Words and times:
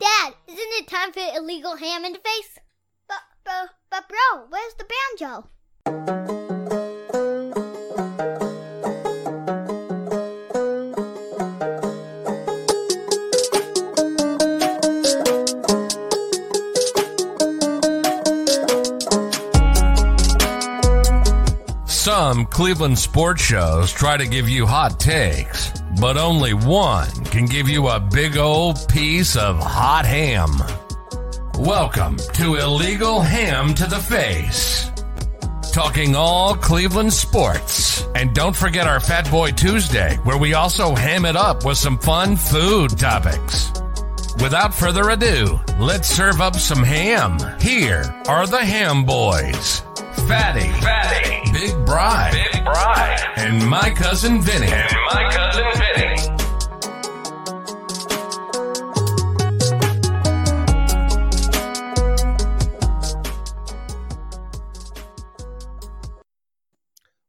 Dad, 0.00 0.34
isn't 0.46 0.58
it 0.58 0.86
time 0.86 1.12
for 1.12 1.20
illegal 1.36 1.76
ham 1.76 2.04
in 2.04 2.12
the 2.12 2.20
face? 2.20 2.58
But, 3.08 3.22
but, 3.44 3.70
but, 3.90 4.08
bro, 4.08 4.46
where's 4.48 4.74
the 4.74 4.86
banjo? 5.18 5.48
Some 21.86 22.46
Cleveland 22.46 22.98
sports 22.98 23.42
shows 23.42 23.92
try 23.92 24.16
to 24.16 24.26
give 24.26 24.48
you 24.48 24.64
hot 24.64 24.98
takes, 24.98 25.72
but 26.00 26.16
only 26.16 26.54
one 26.54 27.10
can 27.24 27.46
give 27.46 27.68
you 27.68 27.88
a 27.88 28.00
big 28.00 28.36
old 28.36 28.86
piece 28.88 29.36
of 29.36 29.58
hot 29.58 30.04
ham. 30.04 30.50
Welcome 31.58 32.16
to 32.34 32.56
Illegal 32.56 33.20
Ham 33.20 33.74
to 33.74 33.86
the 33.86 33.98
Face. 33.98 34.90
Talking 35.72 36.14
all 36.14 36.54
Cleveland 36.54 37.12
sports. 37.12 38.04
And 38.14 38.34
don't 38.34 38.54
forget 38.54 38.86
our 38.86 39.00
Fat 39.00 39.30
Boy 39.30 39.50
Tuesday, 39.50 40.16
where 40.24 40.38
we 40.38 40.54
also 40.54 40.94
ham 40.94 41.24
it 41.24 41.36
up 41.36 41.64
with 41.64 41.78
some 41.78 41.98
fun 41.98 42.36
food 42.36 42.96
topics. 42.98 43.72
Without 44.40 44.72
further 44.72 45.10
ado, 45.10 45.58
let's 45.80 46.08
serve 46.08 46.40
up 46.40 46.54
some 46.56 46.82
ham. 46.84 47.38
Here 47.60 48.04
are 48.28 48.46
the 48.46 48.64
Ham 48.64 49.04
Boys. 49.04 49.80
Fatty, 50.28 50.68
Fatty, 50.80 51.52
Big 51.52 51.74
Bry, 51.86 52.30
Big 52.74 53.20
and 53.36 53.66
my 53.66 53.90
cousin 53.90 54.42
Vinny. 54.42 54.66
and 54.70 54.96
my 55.12 55.30
cousin 55.32 55.64
Vinny. 55.74 56.16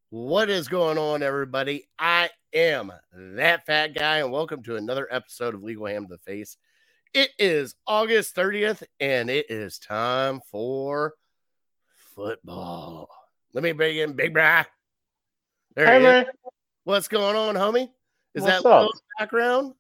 What 0.10 0.50
is 0.50 0.68
going 0.68 0.98
on, 0.98 1.24
everybody? 1.24 1.88
I 1.98 2.30
am 2.54 2.92
that 3.14 3.66
fat 3.66 3.96
guy, 3.96 4.18
and 4.18 4.32
welcome 4.32 4.62
to 4.64 4.76
another 4.76 5.08
episode 5.10 5.56
of 5.56 5.64
Legal 5.64 5.86
Ham 5.86 6.08
to 6.08 6.16
the 6.16 6.18
Face. 6.18 6.58
It 7.14 7.30
is 7.40 7.76
August 7.88 8.36
30th, 8.36 8.84
and 9.00 9.30
it 9.30 9.46
is 9.50 9.80
time 9.80 10.42
for 10.52 11.14
football. 12.14 13.10
Let 13.54 13.64
me 13.64 13.72
bring 13.72 13.98
in 13.98 14.14
Big 14.14 14.34
Bry. 14.34 14.66
There 15.80 15.88
Hey 15.88 16.04
man, 16.04 16.26
What's 16.84 17.08
going 17.08 17.38
on, 17.38 17.56
homie? 17.56 17.90
Is 18.36 18.44
What's 18.44 18.64
that? 18.64 18.64
Will's 18.66 19.02
background? 19.18 19.76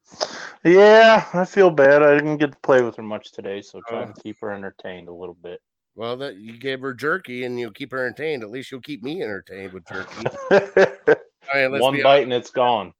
yeah, 0.64 1.26
I 1.34 1.44
feel 1.44 1.70
bad. 1.70 2.02
I 2.04 2.14
didn't 2.16 2.38
get 2.38 2.54
to 2.54 2.58
play 2.60 2.82
with 2.82 2.96
her 2.96 3.04
much 3.04 3.34
today, 3.34 3.62
so 3.62 3.82
trying 3.86 4.08
Oh. 4.08 4.14
to 4.14 4.22
keep 4.22 4.40
her 4.40 4.54
entertained 4.54 5.10
a 5.10 5.14
little 5.14 5.36
bit. 5.36 5.60
Well, 5.96 6.16
that 6.16 6.38
you 6.38 6.58
gave 6.58 6.80
her 6.80 6.94
jerky, 6.94 7.44
and 7.44 7.60
you'll 7.60 7.74
keep 7.74 7.92
her 7.92 8.06
entertained. 8.06 8.44
At 8.44 8.50
least 8.50 8.72
you'll 8.72 8.80
keep 8.80 9.04
me 9.04 9.22
entertained 9.22 9.74
with 9.74 9.86
jerky. 9.90 10.26
All 10.52 11.54
right, 11.54 11.70
let's 11.70 11.82
One 11.82 12.02
bite 12.02 12.24
and 12.24 12.32
it's 12.32 12.50
gone. 12.50 12.94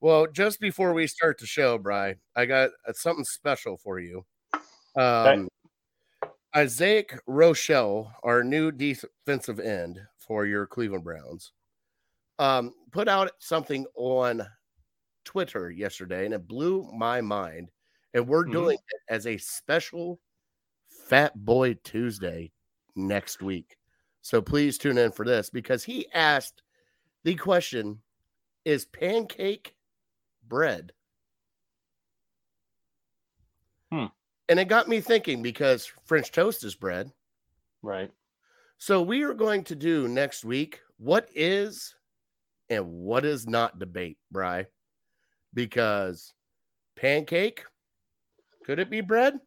Well, 0.00 0.26
just 0.26 0.60
before 0.60 0.94
we 0.94 1.06
start 1.06 1.36
the 1.38 1.46
show, 1.46 1.76
Bry, 1.76 2.14
I 2.34 2.46
got 2.46 2.70
uh, 2.88 2.94
something 2.94 3.24
special 3.26 3.76
for 3.76 4.00
you. 4.00 4.24
Okay. 4.96 5.42
Um, 5.42 5.48
Isaac 6.54 7.20
Rochell, 7.28 8.10
our 8.22 8.42
new 8.42 8.72
defensive 8.72 9.60
end 9.60 10.00
for 10.16 10.46
your 10.46 10.66
Cleveland 10.66 11.04
Browns, 11.04 11.52
um, 12.38 12.74
put 12.90 13.08
out 13.08 13.32
something 13.38 13.86
on 13.94 14.46
Twitter 15.24 15.70
yesterday, 15.70 16.24
and 16.24 16.34
it 16.34 16.46
blew 16.46 16.90
my 16.92 17.20
mind. 17.20 17.70
And 18.12 18.28
we're 18.28 18.44
Mhm. 18.46 18.52
doing 18.52 18.78
it 18.88 19.00
as 19.08 19.26
a 19.26 19.38
special 19.38 20.20
Fat 20.88 21.34
Boy 21.44 21.74
Tuesday 21.74 22.52
next 22.94 23.42
week. 23.42 23.76
So 24.22 24.40
please 24.40 24.78
tune 24.78 24.98
in 24.98 25.12
for 25.12 25.24
this 25.24 25.50
because 25.50 25.84
he 25.84 26.10
asked 26.12 26.62
the 27.24 27.34
question 27.36 28.02
Is 28.64 28.86
pancake 28.86 29.76
bread? 30.42 30.94
Hmm. 33.90 34.06
And 34.48 34.58
it 34.58 34.68
got 34.68 34.88
me 34.88 35.00
thinking 35.00 35.42
because 35.42 35.86
French 36.04 36.32
toast 36.32 36.64
is 36.64 36.74
bread. 36.74 37.12
Right. 37.82 38.10
So 38.78 39.02
we 39.02 39.22
are 39.22 39.34
going 39.34 39.64
to 39.64 39.74
do 39.74 40.08
next 40.08 40.44
week 40.44 40.80
what 40.96 41.28
is 41.34 41.94
and 42.70 42.86
what 42.86 43.24
is 43.24 43.46
not 43.46 43.78
debate, 43.78 44.18
Bry. 44.30 44.66
Because 45.52 46.32
pancake, 46.96 47.64
could 48.64 48.78
it 48.78 48.90
be 48.90 49.00
bread? 49.00 49.38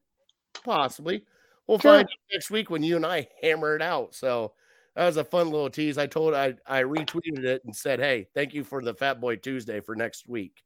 Possibly. 0.64 1.24
We'll 1.68 1.80
Sure. 1.80 1.92
find 1.98 2.04
out 2.08 2.14
next 2.32 2.50
week 2.50 2.70
when 2.70 2.84
you 2.84 2.96
and 2.96 3.06
I 3.06 3.28
hammer 3.42 3.76
it 3.76 3.82
out. 3.82 4.16
So 4.16 4.54
that 4.96 5.06
was 5.06 5.18
a 5.18 5.24
fun 5.24 5.50
little 5.50 5.70
tease. 5.70 5.98
I 5.98 6.08
told 6.08 6.34
I 6.34 6.56
I 6.66 6.84
retweeted 6.84 7.44
it 7.44 7.62
and 7.66 7.76
said, 7.76 8.00
"Hey, 8.00 8.28
thank 8.34 8.54
you 8.54 8.64
for 8.64 8.82
the 8.82 8.94
Fat 8.94 9.20
Boy 9.20 9.36
Tuesday 9.36 9.82
for 9.82 9.96
next 9.96 10.28
week." 10.30 10.64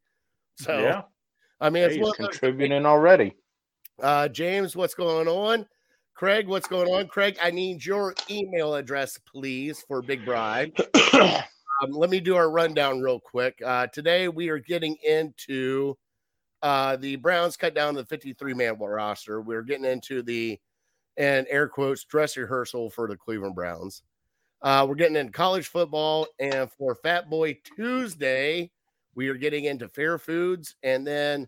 So 0.57 0.79
yeah. 0.79 1.01
I 1.59 1.69
mean, 1.69 1.83
it's 1.83 1.95
Hey, 1.95 2.01
he's 2.01 2.13
contributing 2.13 2.85
already. 2.85 3.33
uh, 4.01 4.27
James, 4.27 4.75
what's 4.75 4.93
going 4.95 5.27
on? 5.27 5.67
Craig, 6.13 6.47
what's 6.47 6.67
going 6.67 6.87
on? 6.91 7.07
Craig, 7.07 7.37
I 7.41 7.51
need 7.51 7.83
your 7.85 8.13
email 8.29 8.75
address, 8.75 9.17
please, 9.19 9.83
for 9.87 10.01
Big 10.01 10.23
Bride. 10.25 10.71
Um, 11.81 11.91
let 11.91 12.09
me 12.09 12.19
do 12.19 12.35
our 12.35 12.51
rundown 12.51 13.01
real 13.01 13.19
quick. 13.19 13.59
Uh, 13.65 13.87
today, 13.87 14.27
we 14.27 14.49
are 14.49 14.59
getting 14.59 14.97
into 15.03 15.97
uh, 16.61 16.95
the 16.95 17.15
Browns 17.15 17.57
cut 17.57 17.73
down 17.73 17.95
the 17.95 18.05
53 18.05 18.53
man 18.53 18.77
roster. 18.77 19.41
We're 19.41 19.63
getting 19.63 19.85
into 19.85 20.21
the, 20.21 20.59
and 21.17 21.47
air 21.49 21.67
quotes, 21.67 22.03
dress 22.03 22.37
rehearsal 22.37 22.91
for 22.91 23.07
the 23.07 23.17
Cleveland 23.17 23.55
Browns. 23.55 24.03
Uh, 24.61 24.85
we're 24.87 24.95
getting 24.95 25.15
into 25.15 25.31
college 25.31 25.69
football. 25.69 26.27
And 26.39 26.71
for 26.71 26.93
Fat 26.93 27.31
Boy 27.31 27.57
Tuesday, 27.75 28.69
we 29.15 29.27
are 29.29 29.35
getting 29.35 29.65
into 29.65 29.87
fair 29.87 30.19
foods. 30.19 30.75
And 30.83 31.05
then 31.05 31.47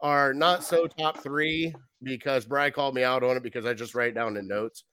our 0.00 0.32
not 0.32 0.64
so 0.64 0.86
top 0.86 1.18
three, 1.18 1.74
because 2.02 2.46
Bry 2.46 2.70
called 2.70 2.94
me 2.94 3.04
out 3.04 3.22
on 3.22 3.36
it 3.36 3.42
because 3.42 3.66
I 3.66 3.74
just 3.74 3.94
write 3.94 4.14
down 4.14 4.34
the 4.34 4.42
notes. 4.42 4.84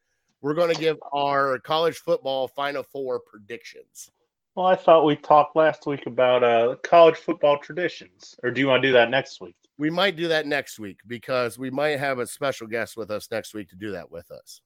We're 0.41 0.55
going 0.55 0.73
to 0.75 0.81
give 0.81 0.97
our 1.13 1.57
college 1.59 1.99
football 1.99 2.49
final 2.49 2.83
four 2.83 3.21
predictions. 3.21 4.11
Well, 4.55 4.67
I 4.67 4.75
thought 4.75 5.05
we 5.05 5.15
talked 5.15 5.55
last 5.55 5.85
week 5.85 6.05
about 6.05 6.43
uh, 6.43 6.75
college 6.83 7.15
football 7.15 7.57
traditions. 7.57 8.35
Or 8.43 8.51
do 8.51 8.61
you 8.61 8.67
want 8.67 8.83
to 8.83 8.89
do 8.89 8.93
that 8.93 9.09
next 9.09 9.41
week? 9.41 9.55
We 9.77 9.89
might 9.89 10.15
do 10.15 10.27
that 10.27 10.45
next 10.45 10.79
week 10.79 10.99
because 11.07 11.57
we 11.57 11.71
might 11.71 11.99
have 11.99 12.19
a 12.19 12.27
special 12.27 12.67
guest 12.67 12.95
with 12.95 13.09
us 13.09 13.27
next 13.31 13.53
week 13.53 13.69
to 13.69 13.75
do 13.75 13.91
that 13.91 14.11
with 14.11 14.29
us. 14.29 14.61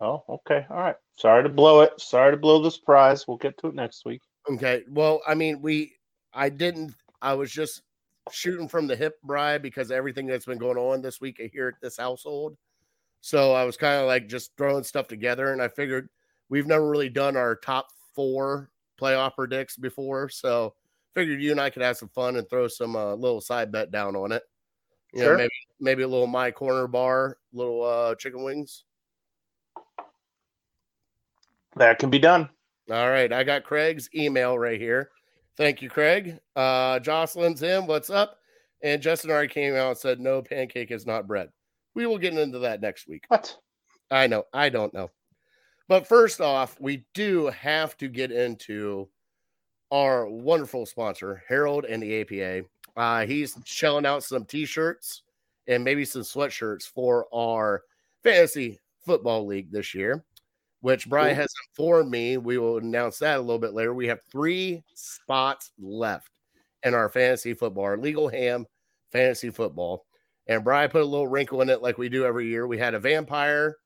Oh, 0.00 0.24
okay. 0.28 0.66
All 0.70 0.76
right. 0.76 0.96
Sorry 1.16 1.42
to 1.42 1.48
blow 1.48 1.80
it. 1.80 2.00
Sorry 2.00 2.32
to 2.32 2.36
blow 2.36 2.62
the 2.62 2.70
surprise. 2.70 3.26
We'll 3.26 3.36
get 3.36 3.58
to 3.58 3.68
it 3.68 3.74
next 3.74 4.04
week. 4.04 4.22
Okay. 4.50 4.84
Well, 4.88 5.20
I 5.26 5.34
mean, 5.34 5.60
we, 5.60 5.94
I 6.32 6.48
didn't, 6.48 6.94
I 7.20 7.34
was 7.34 7.52
just 7.52 7.82
shooting 8.30 8.68
from 8.68 8.86
the 8.86 8.96
hip, 8.96 9.20
Bry, 9.22 9.58
because 9.58 9.90
everything 9.90 10.26
that's 10.26 10.46
been 10.46 10.58
going 10.58 10.78
on 10.78 11.02
this 11.02 11.20
week 11.20 11.40
here 11.52 11.68
at 11.68 11.80
this 11.80 11.96
household. 11.96 12.56
So 13.20 13.52
I 13.52 13.64
was 13.64 13.76
kind 13.76 14.00
of 14.00 14.06
like 14.06 14.28
just 14.28 14.52
throwing 14.56 14.82
stuff 14.82 15.06
together, 15.06 15.52
and 15.52 15.62
I 15.62 15.68
figured 15.68 16.08
we've 16.48 16.66
never 16.66 16.88
really 16.88 17.08
done 17.08 17.36
our 17.36 17.54
top 17.54 17.86
four 18.14 18.71
playoff 19.02 19.34
predicts 19.34 19.76
before. 19.76 20.28
So 20.28 20.74
figured 21.14 21.42
you 21.42 21.50
and 21.50 21.60
I 21.60 21.70
could 21.70 21.82
have 21.82 21.96
some 21.96 22.08
fun 22.10 22.36
and 22.36 22.48
throw 22.48 22.68
some 22.68 22.96
uh, 22.96 23.14
little 23.14 23.40
side 23.40 23.72
bet 23.72 23.90
down 23.90 24.14
on 24.16 24.32
it. 24.32 24.42
You 25.12 25.20
know, 25.20 25.26
Sure. 25.26 25.36
maybe 25.36 25.50
maybe 25.80 26.02
a 26.04 26.08
little 26.08 26.26
my 26.26 26.50
corner 26.50 26.86
bar, 26.86 27.36
little 27.52 27.84
uh 27.84 28.14
chicken 28.14 28.42
wings. 28.44 28.84
That 31.76 31.98
can 31.98 32.10
be 32.10 32.18
done. 32.18 32.48
All 32.90 33.10
right, 33.10 33.32
I 33.32 33.44
got 33.44 33.64
Craig's 33.64 34.08
email 34.14 34.58
right 34.58 34.80
here. 34.80 35.10
Thank 35.56 35.82
you, 35.82 35.88
Craig. 35.88 36.38
Uh, 36.56 36.98
Jocelyn's 36.98 37.62
in. 37.62 37.86
What's 37.86 38.10
up? 38.10 38.38
And 38.82 39.00
Justin 39.00 39.30
already 39.30 39.48
came 39.48 39.74
out 39.76 39.90
and 39.90 39.98
said, 39.98 40.18
no, 40.18 40.42
pancake 40.42 40.90
is 40.90 41.06
not 41.06 41.26
bread. 41.28 41.48
We 41.94 42.06
will 42.06 42.18
get 42.18 42.34
into 42.34 42.58
that 42.60 42.80
next 42.80 43.06
week. 43.06 43.24
What? 43.28 43.56
I 44.10 44.26
know. 44.26 44.44
I 44.52 44.70
don't 44.70 44.92
know. 44.92 45.10
But 45.88 46.06
first 46.06 46.40
off, 46.40 46.80
we 46.80 47.04
do 47.14 47.46
have 47.46 47.96
to 47.98 48.08
get 48.08 48.30
into 48.32 49.08
our 49.90 50.28
wonderful 50.28 50.86
sponsor, 50.86 51.42
Harold 51.48 51.84
and 51.84 52.02
the 52.02 52.20
APA. 52.20 52.66
Uh, 52.96 53.26
he's 53.26 53.56
shelling 53.64 54.06
out 54.06 54.24
some 54.24 54.44
t 54.44 54.64
shirts 54.64 55.22
and 55.66 55.84
maybe 55.84 56.04
some 56.04 56.22
sweatshirts 56.22 56.84
for 56.84 57.26
our 57.32 57.82
fantasy 58.22 58.78
football 59.04 59.46
league 59.46 59.70
this 59.70 59.94
year, 59.94 60.24
which 60.80 61.08
Brian 61.08 61.36
has 61.36 61.52
informed 61.68 62.10
me. 62.10 62.36
We 62.36 62.58
will 62.58 62.78
announce 62.78 63.18
that 63.18 63.38
a 63.38 63.40
little 63.40 63.58
bit 63.58 63.74
later. 63.74 63.94
We 63.94 64.08
have 64.08 64.22
three 64.30 64.82
spots 64.94 65.72
left 65.78 66.30
in 66.84 66.94
our 66.94 67.08
fantasy 67.08 67.54
football, 67.54 67.84
our 67.84 67.96
legal 67.96 68.28
ham 68.28 68.66
fantasy 69.10 69.50
football. 69.50 70.06
And 70.46 70.64
Brian 70.64 70.90
put 70.90 71.02
a 71.02 71.06
little 71.06 71.28
wrinkle 71.28 71.62
in 71.62 71.70
it 71.70 71.82
like 71.82 71.98
we 71.98 72.08
do 72.08 72.24
every 72.24 72.48
year. 72.48 72.66
We 72.66 72.78
had 72.78 72.94
a 72.94 72.98
vampire, 72.98 73.76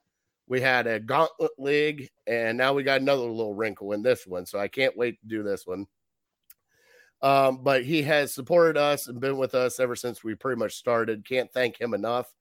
we 0.48 0.60
had 0.60 0.86
a 0.86 1.00
gauntlet 1.00 1.52
league, 1.58 2.08
and 2.26 2.56
now 2.56 2.72
we 2.72 2.82
got 2.82 3.00
another 3.00 3.22
little 3.22 3.54
wrinkle 3.54 3.92
in 3.92 4.02
this 4.02 4.26
one. 4.26 4.46
So 4.46 4.58
I 4.58 4.68
can't 4.68 4.96
wait 4.96 5.20
to 5.20 5.26
do 5.26 5.42
this 5.42 5.66
one. 5.66 5.86
Um, 7.22 7.62
but 7.62 7.84
he 7.84 8.02
has 8.02 8.32
supported 8.34 8.76
us 8.76 9.08
and 9.08 9.20
been 9.20 9.38
with 9.38 9.54
us 9.54 9.80
ever 9.80 9.96
since 9.96 10.22
we 10.22 10.34
pretty 10.34 10.58
much 10.58 10.74
started. 10.74 11.26
Can't 11.26 11.52
thank 11.52 11.80
him 11.80 11.94
enough. 11.94 12.32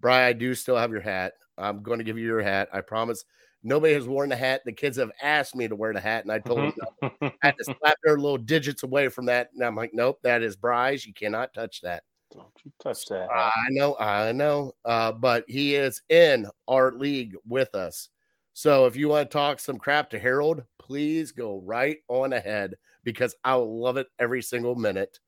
Bry, 0.00 0.26
I 0.26 0.32
do 0.32 0.54
still 0.54 0.76
have 0.76 0.92
your 0.92 1.00
hat. 1.00 1.32
I'm 1.56 1.82
going 1.82 1.98
to 1.98 2.04
give 2.04 2.18
you 2.18 2.26
your 2.26 2.42
hat. 2.42 2.68
I 2.72 2.80
promise. 2.80 3.24
Nobody 3.64 3.94
has 3.94 4.06
worn 4.06 4.28
the 4.28 4.36
hat. 4.36 4.60
The 4.64 4.72
kids 4.72 4.98
have 4.98 5.10
asked 5.20 5.56
me 5.56 5.66
to 5.66 5.74
wear 5.74 5.92
the 5.92 5.98
hat, 6.00 6.22
and 6.22 6.30
I 6.30 6.38
told 6.38 6.58
them 6.58 6.72
no. 7.02 7.10
I 7.20 7.32
had 7.42 7.56
to 7.58 7.64
slap 7.64 7.96
their 8.04 8.16
little 8.16 8.38
digits 8.38 8.84
away 8.84 9.08
from 9.08 9.26
that. 9.26 9.50
And 9.52 9.64
I'm 9.64 9.74
like, 9.74 9.90
nope, 9.92 10.20
that 10.22 10.42
is 10.42 10.54
Bry's. 10.54 11.04
You 11.04 11.12
cannot 11.12 11.52
touch 11.52 11.80
that. 11.80 12.04
Don't 12.32 12.52
you 12.64 12.72
touch 12.82 13.06
that. 13.06 13.28
I 13.30 13.68
know, 13.70 13.96
I 13.98 14.32
know. 14.32 14.74
Uh, 14.84 15.12
but 15.12 15.44
he 15.48 15.74
is 15.74 16.02
in 16.08 16.46
our 16.66 16.92
league 16.92 17.34
with 17.46 17.74
us. 17.74 18.10
So 18.52 18.86
if 18.86 18.96
you 18.96 19.08
want 19.08 19.30
to 19.30 19.32
talk 19.32 19.60
some 19.60 19.78
crap 19.78 20.10
to 20.10 20.18
Harold, 20.18 20.62
please 20.78 21.32
go 21.32 21.62
right 21.64 21.98
on 22.08 22.32
ahead 22.32 22.74
because 23.04 23.34
I 23.44 23.56
will 23.56 23.80
love 23.80 23.96
it 23.96 24.08
every 24.18 24.42
single 24.42 24.74
minute. 24.74 25.20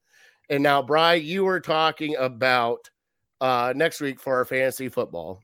And 0.48 0.62
now, 0.62 0.82
Bry, 0.82 1.14
you 1.14 1.44
were 1.44 1.60
talking 1.60 2.16
about 2.16 2.90
uh, 3.40 3.72
next 3.76 4.00
week 4.00 4.20
for 4.20 4.34
our 4.34 4.44
fantasy 4.44 4.88
football. 4.88 5.42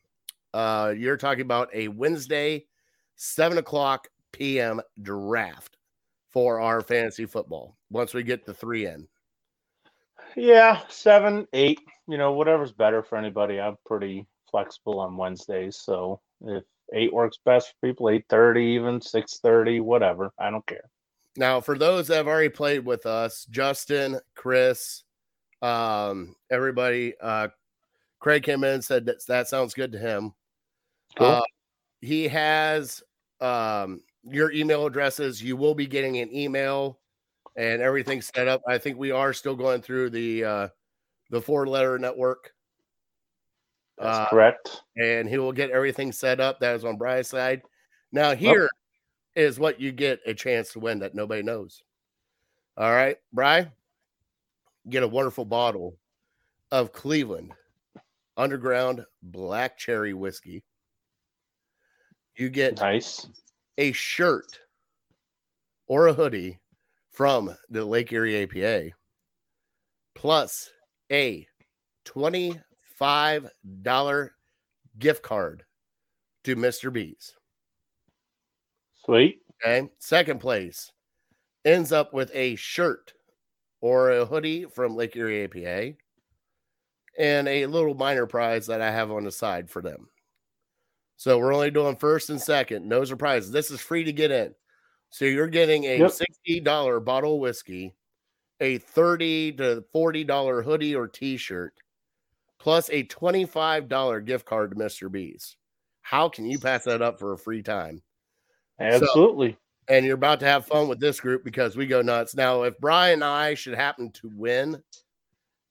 Uh, 0.53 0.93
you're 0.97 1.17
talking 1.17 1.43
about 1.43 1.69
a 1.73 1.89
Wednesday, 1.89 2.67
seven 3.15 3.59
o'clock 3.59 4.09
p.m. 4.33 4.81
draft 5.01 5.77
for 6.31 6.61
our 6.61 6.81
fantasy 6.81 7.25
football 7.25 7.77
once 7.91 8.13
we 8.13 8.23
get 8.23 8.45
the 8.45 8.53
three 8.53 8.87
in. 8.87 9.07
Yeah, 10.37 10.83
seven, 10.89 11.47
eight, 11.55 11.81
you 12.07 12.19
know, 12.19 12.33
whatever's 12.33 12.73
better 12.73 13.03
for 13.03 13.17
anybody. 13.17 13.59
I'm 13.59 13.77
pretty 13.87 14.27
flexible 14.51 15.01
on 15.01 15.17
Wednesdays. 15.17 15.79
So 15.79 16.21
if 16.43 16.63
eight 16.93 17.13
works 17.13 17.39
best 17.45 17.69
for 17.71 17.89
people, 17.89 18.11
eight 18.11 18.27
thirty, 18.29 18.63
even 18.63 19.01
six 19.01 19.39
thirty, 19.39 19.81
whatever. 19.81 20.31
I 20.39 20.51
don't 20.51 20.67
care. 20.67 20.91
Now, 21.39 21.61
for 21.61 21.77
those 21.77 22.09
that 22.09 22.17
have 22.17 22.29
already 22.29 22.49
played 22.49 22.85
with 22.85 23.07
us, 23.07 23.47
Justin, 23.51 24.21
Chris, 24.35 25.05
um, 25.63 26.37
everybody, 26.51 27.15
uh, 27.21 27.49
Craig 28.21 28.43
came 28.43 28.65
in 28.65 28.75
and 28.75 28.85
said 28.85 29.07
that 29.07 29.25
that 29.27 29.49
sounds 29.49 29.75
good 29.75 29.93
to 29.93 29.99
him. 29.99 30.33
Cool. 31.17 31.27
Uh, 31.27 31.43
he 32.01 32.29
has 32.29 33.03
um, 33.41 34.01
your 34.23 34.53
email 34.53 34.87
addresses. 34.87 35.43
You 35.43 35.57
will 35.57 35.75
be 35.75 35.87
getting 35.87 36.19
an 36.19 36.35
email 36.35 36.99
and 37.57 37.81
everything 37.83 38.21
set 38.23 38.49
up. 38.49 38.63
I 38.69 38.79
think 38.79 38.99
we 38.99 39.11
are 39.11 39.33
still 39.33 39.55
going 39.57 39.83
through 39.83 40.11
the 40.11 40.45
uh, 40.45 40.69
the 41.31 41.41
four 41.41 41.67
letter 41.67 41.99
network, 41.99 42.53
That's 43.99 44.19
uh, 44.19 44.27
correct. 44.29 44.83
and 44.97 45.29
he 45.29 45.39
will 45.39 45.53
get 45.53 45.71
everything 45.71 46.13
set 46.13 46.41
up. 46.41 46.61
That 46.61 46.75
is 46.77 46.85
on 46.85 46.97
Bry's 46.97 47.29
side. 47.29 47.63
Now 48.13 48.35
here 48.35 48.69
is 49.35 49.59
what 49.59 49.81
you 49.81 49.93
get 49.93 50.21
a 50.27 50.33
chance 50.35 50.73
to 50.73 50.81
win 50.81 50.99
that 51.01 51.15
nobody 51.15 51.43
knows. 51.43 51.83
All 52.77 52.93
right, 52.93 53.17
Bry, 53.33 53.71
get 54.89 55.03
a 55.03 55.09
wonderful 55.09 55.45
bottle 55.45 55.97
of 56.71 56.93
Cleveland 56.93 57.53
Underground 58.37 59.05
Black 59.23 59.79
Cherry 59.79 60.13
Whiskey. 60.15 60.63
You 62.37 62.51
get 62.51 62.79
Nice. 62.81 63.27
a 63.79 63.93
shirt 63.93 64.61
or 65.87 66.09
a 66.09 66.13
hoodie 66.13 66.59
from 67.17 67.57
the 67.71 67.83
Lake 67.83 68.13
Erie 68.13 68.43
APA, 68.43 68.91
plus 70.15 70.69
a 71.11 71.47
$25 72.05 74.31
gift 74.99 75.23
card 75.23 75.65
to 76.45 76.57
Mr. 76.57 76.93
B's. 76.93 77.35
Sweet. 79.03 79.41
Okay. 79.65 79.89
Second 79.99 80.41
place 80.41 80.93
ends 81.65 81.91
up 81.91 82.13
with 82.13 82.31
a 82.35 82.55
shirt 82.57 83.15
or 83.81 84.11
a 84.11 84.27
hoodie 84.27 84.67
from 84.67 84.95
Lake 84.95 85.17
Erie 85.17 85.45
APA 85.45 85.95
and 87.19 87.49
a 87.49 87.65
little 87.65 87.95
minor 87.95 88.27
prize 88.27 88.67
that 88.67 88.83
I 88.83 88.91
have 88.91 89.11
on 89.11 89.25
the 89.25 89.33
side 89.33 89.71
for 89.71 89.81
them. 89.81 90.11
So 91.17 91.39
we're 91.39 91.55
only 91.55 91.71
doing 91.71 91.97
first 91.97 92.29
and 92.29 92.39
second, 92.39 92.87
no 92.87 93.07
surprises. 93.07 93.51
This 93.51 93.71
is 93.71 93.81
free 93.81 94.05
to 94.05 94.13
get 94.13 94.31
in. 94.31 94.55
So 95.11 95.25
you're 95.25 95.49
getting 95.49 95.85
a 95.85 95.99
Yep. 95.99 96.11
$60 96.11 97.01
bottle 97.01 97.35
of 97.35 97.41
whiskey, 97.41 97.95
a 98.61 98.79
30 98.79 99.53
to 99.55 99.85
$40 99.93 100.63
hoodie 100.63 100.95
or 100.95 101.09
t-shirt, 101.09 101.75
plus 102.59 102.91
a 102.91 103.05
$25 103.05 104.21
gift 104.21 104.47
card 104.47 104.71
to 104.73 104.77
Mr. 104.77 105.11
B's. 105.11 105.57
How 106.03 106.29
can 106.29 106.47
you 106.47 106.59
pass 106.59 106.85
that 106.85 107.03
up 107.03 107.19
for 107.19 107.33
a 107.33 107.39
free 107.39 107.63
time? 107.63 108.03
Absolutely. 108.79 109.57
and 109.89 110.05
you're 110.05 110.15
about 110.17 110.41
to 110.41 110.47
have 110.47 110.67
fun 110.67 110.89
with 110.89 110.99
this 111.01 111.21
group 111.21 111.45
because 111.45 111.77
we 111.77 111.87
go 111.87 112.03
nuts. 112.03 112.35
Now, 112.35 112.63
if 112.65 112.79
Brian 112.79 113.15
and 113.15 113.25
I 113.25 113.55
should 113.55 113.75
happen 113.75 114.11
to 114.13 114.29
win 114.35 114.83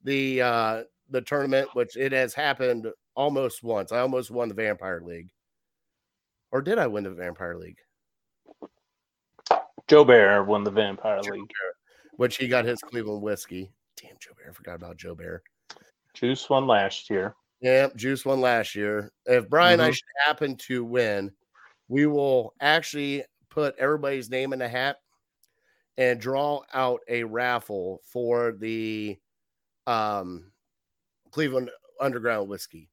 the 0.04 0.42
uh 0.42 0.84
the 1.10 1.22
tournament, 1.22 1.70
which 1.74 1.98
it 1.98 2.12
has 2.14 2.34
happened 2.34 2.88
almost 3.16 3.64
once. 3.64 3.92
I 3.92 4.00
almost 4.00 4.32
won 4.32 4.50
the 4.50 4.56
Vampire 4.56 5.02
League. 5.02 5.32
Or 6.52 6.62
did 6.62 6.80
I 6.80 6.88
win 6.88 7.04
the 7.06 7.12
Vampire 7.12 7.56
League? 7.58 7.80
Joe 9.88 10.04
Bear 10.04 10.44
won 10.44 10.64
the 10.64 10.72
Vampire 10.72 11.22
Joe 11.22 11.32
League. 11.32 11.52
Which 12.18 12.38
he 12.38 12.48
got 12.48 12.66
his 12.66 12.80
Cleveland 12.80 13.22
whiskey. 13.22 13.72
Damn 14.02 14.16
Joe 14.20 14.32
Bear. 14.38 14.50
I 14.50 14.54
forgot 14.54 14.76
about 14.76 14.98
Joe 14.98 15.16
Bear. 15.16 15.44
Juice 16.14 16.50
won 16.50 16.66
last 16.66 17.10
year. 17.10 17.36
Yeah, 17.62 17.88
Juice 17.96 18.26
won 18.26 18.42
last 18.42 18.76
year. 18.76 19.12
If 19.26 19.50
Brian 19.50 19.80
and 19.80 19.84
I 19.84 19.92
should 19.92 20.04
happen 20.26 20.56
to 20.68 20.84
win, 20.84 21.32
we 21.88 22.06
will 22.06 22.54
actually 22.62 23.24
put 23.50 23.76
everybody's 23.78 24.30
name 24.30 24.54
in 24.54 24.62
a 24.62 24.68
hat 24.68 24.98
and 25.98 26.20
draw 26.20 26.62
out 26.74 27.02
a 27.08 27.24
raffle 27.24 28.02
for 28.06 28.54
the 28.54 29.18
um 29.88 30.52
Cleveland 31.32 31.70
Underground 32.00 32.50
whiskey. 32.50 32.90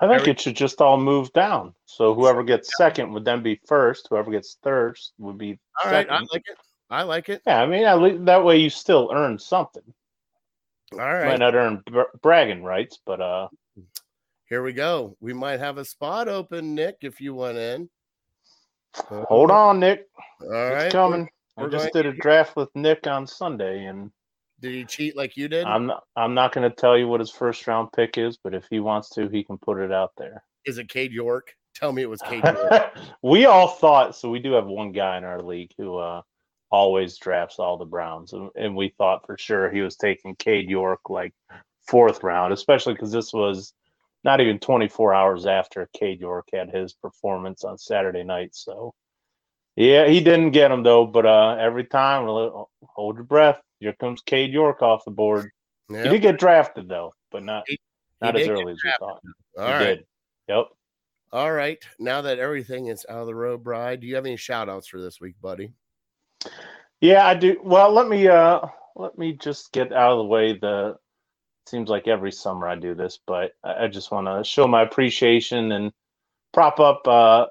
I 0.00 0.08
think 0.08 0.20
Every- 0.20 0.32
it 0.32 0.40
should 0.40 0.56
just 0.56 0.80
all 0.80 0.98
move 0.98 1.32
down. 1.32 1.74
So 1.86 2.14
whoever 2.14 2.42
gets 2.42 2.76
second 2.76 3.12
would 3.12 3.24
then 3.24 3.42
be 3.42 3.60
first. 3.66 4.06
Whoever 4.10 4.30
gets 4.30 4.56
third 4.62 4.98
would 5.18 5.38
be 5.38 5.58
All 5.84 5.90
right, 5.90 6.08
I 6.08 6.18
like 6.18 6.42
it. 6.46 6.58
I 6.90 7.02
like 7.02 7.28
it. 7.28 7.42
Yeah, 7.46 7.62
I 7.62 7.66
mean, 7.66 7.84
at 7.84 8.00
least 8.00 8.24
that 8.26 8.44
way 8.44 8.58
you 8.58 8.68
still 8.70 9.10
earn 9.14 9.38
something. 9.38 9.82
All 10.92 10.98
Might 10.98 11.38
not 11.38 11.54
earn 11.54 11.82
bra- 11.90 12.04
bragging 12.20 12.62
rights, 12.62 12.98
but 13.06 13.20
uh, 13.20 13.48
here 14.46 14.62
we 14.62 14.74
go. 14.74 15.16
We 15.20 15.32
might 15.32 15.58
have 15.60 15.78
a 15.78 15.84
spot 15.84 16.28
open, 16.28 16.74
Nick, 16.74 16.98
if 17.00 17.20
you 17.20 17.32
want 17.34 17.56
in. 17.56 17.88
hold 18.94 19.50
on, 19.50 19.80
Nick. 19.80 20.06
All 20.42 20.48
right, 20.50 20.84
It's 20.84 20.92
coming. 20.92 21.30
I 21.56 21.62
we're 21.62 21.70
just 21.70 21.92
going 21.92 22.04
did 22.04 22.14
a 22.14 22.18
draft 22.18 22.56
with 22.56 22.68
Nick 22.74 23.06
on 23.06 23.26
Sunday, 23.26 23.86
and 23.86 24.10
Did 24.62 24.74
he 24.74 24.84
cheat 24.84 25.16
like 25.16 25.36
you 25.36 25.48
did? 25.48 25.66
I'm 25.66 25.86
not. 25.86 26.04
I'm 26.16 26.34
not 26.34 26.54
going 26.54 26.70
to 26.70 26.74
tell 26.74 26.96
you 26.96 27.08
what 27.08 27.18
his 27.18 27.32
first 27.32 27.66
round 27.66 27.90
pick 27.92 28.16
is, 28.16 28.36
but 28.36 28.54
if 28.54 28.64
he 28.70 28.78
wants 28.78 29.10
to, 29.10 29.28
he 29.28 29.42
can 29.42 29.58
put 29.58 29.80
it 29.80 29.90
out 29.90 30.12
there. 30.16 30.44
Is 30.64 30.78
it 30.78 30.88
Cade 30.88 31.10
York? 31.10 31.52
Tell 31.74 31.92
me 31.92 32.02
it 32.02 32.08
was 32.08 32.22
Cade 32.22 32.44
York. 32.44 32.96
we 33.22 33.46
all 33.46 33.66
thought 33.66 34.14
so. 34.14 34.30
We 34.30 34.38
do 34.38 34.52
have 34.52 34.66
one 34.66 34.92
guy 34.92 35.18
in 35.18 35.24
our 35.24 35.42
league 35.42 35.72
who 35.76 35.98
uh, 35.98 36.22
always 36.70 37.18
drafts 37.18 37.58
all 37.58 37.76
the 37.76 37.84
Browns, 37.84 38.34
and, 38.34 38.50
and 38.54 38.76
we 38.76 38.94
thought 38.96 39.26
for 39.26 39.36
sure 39.36 39.68
he 39.68 39.80
was 39.80 39.96
taking 39.96 40.36
Cade 40.36 40.70
York 40.70 41.10
like 41.10 41.34
fourth 41.88 42.22
round, 42.22 42.52
especially 42.52 42.94
because 42.94 43.10
this 43.10 43.32
was 43.32 43.72
not 44.22 44.40
even 44.40 44.60
24 44.60 45.12
hours 45.12 45.44
after 45.44 45.88
Cade 45.92 46.20
York 46.20 46.46
had 46.52 46.70
his 46.70 46.92
performance 46.92 47.64
on 47.64 47.78
Saturday 47.78 48.22
night. 48.22 48.54
So, 48.54 48.94
yeah, 49.74 50.06
he 50.06 50.20
didn't 50.20 50.52
get 50.52 50.70
him 50.70 50.84
though. 50.84 51.04
But 51.04 51.26
uh, 51.26 51.56
every 51.58 51.84
time, 51.84 52.22
we're 52.22 52.44
like, 52.44 52.52
"Oh, 52.52 52.68
hold 52.84 53.16
your 53.16 53.24
breath. 53.24 53.60
Here 53.82 53.94
comes 53.98 54.22
Cade 54.22 54.52
York 54.52 54.80
off 54.80 55.04
the 55.04 55.10
board. 55.10 55.50
He 55.88 55.94
did 55.94 56.22
get 56.22 56.38
drafted 56.38 56.88
though, 56.88 57.12
but 57.32 57.42
not 57.42 57.64
He- 57.66 57.80
not 58.20 58.36
he 58.36 58.42
as 58.42 58.48
early 58.48 58.72
as 58.72 58.78
we 58.84 58.92
thought. 59.00 59.20
All 59.58 59.66
he 59.66 59.72
right. 59.72 59.84
did. 59.96 60.04
Yep. 60.48 60.66
All 61.32 61.52
right. 61.52 61.78
Now 61.98 62.22
that 62.22 62.38
everything 62.38 62.86
is 62.86 63.04
out 63.08 63.18
of 63.18 63.26
the 63.26 63.34
road, 63.34 63.64
Bride, 63.64 64.00
do 64.00 64.06
you 64.06 64.14
have 64.14 64.24
any 64.24 64.36
shout 64.36 64.68
outs 64.68 64.86
for 64.86 65.00
this 65.00 65.20
week, 65.20 65.34
buddy? 65.42 65.72
Yeah, 67.00 67.26
I 67.26 67.34
do. 67.34 67.60
Well, 67.64 67.90
let 67.92 68.06
me 68.06 68.28
uh 68.28 68.60
let 68.94 69.18
me 69.18 69.32
just 69.32 69.72
get 69.72 69.92
out 69.92 70.12
of 70.12 70.18
the 70.18 70.24
way. 70.24 70.56
The 70.56 70.96
seems 71.66 71.88
like 71.90 72.06
every 72.06 72.30
summer 72.32 72.68
I 72.68 72.76
do 72.76 72.94
this, 72.94 73.18
but 73.26 73.52
I 73.64 73.84
I 73.84 73.88
just 73.88 74.12
want 74.12 74.28
to 74.28 74.48
show 74.48 74.68
my 74.68 74.82
appreciation 74.82 75.72
and 75.72 75.92
prop 76.52 76.78
up 76.78 77.08
uh, 77.08 77.46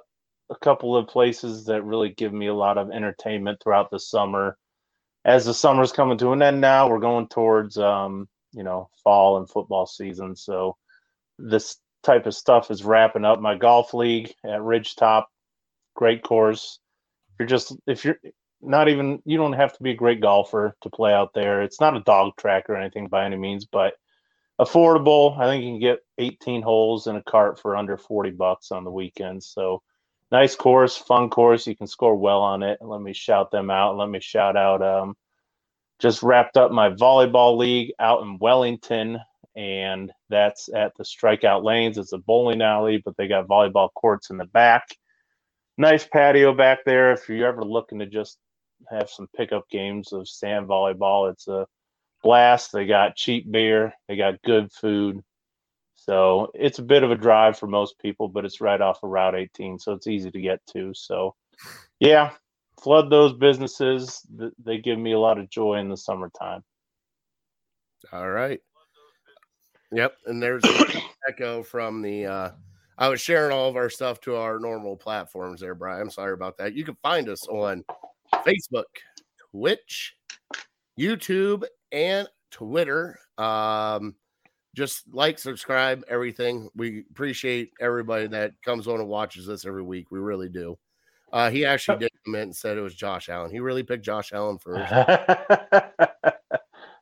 a 0.50 0.56
couple 0.62 0.96
of 0.96 1.08
places 1.08 1.66
that 1.66 1.84
really 1.84 2.10
give 2.10 2.32
me 2.32 2.48
a 2.48 2.54
lot 2.54 2.78
of 2.78 2.92
entertainment 2.92 3.60
throughout 3.62 3.92
the 3.92 4.00
summer. 4.00 4.58
As 5.24 5.46
the 5.46 5.54
summer's 5.54 5.92
coming 5.92 6.18
to 6.20 6.32
an 6.32 6.42
end 6.42 6.62
now, 6.62 6.90
we're 6.90 7.00
going 7.00 7.28
towards 7.28 7.78
um, 7.78 8.28
you 8.54 8.64
know 8.64 8.90
fall 9.04 9.38
and 9.38 9.50
football 9.50 9.86
season. 9.86 10.36
So 10.36 10.78
this 11.38 11.78
type 12.04 12.26
of 12.26 12.36
stuff 12.36 12.72
is 12.72 12.84
wrapping 12.84 13.26
up. 13.26 13.40
My 13.40 13.56
golf 13.56 13.94
league 13.94 14.34
at 14.44 14.60
Ridgetop, 14.60 15.26
great 15.96 16.24
course. 16.24 16.80
If 17.34 17.40
you're 17.40 17.48
just 17.48 17.76
if 17.88 18.06
you're 18.06 18.20
not 18.62 18.90
even 18.90 19.22
you 19.26 19.38
don't 19.38 19.54
have 19.54 19.74
to 19.74 19.84
be 19.84 19.92
a 19.92 19.96
great 19.96 20.22
golfer 20.22 20.76
to 20.82 20.90
play 20.90 21.14
out 21.14 21.34
there. 21.34 21.62
It's 21.62 21.82
not 21.82 21.98
a 21.98 22.02
dog 22.02 22.34
track 22.38 22.70
or 22.70 22.76
anything 22.76 23.08
by 23.08 23.26
any 23.26 23.38
means, 23.38 23.66
but 23.66 23.94
affordable. 24.60 25.38
I 25.38 25.46
think 25.46 25.64
you 25.64 25.72
can 25.72 25.80
get 25.80 26.00
18 26.18 26.62
holes 26.62 27.08
in 27.08 27.16
a 27.16 27.24
cart 27.24 27.60
for 27.60 27.76
under 27.76 27.98
40 27.98 28.32
bucks 28.32 28.72
on 28.72 28.84
the 28.84 28.92
weekends. 28.92 29.48
So 29.48 29.82
nice 30.32 30.56
course, 30.56 30.98
fun 30.98 31.30
course. 31.30 31.68
You 31.68 31.76
can 31.76 31.88
score 31.88 32.16
well 32.16 32.42
on 32.42 32.64
it. 32.64 32.80
Let 32.82 33.02
me 33.02 33.14
shout 33.14 33.52
them 33.52 33.70
out. 33.70 33.98
Let 33.98 34.10
me 34.10 34.20
shout 34.20 34.56
out 34.58 34.82
um 34.82 35.16
just 36.00 36.24
wrapped 36.24 36.58
up 36.58 36.72
my 36.72 36.90
volleyball 36.90 37.58
league 37.58 37.94
out 38.00 38.24
in 38.24 38.40
Wellington 38.40 39.20
and 39.56 40.12
that's 40.30 40.70
at 40.74 40.94
the 40.98 41.04
Strikeout 41.04 41.64
Lanes. 41.64 41.98
It's 41.98 42.14
a 42.14 42.18
bowling 42.18 42.62
alley, 42.62 43.02
but 43.04 43.16
they 43.18 43.28
got 43.28 43.48
volleyball 43.48 43.90
courts 43.94 44.30
in 44.30 44.38
the 44.38 44.46
back. 44.46 44.88
Nice 45.78 46.08
patio 46.08 46.54
back 46.54 46.80
there. 46.86 47.12
If 47.12 47.30
you're 47.30 47.48
ever 47.48 47.64
looking 47.64 48.00
to 48.00 48.06
just 48.06 48.38
have 48.90 49.10
some 49.10 49.28
pickup 49.36 49.70
games 49.70 50.12
of 50.14 50.28
sand 50.28 50.68
volleyball, 50.68 51.32
it's 51.32 51.48
a 51.48 51.68
blast. 52.24 52.72
They 52.72 52.86
got 52.86 53.16
cheap 53.16 53.52
beer, 53.52 53.94
they 54.08 54.16
got 54.16 54.42
good 54.44 54.72
food. 54.72 55.22
So 56.04 56.50
it's 56.56 56.80
a 56.80 56.84
bit 56.84 57.04
of 57.04 57.12
a 57.12 57.16
drive 57.16 57.60
for 57.60 57.68
most 57.68 58.00
people, 58.00 58.28
but 58.28 58.44
it's 58.44 58.60
right 58.60 58.82
off 58.82 59.04
of 59.04 59.12
Route 59.12 59.36
18, 59.36 59.78
so 59.78 59.94
it's 59.94 60.08
easy 60.08 60.32
to 60.32 60.42
get 60.42 60.60
to. 60.74 60.92
So, 60.96 61.36
yeah, 62.00 62.32
flood 62.82 63.12
those 63.12 63.34
businesses. 63.34 64.26
They 64.64 64.80
give 64.80 64.98
me 64.98 65.12
a 65.12 65.20
lot 65.20 65.38
of 65.38 65.48
joy 65.52 65.76
in 65.76 65.90
the 65.90 65.98
summertime. 65.98 66.64
All 68.12 68.32
right. 68.32 68.60
Yep, 69.92 70.18
and 70.26 70.42
there's 70.42 70.64
echo 71.30 71.62
from 71.62 72.02
the. 72.02 72.26
uh 72.26 72.52
I 72.98 73.08
was 73.08 73.22
sharing 73.22 73.52
all 73.52 73.70
of 73.70 73.76
our 73.76 73.90
stuff 73.90 74.22
to 74.22 74.36
our 74.36 74.60
normal 74.60 74.96
platforms 74.96 75.62
there, 75.62 75.76
Brian. 75.76 76.02
I'm 76.02 76.10
sorry 76.10 76.34
about 76.34 76.58
that. 76.58 76.74
You 76.74 76.84
can 76.84 76.98
find 77.04 77.30
us 77.30 77.48
on 77.48 77.84
Facebook, 78.34 78.84
Twitch, 79.52 80.16
YouTube, 81.00 81.64
and 81.92 82.28
Twitter. 82.52 83.18
Um, 83.38 84.16
just 84.76 85.04
like, 85.12 85.38
subscribe, 85.40 86.04
everything. 86.08 86.70
We 86.76 87.04
appreciate 87.12 87.72
everybody 87.80 88.28
that 88.28 88.54
comes 88.64 88.88
on 88.88 89.00
and 89.00 89.10
watches 89.10 89.50
us 89.50 89.66
every 89.66 89.84
week. 89.84 90.12
We 90.12 90.20
really 90.20 90.50
do. 90.50 90.78
Uh, 91.34 91.50
he 91.50 91.66
actually 91.66 91.98
did 91.98 92.12
comment 92.26 92.44
and 92.44 92.56
said 92.56 92.78
it 92.78 92.82
was 92.82 92.96
Josh 92.96 93.30
Allen. 93.30 93.52
He 93.52 93.60
really 93.60 93.84
picked 93.84 94.04
Josh 94.04 94.34
Allen 94.34 94.58
first. 94.58 94.90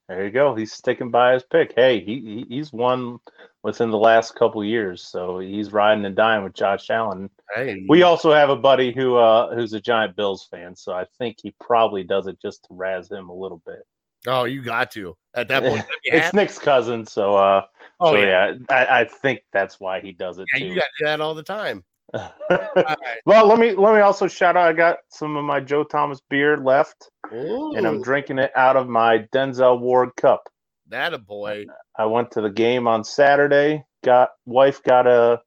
there 0.07 0.25
you 0.25 0.29
go. 0.29 0.53
He's 0.55 0.71
sticking 0.71 1.09
by 1.09 1.33
his 1.33 1.43
pick. 1.43 1.73
Hey, 1.75 1.99
he, 1.99 2.45
he's 2.47 2.71
won 2.71 3.19
within 3.63 3.89
the 3.89 3.97
last 3.97 4.35
couple 4.35 4.63
years, 4.63 5.03
so 5.03 5.39
he's 5.39 5.73
riding 5.73 6.05
and 6.05 6.15
dying 6.15 6.43
with 6.43 6.53
Josh 6.53 6.89
Allen. 6.89 7.29
Hey, 7.55 7.85
We 7.89 8.03
also 8.03 8.31
have 8.31 8.49
a 8.49 8.55
buddy 8.55 8.91
who 8.91 9.17
uh, 9.17 9.53
who's 9.55 9.73
a 9.73 9.81
giant 9.81 10.15
Bills 10.15 10.47
fan, 10.51 10.75
so 10.75 10.93
I 10.93 11.05
think 11.17 11.37
he 11.41 11.53
probably 11.59 12.03
does 12.03 12.27
it 12.27 12.39
just 12.39 12.63
to 12.65 12.69
razz 12.71 13.11
him 13.11 13.29
a 13.29 13.35
little 13.35 13.61
bit. 13.65 13.83
Oh, 14.27 14.43
you 14.45 14.61
got 14.61 14.91
to 14.91 15.15
at 15.33 15.47
that 15.49 15.63
point. 15.63 15.85
it's 16.03 16.25
have- 16.25 16.33
Nick's 16.33 16.59
cousin, 16.59 17.05
so 17.05 17.35
uh, 17.35 17.65
oh 17.99 18.11
so 18.11 18.17
yeah, 18.17 18.53
yeah, 18.69 18.75
I, 18.75 19.01
I 19.01 19.03
think 19.05 19.41
that's 19.51 19.79
why 19.79 20.01
he 20.01 20.11
does 20.11 20.39
it 20.39 20.47
yeah, 20.53 20.65
you 20.65 20.75
got 20.75 20.81
to 20.81 20.91
do 20.99 21.05
that 21.05 21.21
all 21.21 21.35
the 21.35 21.43
time. 21.43 21.83
All 22.13 22.31
right. 22.49 22.97
well, 23.27 23.45
let 23.45 23.59
me 23.59 23.73
let 23.73 23.93
me 23.93 24.01
also 24.01 24.27
shout 24.27 24.57
out. 24.57 24.67
I 24.67 24.73
got 24.73 24.97
some 25.09 25.37
of 25.37 25.45
my 25.45 25.59
Joe 25.59 25.83
Thomas 25.83 26.19
beer 26.27 26.57
left, 26.57 27.11
and 27.31 27.85
I'm 27.85 28.01
drinking 28.01 28.39
it 28.39 28.51
out 28.55 28.75
of 28.75 28.87
my 28.87 29.27
Denzel 29.31 29.79
Ward 29.79 30.15
cup. 30.17 30.49
that 30.87 31.13
a 31.13 31.19
boy. 31.19 31.67
I 31.99 32.07
went 32.07 32.31
to 32.31 32.41
the 32.41 32.49
game 32.49 32.87
on 32.87 33.03
Saturday. 33.03 33.83
Got 34.03 34.29
wife 34.47 34.81
got 34.81 35.05
a 35.05 35.41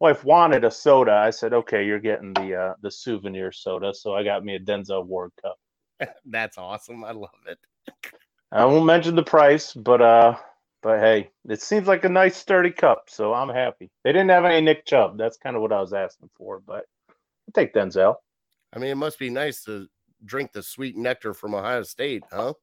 wife 0.00 0.22
wanted 0.22 0.64
a 0.64 0.70
soda. 0.70 1.12
I 1.12 1.30
said, 1.30 1.54
okay, 1.54 1.86
you're 1.86 2.00
getting 2.00 2.34
the 2.34 2.54
uh, 2.56 2.74
the 2.82 2.90
souvenir 2.90 3.50
soda. 3.52 3.94
So 3.94 4.14
I 4.14 4.22
got 4.22 4.44
me 4.44 4.56
a 4.56 4.60
Denzel 4.60 5.06
Ward 5.06 5.30
cup. 5.40 5.56
That's 6.26 6.58
awesome. 6.58 7.04
I 7.04 7.12
love 7.12 7.30
it. 7.46 7.58
I 8.50 8.64
won't 8.64 8.86
mention 8.86 9.16
the 9.16 9.22
price, 9.22 9.72
but 9.72 10.02
uh, 10.02 10.36
but 10.82 10.98
hey, 10.98 11.30
it 11.48 11.62
seems 11.62 11.86
like 11.86 12.04
a 12.04 12.08
nice 12.08 12.36
sturdy 12.36 12.70
cup, 12.70 13.04
so 13.08 13.32
I'm 13.32 13.48
happy. 13.48 13.90
They 14.04 14.12
didn't 14.12 14.30
have 14.30 14.44
any 14.44 14.60
Nick 14.60 14.84
Chubb. 14.84 15.16
That's 15.16 15.36
kind 15.36 15.56
of 15.56 15.62
what 15.62 15.72
I 15.72 15.80
was 15.80 15.92
asking 15.92 16.30
for, 16.36 16.60
but 16.60 16.84
I'll 17.08 17.54
take 17.54 17.72
Denzel. 17.72 18.16
I 18.74 18.78
mean, 18.78 18.90
it 18.90 18.96
must 18.96 19.18
be 19.18 19.30
nice 19.30 19.64
to 19.64 19.86
drink 20.24 20.52
the 20.52 20.62
sweet 20.62 20.96
nectar 20.96 21.34
from 21.34 21.54
Ohio 21.54 21.82
State, 21.82 22.24
huh? 22.30 22.54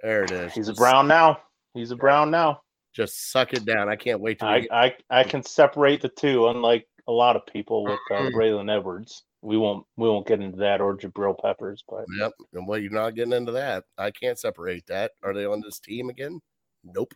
There 0.00 0.24
it 0.24 0.30
is. 0.30 0.54
He's 0.54 0.68
a 0.68 0.74
brown 0.74 1.08
now. 1.08 1.38
He's 1.74 1.90
a 1.90 1.96
brown 1.96 2.30
now. 2.30 2.62
Just 2.94 3.30
suck 3.30 3.52
it 3.52 3.64
down. 3.64 3.88
I 3.88 3.96
can't 3.96 4.20
wait 4.20 4.38
to. 4.40 4.46
I, 4.46 4.66
I 4.72 4.96
I 5.10 5.24
can 5.24 5.42
separate 5.42 6.00
the 6.00 6.08
two, 6.08 6.48
unlike 6.48 6.86
a 7.06 7.12
lot 7.12 7.36
of 7.36 7.46
people 7.46 7.84
with 7.84 8.00
uh, 8.10 8.14
Braylon 8.34 8.74
Edwards. 8.74 9.24
We 9.42 9.56
won't 9.56 9.86
we 9.96 10.08
won't 10.08 10.26
get 10.26 10.40
into 10.40 10.58
that 10.58 10.80
or 10.80 10.96
Jabril 10.96 11.34
Peppers, 11.40 11.82
but 11.88 12.04
Yep. 12.18 12.32
And 12.54 12.68
well, 12.68 12.78
you're 12.78 12.92
not 12.92 13.14
getting 13.14 13.32
into 13.32 13.52
that. 13.52 13.84
I 13.96 14.10
can't 14.10 14.38
separate 14.38 14.86
that. 14.86 15.12
Are 15.22 15.32
they 15.32 15.46
on 15.46 15.60
this 15.62 15.78
team 15.78 16.10
again? 16.10 16.40
Nope. 16.84 17.14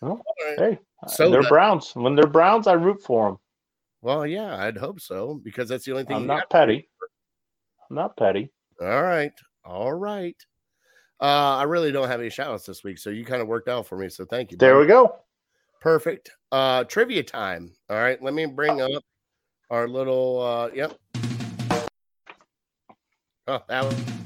Well, 0.00 0.20
right. 0.44 0.58
hey, 0.58 0.78
So 1.08 1.30
they're 1.30 1.42
the- 1.42 1.48
Browns. 1.48 1.92
When 1.94 2.14
they're 2.16 2.26
Browns, 2.26 2.66
I 2.66 2.72
root 2.74 3.02
for 3.02 3.28
them. 3.30 3.38
Well, 4.02 4.26
yeah, 4.26 4.56
I'd 4.56 4.76
hope 4.76 5.00
so 5.00 5.40
because 5.42 5.68
that's 5.68 5.84
the 5.84 5.92
only 5.92 6.04
thing. 6.04 6.16
I'm 6.16 6.26
not 6.26 6.50
petty. 6.50 6.88
I'm 7.88 7.96
not 7.96 8.16
petty. 8.16 8.50
All 8.80 9.02
right. 9.02 9.32
All 9.64 9.92
right. 9.94 10.36
Uh, 11.20 11.56
I 11.56 11.62
really 11.62 11.92
don't 11.92 12.08
have 12.08 12.20
any 12.20 12.28
shout 12.30 12.48
outs 12.48 12.66
this 12.66 12.84
week, 12.84 12.98
so 12.98 13.10
you 13.10 13.24
kind 13.24 13.40
of 13.40 13.48
worked 13.48 13.68
out 13.68 13.86
for 13.86 13.96
me. 13.96 14.08
So 14.10 14.24
thank 14.26 14.50
you. 14.50 14.58
There 14.58 14.74
buddy. 14.74 14.86
we 14.86 14.88
go. 14.88 15.16
Perfect. 15.80 16.30
Uh 16.52 16.84
trivia 16.84 17.22
time. 17.22 17.72
All 17.88 17.96
right, 17.96 18.20
let 18.22 18.34
me 18.34 18.44
bring 18.46 18.80
up 18.80 19.02
our 19.70 19.88
little 19.88 20.40
uh 20.42 20.68
yep. 20.74 20.96
Oh, 23.48 23.62
that 23.68 23.84
was 23.84 24.25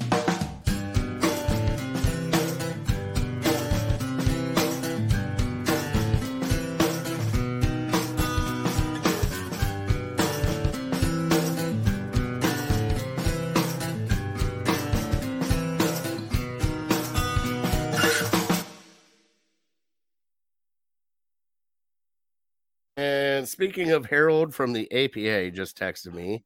speaking 23.61 23.91
of 23.91 24.07
Harold 24.07 24.55
from 24.55 24.73
the 24.73 24.91
APA 24.91 25.51
just 25.51 25.79
texted 25.79 26.15
me. 26.15 26.43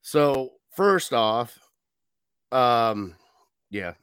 So 0.00 0.52
first 0.70 1.12
off, 1.12 1.58
um, 2.52 3.16
yeah. 3.68 3.94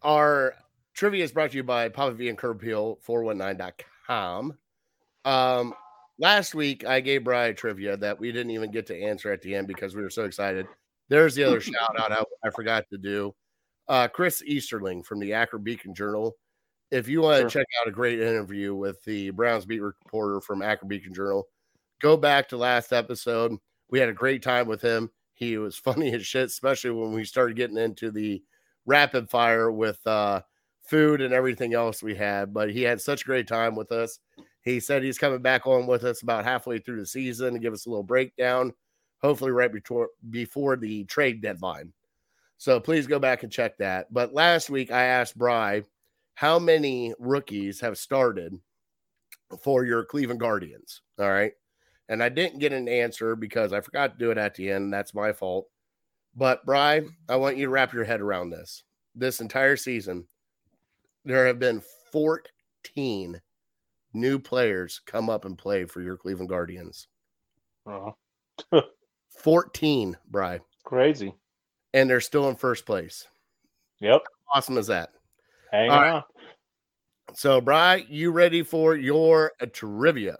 Our 0.00 0.54
trivia 0.94 1.22
is 1.22 1.30
brought 1.30 1.50
to 1.50 1.58
you 1.58 1.62
by 1.62 1.90
Papa 1.90 2.14
V 2.14 2.30
and 2.30 2.38
Curb 2.38 2.58
Peel 2.58 2.98
419.com. 3.06 4.56
Um, 5.26 5.74
last 6.18 6.54
week 6.54 6.86
I 6.86 7.00
gave 7.00 7.24
Brian 7.24 7.54
trivia 7.54 7.98
that 7.98 8.18
we 8.18 8.32
didn't 8.32 8.52
even 8.52 8.70
get 8.70 8.86
to 8.86 8.98
answer 8.98 9.30
at 9.30 9.42
the 9.42 9.54
end 9.54 9.66
because 9.66 9.94
we 9.94 10.00
were 10.00 10.08
so 10.08 10.24
excited. 10.24 10.66
There's 11.10 11.34
the 11.34 11.44
other 11.44 11.60
shout 11.60 12.00
out 12.00 12.12
I, 12.12 12.24
I 12.46 12.48
forgot 12.48 12.86
to 12.88 12.96
do. 12.96 13.34
Uh, 13.88 14.08
Chris 14.08 14.42
Easterling 14.42 15.02
from 15.02 15.20
the 15.20 15.34
Akron 15.34 15.62
Beacon 15.62 15.94
Journal 15.94 16.34
if 16.90 17.08
you 17.08 17.22
want 17.22 17.36
to 17.36 17.40
Sure. 17.42 17.60
check 17.62 17.66
out 17.80 17.88
a 17.88 17.92
great 17.92 18.20
interview 18.20 18.74
with 18.74 19.02
the 19.04 19.30
Browns 19.30 19.64
beat 19.66 19.80
reporter 19.80 20.40
from 20.40 20.62
Akron 20.62 20.88
Beacon 20.88 21.14
Journal, 21.14 21.48
go 22.00 22.16
back 22.16 22.48
to 22.48 22.56
last 22.56 22.92
episode. 22.92 23.56
We 23.90 23.98
had 23.98 24.08
a 24.08 24.12
great 24.14 24.42
time 24.42 24.66
with 24.66 24.82
him. 24.82 25.10
He 25.34 25.56
was 25.58 25.76
funny 25.78 26.12
as 26.14 26.26
shit, 26.26 26.46
especially 26.46 26.90
when 26.90 27.12
we 27.12 27.24
started 27.24 27.56
getting 27.56 27.78
into 27.78 28.10
the 28.10 28.42
rapid 28.86 29.30
fire 29.30 29.70
with 29.72 30.04
uh, 30.06 30.42
food 30.82 31.20
and 31.20 31.32
everything 31.34 31.74
else 31.74 32.02
we 32.02 32.14
had. 32.14 32.52
But 32.52 32.70
he 32.70 32.82
had 32.82 33.00
such 33.00 33.22
a 33.22 33.26
great 33.26 33.48
time 33.48 33.74
with 33.74 33.90
us. 33.92 34.18
He 34.62 34.80
said 34.80 35.02
he's 35.02 35.18
coming 35.18 35.42
back 35.42 35.66
on 35.66 35.86
with 35.86 36.04
us 36.04 36.22
about 36.22 36.44
halfway 36.44 36.78
through 36.78 37.00
the 37.00 37.06
season 37.06 37.52
to 37.54 37.58
give 37.58 37.74
us 37.74 37.86
a 37.86 37.90
little 37.90 38.02
breakdown, 38.02 38.72
hopefully 39.20 39.50
right 39.50 39.72
before 39.72 40.08
before 40.30 40.76
the 40.76 41.04
trade 41.04 41.42
deadline. 41.42 41.92
So 42.56 42.80
please 42.80 43.06
go 43.06 43.18
back 43.18 43.42
and 43.42 43.52
check 43.52 43.76
that. 43.78 44.12
But 44.12 44.32
last 44.32 44.70
week 44.70 44.90
I 44.90 45.04
asked 45.04 45.36
Bry 45.36 45.82
how 46.34 46.58
many 46.58 47.14
rookies 47.18 47.80
have 47.80 47.98
started 47.98 48.58
for 49.62 49.84
your 49.84 50.04
Cleveland 50.04 50.40
Guardians? 50.40 51.00
All 51.18 51.30
right. 51.30 51.52
And 52.08 52.22
I 52.22 52.28
didn't 52.28 52.58
get 52.58 52.72
an 52.72 52.88
answer 52.88 53.34
because 53.36 53.72
I 53.72 53.80
forgot 53.80 54.12
to 54.12 54.18
do 54.18 54.30
it 54.30 54.38
at 54.38 54.54
the 54.54 54.70
end. 54.70 54.92
That's 54.92 55.14
my 55.14 55.32
fault. 55.32 55.68
But 56.36 56.64
Bry, 56.66 57.02
I 57.28 57.36
want 57.36 57.56
you 57.56 57.66
to 57.66 57.70
wrap 57.70 57.92
your 57.92 58.04
head 58.04 58.20
around 58.20 58.50
this. 58.50 58.82
This 59.14 59.40
entire 59.40 59.76
season, 59.76 60.26
there 61.24 61.46
have 61.46 61.58
been 61.60 61.82
14 62.12 63.40
new 64.12 64.38
players 64.38 65.00
come 65.06 65.30
up 65.30 65.44
and 65.44 65.56
play 65.56 65.84
for 65.84 66.02
your 66.02 66.16
Cleveland 66.16 66.48
Guardians. 66.50 67.06
Oh, 67.86 68.14
14, 69.38 70.16
Bry. 70.30 70.60
crazy. 70.84 71.34
And 71.94 72.10
they're 72.10 72.20
still 72.20 72.48
in 72.48 72.56
first 72.56 72.86
place. 72.86 73.28
Yep. 74.00 74.22
Awesome 74.52 74.76
as 74.78 74.88
that. 74.88 75.10
Hang 75.74 75.90
All 75.90 75.98
on. 75.98 76.02
right. 76.04 76.22
So, 77.34 77.60
Bry, 77.60 78.06
you 78.08 78.30
ready 78.30 78.62
for 78.62 78.94
your 78.94 79.50
uh, 79.60 79.66
trivia? 79.72 80.36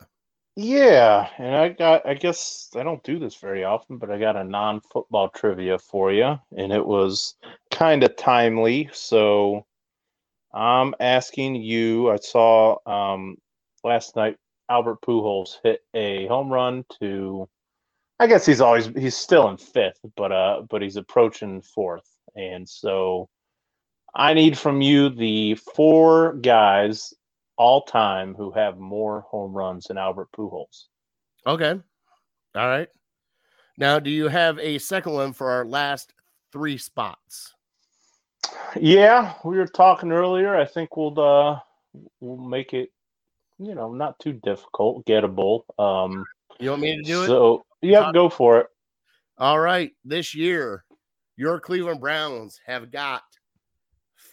Yeah, 0.54 1.28
and 1.38 1.56
I 1.56 1.70
got 1.70 2.06
I 2.06 2.14
guess 2.14 2.70
I 2.76 2.84
don't 2.84 3.02
do 3.02 3.18
this 3.18 3.34
very 3.34 3.64
often, 3.64 3.98
but 3.98 4.12
I 4.12 4.18
got 4.20 4.36
a 4.36 4.44
non-football 4.44 5.30
trivia 5.30 5.76
for 5.80 6.12
you, 6.12 6.38
and 6.56 6.72
it 6.72 6.86
was 6.86 7.34
kind 7.72 8.04
of 8.04 8.14
timely. 8.14 8.88
So 8.92 9.66
I'm 10.54 10.94
asking 11.00 11.56
you, 11.56 12.10
I 12.12 12.16
saw 12.18 12.76
um 12.86 13.36
last 13.82 14.14
night 14.14 14.36
Albert 14.70 15.00
Pujols 15.02 15.56
hit 15.64 15.80
a 15.94 16.28
home 16.28 16.52
run 16.52 16.84
to 17.00 17.48
I 18.20 18.28
guess 18.28 18.46
he's 18.46 18.60
always 18.60 18.86
he's 18.86 19.16
still 19.16 19.48
in 19.48 19.56
fifth, 19.56 19.98
but 20.16 20.30
uh 20.30 20.62
but 20.70 20.80
he's 20.80 20.96
approaching 20.96 21.60
fourth. 21.60 22.06
And 22.36 22.68
so 22.68 23.28
I 24.14 24.34
need 24.34 24.56
from 24.56 24.80
you 24.80 25.08
the 25.08 25.56
four 25.74 26.34
guys 26.34 27.12
all 27.56 27.82
time 27.82 28.34
who 28.34 28.50
have 28.52 28.78
more 28.78 29.22
home 29.22 29.52
runs 29.52 29.86
than 29.86 29.98
Albert 29.98 30.28
Pujols. 30.36 30.84
Okay. 31.46 31.80
All 32.54 32.68
right. 32.68 32.88
Now, 33.76 33.98
do 33.98 34.10
you 34.10 34.28
have 34.28 34.58
a 34.60 34.78
second 34.78 35.14
one 35.14 35.32
for 35.32 35.50
our 35.50 35.64
last 35.64 36.14
three 36.52 36.78
spots? 36.78 37.54
Yeah, 38.76 39.34
we 39.44 39.56
were 39.56 39.66
talking 39.66 40.12
earlier. 40.12 40.54
I 40.54 40.64
think 40.64 40.96
we'll 40.96 41.18
uh 41.18 41.58
we'll 42.20 42.36
make 42.36 42.72
it, 42.72 42.90
you 43.58 43.74
know, 43.74 43.92
not 43.92 44.18
too 44.20 44.34
difficult, 44.44 45.04
gettable. 45.06 45.62
Um 45.78 46.24
You 46.60 46.70
want 46.70 46.82
me 46.82 46.96
to 46.96 47.02
do 47.02 47.22
it? 47.22 47.26
so 47.26 47.64
yeah, 47.82 48.12
go 48.12 48.28
for 48.28 48.60
it. 48.60 48.66
All 49.38 49.58
right. 49.58 49.92
This 50.04 50.34
year, 50.34 50.84
your 51.36 51.58
Cleveland 51.58 52.00
Browns 52.00 52.60
have 52.66 52.92
got 52.92 53.22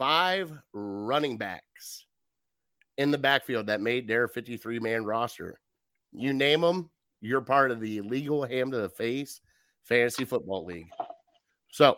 five 0.01 0.51
running 0.73 1.37
backs 1.37 2.07
in 2.97 3.11
the 3.11 3.17
backfield 3.19 3.67
that 3.67 3.81
made 3.81 4.07
their 4.07 4.27
53 4.27 4.79
man 4.79 5.05
roster. 5.05 5.59
You 6.11 6.33
name 6.33 6.61
them, 6.61 6.89
you're 7.21 7.39
part 7.41 7.69
of 7.69 7.79
the 7.79 8.01
legal 8.01 8.43
ham 8.43 8.71
to 8.71 8.77
the 8.77 8.89
face 8.89 9.41
fantasy 9.83 10.25
football 10.25 10.65
league. 10.65 10.87
So, 11.71 11.97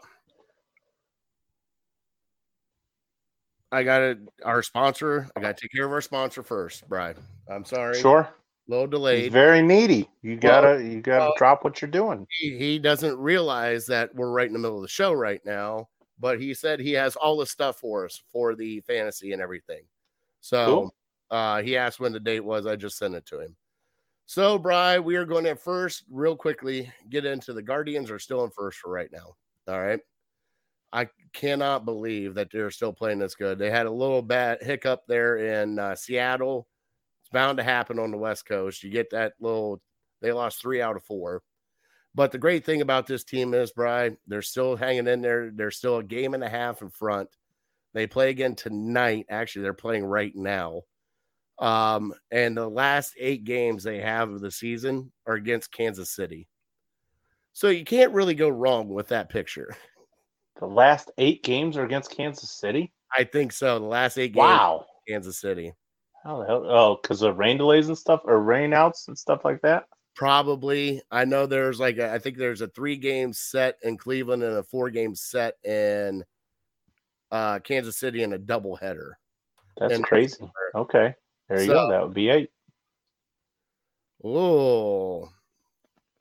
I 3.71 3.83
got 3.83 3.99
to 3.99 4.17
our 4.43 4.61
sponsor. 4.61 5.29
I 5.37 5.39
got 5.39 5.55
to 5.57 5.61
take 5.61 5.71
care 5.71 5.85
of 5.85 5.91
our 5.93 6.01
sponsor 6.01 6.43
first, 6.43 6.87
Brian. 6.89 7.15
I'm 7.49 7.63
sorry. 7.63 7.99
Sure. 8.01 8.19
A 8.19 8.31
little 8.67 8.85
He's 8.85 8.91
delayed. 8.91 9.31
very 9.31 9.61
needy. 9.61 10.09
You 10.21 10.31
Well, 10.43 10.61
gotta 10.61 10.83
you 10.83 10.99
gotta 11.01 11.19
well- 11.25 11.33
drop 11.37 11.63
what 11.63 11.81
you're 11.81 11.89
doing. 11.91 12.27
he, 12.39 12.57
he 12.57 12.79
doesn't 12.79 13.17
realize 13.17 13.85
that 13.85 14.13
we're 14.13 14.31
right 14.31 14.47
in 14.47 14.53
the 14.53 14.59
middle 14.59 14.75
of 14.77 14.81
the 14.83 14.87
show 14.89 15.13
right 15.13 15.41
now, 15.45 15.87
but 16.23 16.39
he 16.39 16.53
said 16.53 16.79
he 16.79 16.93
has 16.93 17.17
all 17.17 17.35
the 17.35 17.45
stuff 17.45 17.81
for 17.81 18.05
us 18.05 18.23
for 18.31 18.55
the 18.55 18.79
fantasy 18.79 19.33
and 19.33 19.41
everything. 19.41 19.83
So 20.39 20.65
Cool. 20.65 20.95
uh, 21.31 21.61
he 21.61 21.75
asked 21.75 21.99
when 21.99 22.13
the 22.13 22.19
date 22.21 22.39
was. 22.39 22.65
I 22.65 22.77
just 22.77 22.97
sent 22.97 23.13
it 23.13 23.25
to 23.25 23.41
him. 23.41 23.57
So, 24.25 24.57
Bry, 24.57 24.99
we 24.99 25.17
are 25.17 25.25
going 25.25 25.43
to 25.43 25.57
first, 25.57 26.05
real 26.09 26.37
quickly, 26.37 26.89
get 27.09 27.25
into 27.25 27.51
the 27.51 27.61
Guardians 27.61 28.09
are 28.09 28.19
still 28.19 28.45
in 28.45 28.51
first 28.51 28.79
for 28.79 28.89
right 28.89 29.11
now. 29.11 29.35
All 29.67 29.81
right. 29.81 29.99
I 30.93 31.09
cannot 31.33 31.83
believe 31.83 32.35
that 32.35 32.47
they're 32.53 32.71
still 32.71 32.93
playing 32.93 33.19
this 33.19 33.35
good. 33.35 33.59
They 33.59 33.69
had 33.69 33.85
a 33.85 33.91
little 33.91 34.21
bad 34.21 34.63
hiccup 34.63 35.03
there 35.09 35.61
in 35.61 35.77
uh, 35.77 35.93
Seattle. 35.93 36.69
It's 37.19 37.31
bound 37.31 37.57
to 37.57 37.65
happen 37.65 37.99
on 37.99 38.11
the 38.11 38.17
West 38.17 38.45
Coast. 38.45 38.81
You 38.81 38.91
get 38.91 39.09
that 39.09 39.33
little, 39.41 39.81
they 40.21 40.31
lost 40.31 40.61
three 40.61 40.81
out 40.81 40.95
of 40.95 41.03
four. 41.03 41.41
But 42.15 42.31
the 42.31 42.37
great 42.37 42.63
thing 42.65 42.81
about 42.81 43.07
this 43.07 43.23
team 43.23 43.53
is, 43.53 43.71
Bry, 43.71 44.11
they're 44.27 44.41
still 44.43 44.75
hanging 44.75 45.07
in 45.07 45.21
there. 45.21 45.51
They're 45.53 45.71
still 45.71 45.97
a 45.97 46.03
game 46.03 46.33
and 46.33 46.43
a 46.43 46.49
half 46.49 46.81
in 46.81 46.89
front. 46.89 47.29
They 47.93 48.05
play 48.07 48.29
again 48.29 48.55
tonight. 48.55 49.25
Actually, 49.29 49.63
they're 49.63 49.73
playing 49.73 50.05
right 50.05 50.35
now. 50.35 50.81
Um, 51.59 52.13
and 52.31 52.55
the 52.57 52.67
last 52.67 53.13
eight 53.19 53.43
games 53.43 53.83
they 53.83 53.99
have 53.99 54.31
of 54.31 54.41
the 54.41 54.51
season 54.51 55.11
are 55.27 55.35
against 55.35 55.71
Kansas 55.71 56.11
City. 56.11 56.47
So 57.53 57.69
you 57.69 57.85
can't 57.85 58.13
really 58.13 58.33
go 58.35 58.49
wrong 58.49 58.89
with 58.89 59.07
that 59.09 59.29
picture. 59.29 59.75
The 60.59 60.65
last 60.67 61.11
eight 61.17 61.43
games 61.43 61.77
are 61.77 61.83
against 61.83 62.15
Kansas 62.15 62.51
City. 62.51 62.93
I 63.15 63.23
think 63.23 63.51
so. 63.51 63.79
The 63.79 63.85
last 63.85 64.17
eight 64.17 64.33
games, 64.33 64.37
Wow. 64.37 64.85
Kansas 65.07 65.39
City. 65.39 65.73
How 66.23 66.39
the 66.39 66.45
hell? 66.45 66.63
Oh, 66.67 66.99
because 67.01 67.21
of 67.21 67.37
rain 67.37 67.57
delays 67.57 67.87
and 67.87 67.97
stuff, 67.97 68.21
or 68.23 68.39
rainouts 68.39 69.07
and 69.07 69.17
stuff 69.17 69.41
like 69.43 69.61
that. 69.61 69.85
Probably. 70.15 71.01
I 71.11 71.25
know 71.25 71.45
there's 71.45 71.79
like 71.79 71.97
a, 71.97 72.11
I 72.13 72.19
think 72.19 72.37
there's 72.37 72.61
a 72.61 72.67
three 72.67 72.95
game 72.97 73.33
set 73.33 73.77
in 73.81 73.97
Cleveland 73.97 74.43
and 74.43 74.57
a 74.57 74.63
four 74.63 74.89
game 74.89 75.15
set 75.15 75.55
in 75.65 76.23
uh 77.31 77.59
Kansas 77.59 77.97
City 77.97 78.23
and 78.23 78.33
a 78.33 78.37
double 78.37 78.75
header. 78.75 79.17
That's 79.77 79.99
crazy. 80.01 80.49
Okay, 80.75 81.15
there 81.49 81.59
you 81.61 81.67
So- 81.67 81.73
go. 81.73 81.89
That 81.89 82.03
would 82.03 82.13
be 82.13 82.29
eight. 82.29 82.49
Oh, 84.23 85.27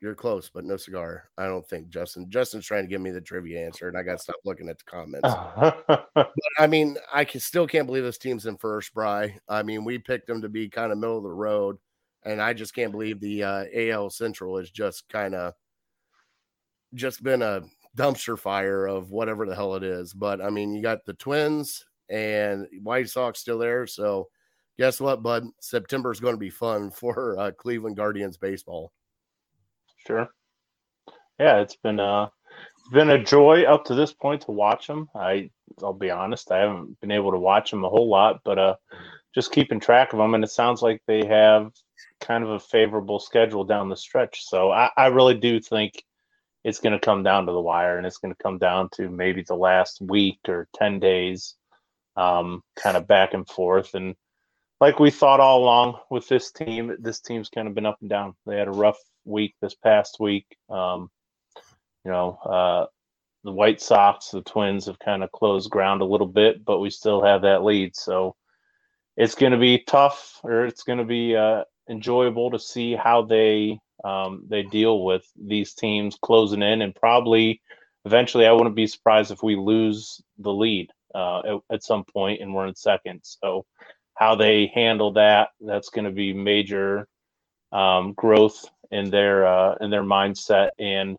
you're 0.00 0.14
close, 0.16 0.50
but 0.52 0.64
no 0.64 0.76
cigar. 0.76 1.28
I 1.38 1.44
don't 1.46 1.66
think 1.68 1.88
Justin. 1.88 2.28
Justin's 2.28 2.66
trying 2.66 2.83
to 2.85 2.88
give 2.88 3.00
me 3.00 3.11
the 3.12 3.20
trivia 3.20 3.64
answer, 3.64 3.87
and 3.88 3.96
I 3.96 4.02
got 4.02 4.12
to 4.12 4.18
stop 4.18 4.37
looking 4.44 4.68
at 4.68 4.78
the 4.78 4.85
comments. 4.85 5.28
But 6.14 6.28
I 6.59 6.66
mean, 6.66 6.96
I 7.12 7.24
can, 7.24 7.40
still 7.40 7.66
can't 7.66 7.87
believe 7.87 8.02
this 8.02 8.18
team's 8.18 8.46
in 8.46 8.57
first, 8.57 8.92
Bry. 8.92 9.38
I 9.48 9.62
mean, 9.62 9.85
we 9.85 9.98
picked 9.98 10.26
them 10.26 10.42
to 10.42 10.48
be 10.48 10.68
kind 10.68 10.90
of 10.92 10.98
middle 10.98 11.16
of 11.18 11.22
the 11.22 11.31
road, 11.31 11.78
and 12.24 12.40
I 12.40 12.52
just 12.52 12.74
can't 12.74 12.92
believe 12.92 13.20
the 13.20 13.44
uh, 13.44 13.64
AL 13.74 14.11
Central 14.11 14.58
is 14.58 14.70
just 14.70 15.08
kind 15.08 15.35
of 15.35 15.54
just 16.94 17.22
been 17.22 17.42
a 17.42 17.62
dumpster 17.96 18.38
fire 18.38 18.87
of 18.87 19.11
whatever 19.11 19.46
the 19.46 19.54
hell 19.54 19.74
it 19.74 19.82
is. 19.82 20.12
But 20.12 20.40
I 20.40 20.50
mean, 20.50 20.74
you 20.74 20.82
got 20.82 21.04
the 21.04 21.14
Twins 21.14 21.85
and 22.08 22.66
White 22.82 23.08
Sox 23.08 23.40
still 23.40 23.58
there, 23.58 23.87
so 23.87 24.28
guess 24.78 25.00
what, 25.00 25.22
bud? 25.22 25.46
September 25.61 26.11
is 26.11 26.20
going 26.20 26.35
to 26.35 26.40
be 26.40 26.50
fun 26.50 26.90
for 26.94 27.38
uh, 27.38 27.50
Cleveland 27.52 27.96
Guardians 27.96 28.37
baseball. 28.37 28.92
Sure. 30.06 30.28
Yeah, 31.38 31.61
it's 31.61 31.76
been 31.76 32.00
uh 32.00 32.28
been 32.92 33.11
a 33.11 33.22
joy 33.22 33.62
up 33.62 33.85
to 33.87 33.94
this 33.94 34.12
point 34.12 34.42
to 34.42 34.50
watch 34.50 34.87
them. 34.87 35.08
I 35.14 35.50
I'll 35.82 35.92
be 35.92 36.11
honest, 36.11 36.52
I 36.52 36.58
haven't 36.58 37.00
been 37.00 37.11
able 37.11 37.30
to 37.32 37.38
watch 37.38 37.70
them 37.70 37.85
a 37.85 37.88
whole 37.88 38.08
lot, 38.08 38.40
but 38.44 38.58
uh 38.58 38.74
just 39.35 39.52
keeping 39.52 39.80
track 39.80 40.12
of 40.12 40.18
them 40.18 40.35
and 40.35 40.44
it 40.44 40.50
sounds 40.50 40.82
like 40.82 41.00
they 41.06 41.24
have 41.24 41.72
kind 42.20 42.44
of 42.44 42.50
a 42.50 42.60
favorable 42.60 43.18
schedule 43.18 43.64
down 43.64 43.88
the 43.88 43.96
stretch. 43.96 44.44
So 44.44 44.70
I, 44.70 44.90
I 44.96 45.06
really 45.06 45.34
do 45.34 45.60
think 45.60 46.04
it's 46.64 46.80
going 46.80 46.92
to 46.92 46.98
come 46.98 47.22
down 47.22 47.46
to 47.46 47.52
the 47.52 47.60
wire 47.60 47.98
and 47.98 48.06
it's 48.06 48.18
going 48.18 48.34
to 48.34 48.42
come 48.42 48.58
down 48.58 48.88
to 48.94 49.08
maybe 49.08 49.42
the 49.42 49.54
last 49.54 50.00
week 50.00 50.38
or 50.48 50.68
10 50.74 51.00
days 51.00 51.56
um 52.14 52.62
kind 52.76 52.94
of 52.94 53.08
back 53.08 53.32
and 53.32 53.48
forth 53.48 53.94
and 53.94 54.14
like 54.82 54.98
we 54.98 55.12
thought 55.12 55.38
all 55.38 55.62
along 55.62 56.00
with 56.10 56.26
this 56.26 56.50
team, 56.50 56.96
this 56.98 57.20
team's 57.20 57.48
kind 57.48 57.68
of 57.68 57.74
been 57.74 57.86
up 57.86 57.98
and 58.00 58.10
down. 58.10 58.34
They 58.46 58.58
had 58.58 58.66
a 58.66 58.72
rough 58.72 58.98
week 59.24 59.54
this 59.62 59.76
past 59.76 60.16
week. 60.18 60.44
Um, 60.68 61.08
you 62.04 62.10
know, 62.10 62.36
uh, 62.44 62.86
the 63.44 63.52
White 63.52 63.80
Sox, 63.80 64.30
the 64.30 64.42
Twins 64.42 64.86
have 64.86 64.98
kind 64.98 65.22
of 65.22 65.30
closed 65.30 65.70
ground 65.70 66.02
a 66.02 66.04
little 66.04 66.26
bit, 66.26 66.64
but 66.64 66.80
we 66.80 66.90
still 66.90 67.22
have 67.22 67.42
that 67.42 67.62
lead. 67.62 67.94
So 67.94 68.34
it's 69.16 69.36
going 69.36 69.52
to 69.52 69.58
be 69.58 69.84
tough, 69.86 70.40
or 70.42 70.66
it's 70.66 70.82
going 70.82 70.98
to 70.98 71.04
be 71.04 71.36
uh, 71.36 71.62
enjoyable 71.92 72.52
to 72.52 72.61
see 72.61 72.96
how 72.96 73.22
they 73.24 73.81
um, 74.05 74.44
they 74.50 74.64
deal 74.64 75.05
with 75.05 75.24
these 75.40 75.74
teams 75.74 76.18
closing 76.22 76.62
in, 76.62 76.83
and 76.83 76.96
probably 76.96 77.62
eventually, 78.07 78.46
I 78.46 78.52
wouldn't 78.52 78.76
be 78.76 78.88
surprised 78.88 79.33
if 79.33 79.44
we 79.44 79.57
lose 79.57 80.22
the 80.38 80.52
lead 80.52 80.90
uh, 81.14 81.40
at, 81.40 81.61
at 81.76 81.85
some 81.85 82.05
point, 82.05 82.42
and 82.42 82.55
we're 82.55 82.68
in 82.68 82.76
second. 82.76 83.20
So 83.24 83.66
how 84.16 84.37
they 84.37 84.72
handle 84.74 85.14
that 85.14 85.50
that's 85.61 85.90
going 85.90 86.07
to 86.07 86.12
be 86.12 86.35
major 86.35 87.09
um, 87.72 88.14
growth 88.14 88.64
in 88.90 89.11
their 89.11 89.46
uh, 89.46 89.76
in 89.81 89.90
their 89.90 90.02
mindset 90.05 90.70
and 90.78 91.16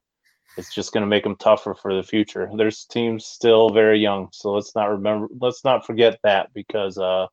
it's 0.57 0.73
just 0.73 0.93
going 0.93 1.03
to 1.03 1.07
make 1.09 1.23
them 1.23 1.36
tougher 1.38 1.75
for 1.75 1.95
the 1.95 2.03
future 2.03 2.49
there's 2.57 2.86
teams 2.86 3.25
still 3.25 3.69
very 3.71 3.99
young 3.99 4.29
so 4.33 4.51
let's 4.53 4.75
not 4.75 4.89
remember 4.91 5.27
let's 5.41 5.63
not 5.65 5.86
forget 5.86 6.19
that 6.23 6.53
because 6.53 6.97
uh 6.97 7.27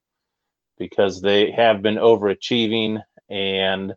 because 0.79 1.21
they 1.21 1.51
have 1.53 1.83
been 1.83 1.97
overachieving 1.97 3.01
and 3.31 3.95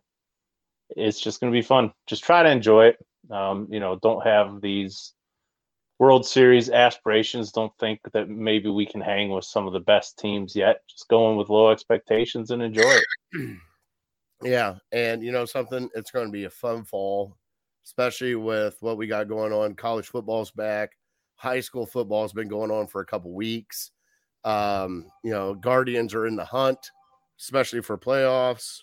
it's 0.90 1.20
just 1.20 1.40
going 1.40 1.52
to 1.52 1.56
be 1.56 1.62
fun 1.62 1.92
just 2.06 2.24
try 2.24 2.42
to 2.42 2.50
enjoy 2.50 2.86
it 2.86 2.98
um, 3.30 3.66
you 3.70 3.80
know 3.80 3.98
don't 4.02 4.24
have 4.24 4.60
these 4.60 5.14
World 6.00 6.26
Series 6.26 6.70
aspirations. 6.70 7.52
Don't 7.52 7.72
think 7.78 8.00
that 8.12 8.28
maybe 8.28 8.68
we 8.68 8.84
can 8.84 9.00
hang 9.00 9.30
with 9.30 9.44
some 9.44 9.66
of 9.66 9.72
the 9.72 9.80
best 9.80 10.18
teams 10.18 10.56
yet. 10.56 10.80
Just 10.88 11.08
go 11.08 11.30
in 11.30 11.36
with 11.36 11.48
low 11.48 11.70
expectations 11.70 12.50
and 12.50 12.62
enjoy 12.62 12.82
it. 12.82 13.58
Yeah, 14.42 14.74
and 14.92 15.22
you 15.22 15.32
know 15.32 15.46
something, 15.46 15.88
it's 15.94 16.10
going 16.10 16.26
to 16.26 16.32
be 16.32 16.44
a 16.44 16.50
fun 16.50 16.84
fall, 16.84 17.34
especially 17.86 18.34
with 18.34 18.76
what 18.80 18.98
we 18.98 19.06
got 19.06 19.28
going 19.28 19.54
on. 19.54 19.74
College 19.74 20.08
football's 20.08 20.50
back, 20.50 20.90
high 21.36 21.60
school 21.60 21.86
football's 21.86 22.34
been 22.34 22.48
going 22.48 22.70
on 22.70 22.86
for 22.86 23.00
a 23.00 23.06
couple 23.06 23.32
weeks. 23.32 23.92
Um, 24.44 25.06
you 25.22 25.30
know, 25.30 25.54
Guardians 25.54 26.14
are 26.14 26.26
in 26.26 26.36
the 26.36 26.44
hunt, 26.44 26.90
especially 27.40 27.80
for 27.80 27.96
playoffs. 27.96 28.80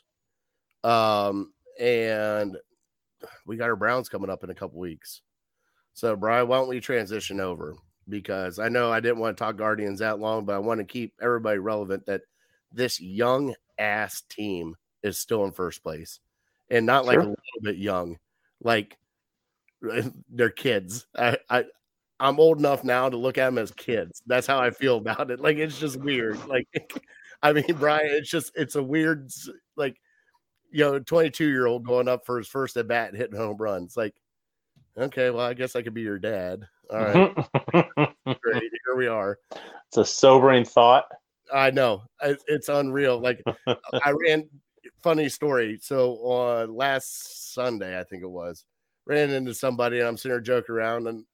Um, 0.83 1.53
and 1.79 2.57
we 3.45 3.57
got 3.57 3.69
our 3.69 3.75
Browns 3.75 4.09
coming 4.09 4.29
up 4.29 4.43
in 4.43 4.49
a 4.49 4.55
couple 4.55 4.79
weeks. 4.79 5.21
So, 5.93 6.15
Brian, 6.15 6.47
why 6.47 6.57
don't 6.57 6.69
we 6.69 6.79
transition 6.79 7.39
over? 7.39 7.75
Because 8.09 8.59
I 8.59 8.69
know 8.69 8.91
I 8.91 8.99
didn't 8.99 9.19
want 9.19 9.37
to 9.37 9.43
talk 9.43 9.57
Guardians 9.57 9.99
that 9.99 10.19
long, 10.19 10.45
but 10.45 10.55
I 10.55 10.59
want 10.59 10.79
to 10.79 10.85
keep 10.85 11.13
everybody 11.21 11.59
relevant 11.59 12.05
that 12.05 12.21
this 12.71 12.99
young 12.99 13.53
ass 13.77 14.21
team 14.29 14.75
is 15.03 15.17
still 15.17 15.45
in 15.45 15.51
first 15.51 15.83
place 15.83 16.19
and 16.69 16.85
not 16.85 17.05
like 17.05 17.15
Sure. 17.15 17.23
a 17.23 17.25
little 17.25 17.61
bit 17.61 17.77
young, 17.77 18.17
like 18.63 18.97
they're 20.29 20.49
kids. 20.49 21.05
I, 21.17 21.37
I, 21.49 21.65
I'm 22.19 22.39
old 22.39 22.59
enough 22.59 22.83
now 22.83 23.09
to 23.09 23.17
look 23.17 23.37
at 23.37 23.45
them 23.45 23.57
as 23.57 23.71
kids. 23.71 24.21
That's 24.27 24.47
how 24.47 24.59
I 24.59 24.69
feel 24.69 24.97
about 24.97 25.31
it. 25.31 25.39
Like 25.39 25.57
it's 25.57 25.79
just 25.79 25.97
weird. 25.97 26.37
Like, 26.47 26.67
I 27.43 27.53
mean, 27.53 27.65
Brian, 27.79 28.11
it's 28.11 28.29
just 28.29 28.51
it's 28.55 28.75
a 28.75 28.83
weird 28.83 29.29
like, 29.75 29.99
you 30.71 30.83
know, 30.83 30.99
22 30.99 31.47
year 31.47 31.67
old 31.67 31.85
going 31.85 32.07
up 32.07 32.25
for 32.25 32.37
his 32.37 32.47
first 32.47 32.77
at 32.77 32.87
bat 32.87 33.09
and 33.09 33.17
hitting 33.17 33.37
home 33.37 33.57
runs. 33.57 33.97
Like, 33.97 34.15
okay, 34.97 35.29
well, 35.29 35.45
I 35.45 35.53
guess 35.53 35.75
I 35.75 35.81
could 35.81 35.93
be 35.93 36.01
your 36.01 36.19
dad. 36.19 36.65
All 36.91 36.99
right, 36.99 37.35
great. 38.41 38.63
Here 38.85 38.95
we 38.97 39.07
are. 39.07 39.37
it's 39.87 39.97
a 39.97 40.05
sobering 40.05 40.65
thought. 40.65 41.05
I 41.53 41.71
know 41.71 42.03
it's 42.47 42.69
unreal. 42.69 43.19
Like 43.19 43.43
I 43.67 44.13
ran. 44.27 44.49
Funny 45.03 45.29
story. 45.29 45.79
So 45.81 46.13
on 46.17 46.75
last 46.75 47.53
Sunday, 47.53 47.99
I 47.99 48.03
think 48.03 48.23
it 48.23 48.29
was, 48.29 48.65
ran 49.05 49.31
into 49.31 49.53
somebody 49.53 49.99
and 49.99 50.07
I'm 50.07 50.17
sitting 50.17 50.31
there 50.31 50.41
joking 50.41 50.75
around, 50.75 51.07
and 51.07 51.25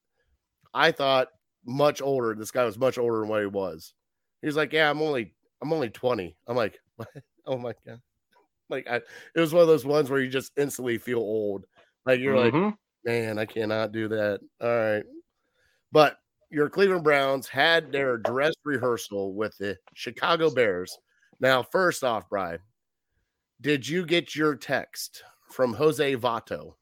I 0.72 0.90
thought 0.92 1.28
much 1.64 2.00
older. 2.00 2.34
This 2.34 2.50
guy 2.50 2.64
was 2.64 2.78
much 2.78 2.98
older 2.98 3.20
than 3.20 3.28
what 3.28 3.40
he 3.40 3.46
was. 3.46 3.94
He's 4.42 4.56
like, 4.56 4.72
"Yeah, 4.72 4.90
I'm 4.90 5.02
only, 5.02 5.34
I'm 5.60 5.72
only 5.72 5.90
20." 5.90 6.36
I'm 6.46 6.56
like, 6.56 6.78
what? 6.96 7.08
"Oh 7.46 7.58
my 7.58 7.72
god!" 7.86 8.00
Like 8.68 8.86
I, 8.88 8.96
it 8.96 9.40
was 9.40 9.52
one 9.52 9.62
of 9.62 9.68
those 9.68 9.84
ones 9.86 10.10
where 10.10 10.20
you 10.20 10.28
just 10.28 10.52
instantly 10.56 10.98
feel 10.98 11.18
old. 11.18 11.64
Like 12.06 12.20
you're 12.20 12.36
like, 12.36 12.54
Mhm. 12.54 12.76
man, 13.04 13.38
I 13.38 13.44
cannot 13.46 13.92
do 13.92 14.08
that. 14.08 14.40
All 14.60 14.68
right. 14.68 15.04
But 15.92 16.18
your 16.50 16.68
Cleveland 16.68 17.04
Browns 17.04 17.48
had 17.48 17.92
their 17.92 18.16
dress 18.16 18.54
rehearsal 18.64 19.34
with 19.34 19.56
the 19.58 19.78
Chicago 19.94 20.50
Bears. 20.50 20.98
Now, 21.40 21.62
first 21.62 22.02
off, 22.04 22.28
Brian, 22.28 22.60
did 23.60 23.86
you 23.86 24.04
get 24.06 24.34
your 24.34 24.54
text 24.54 25.22
from 25.50 25.74
Jose 25.74 26.16
Vato? 26.16 26.74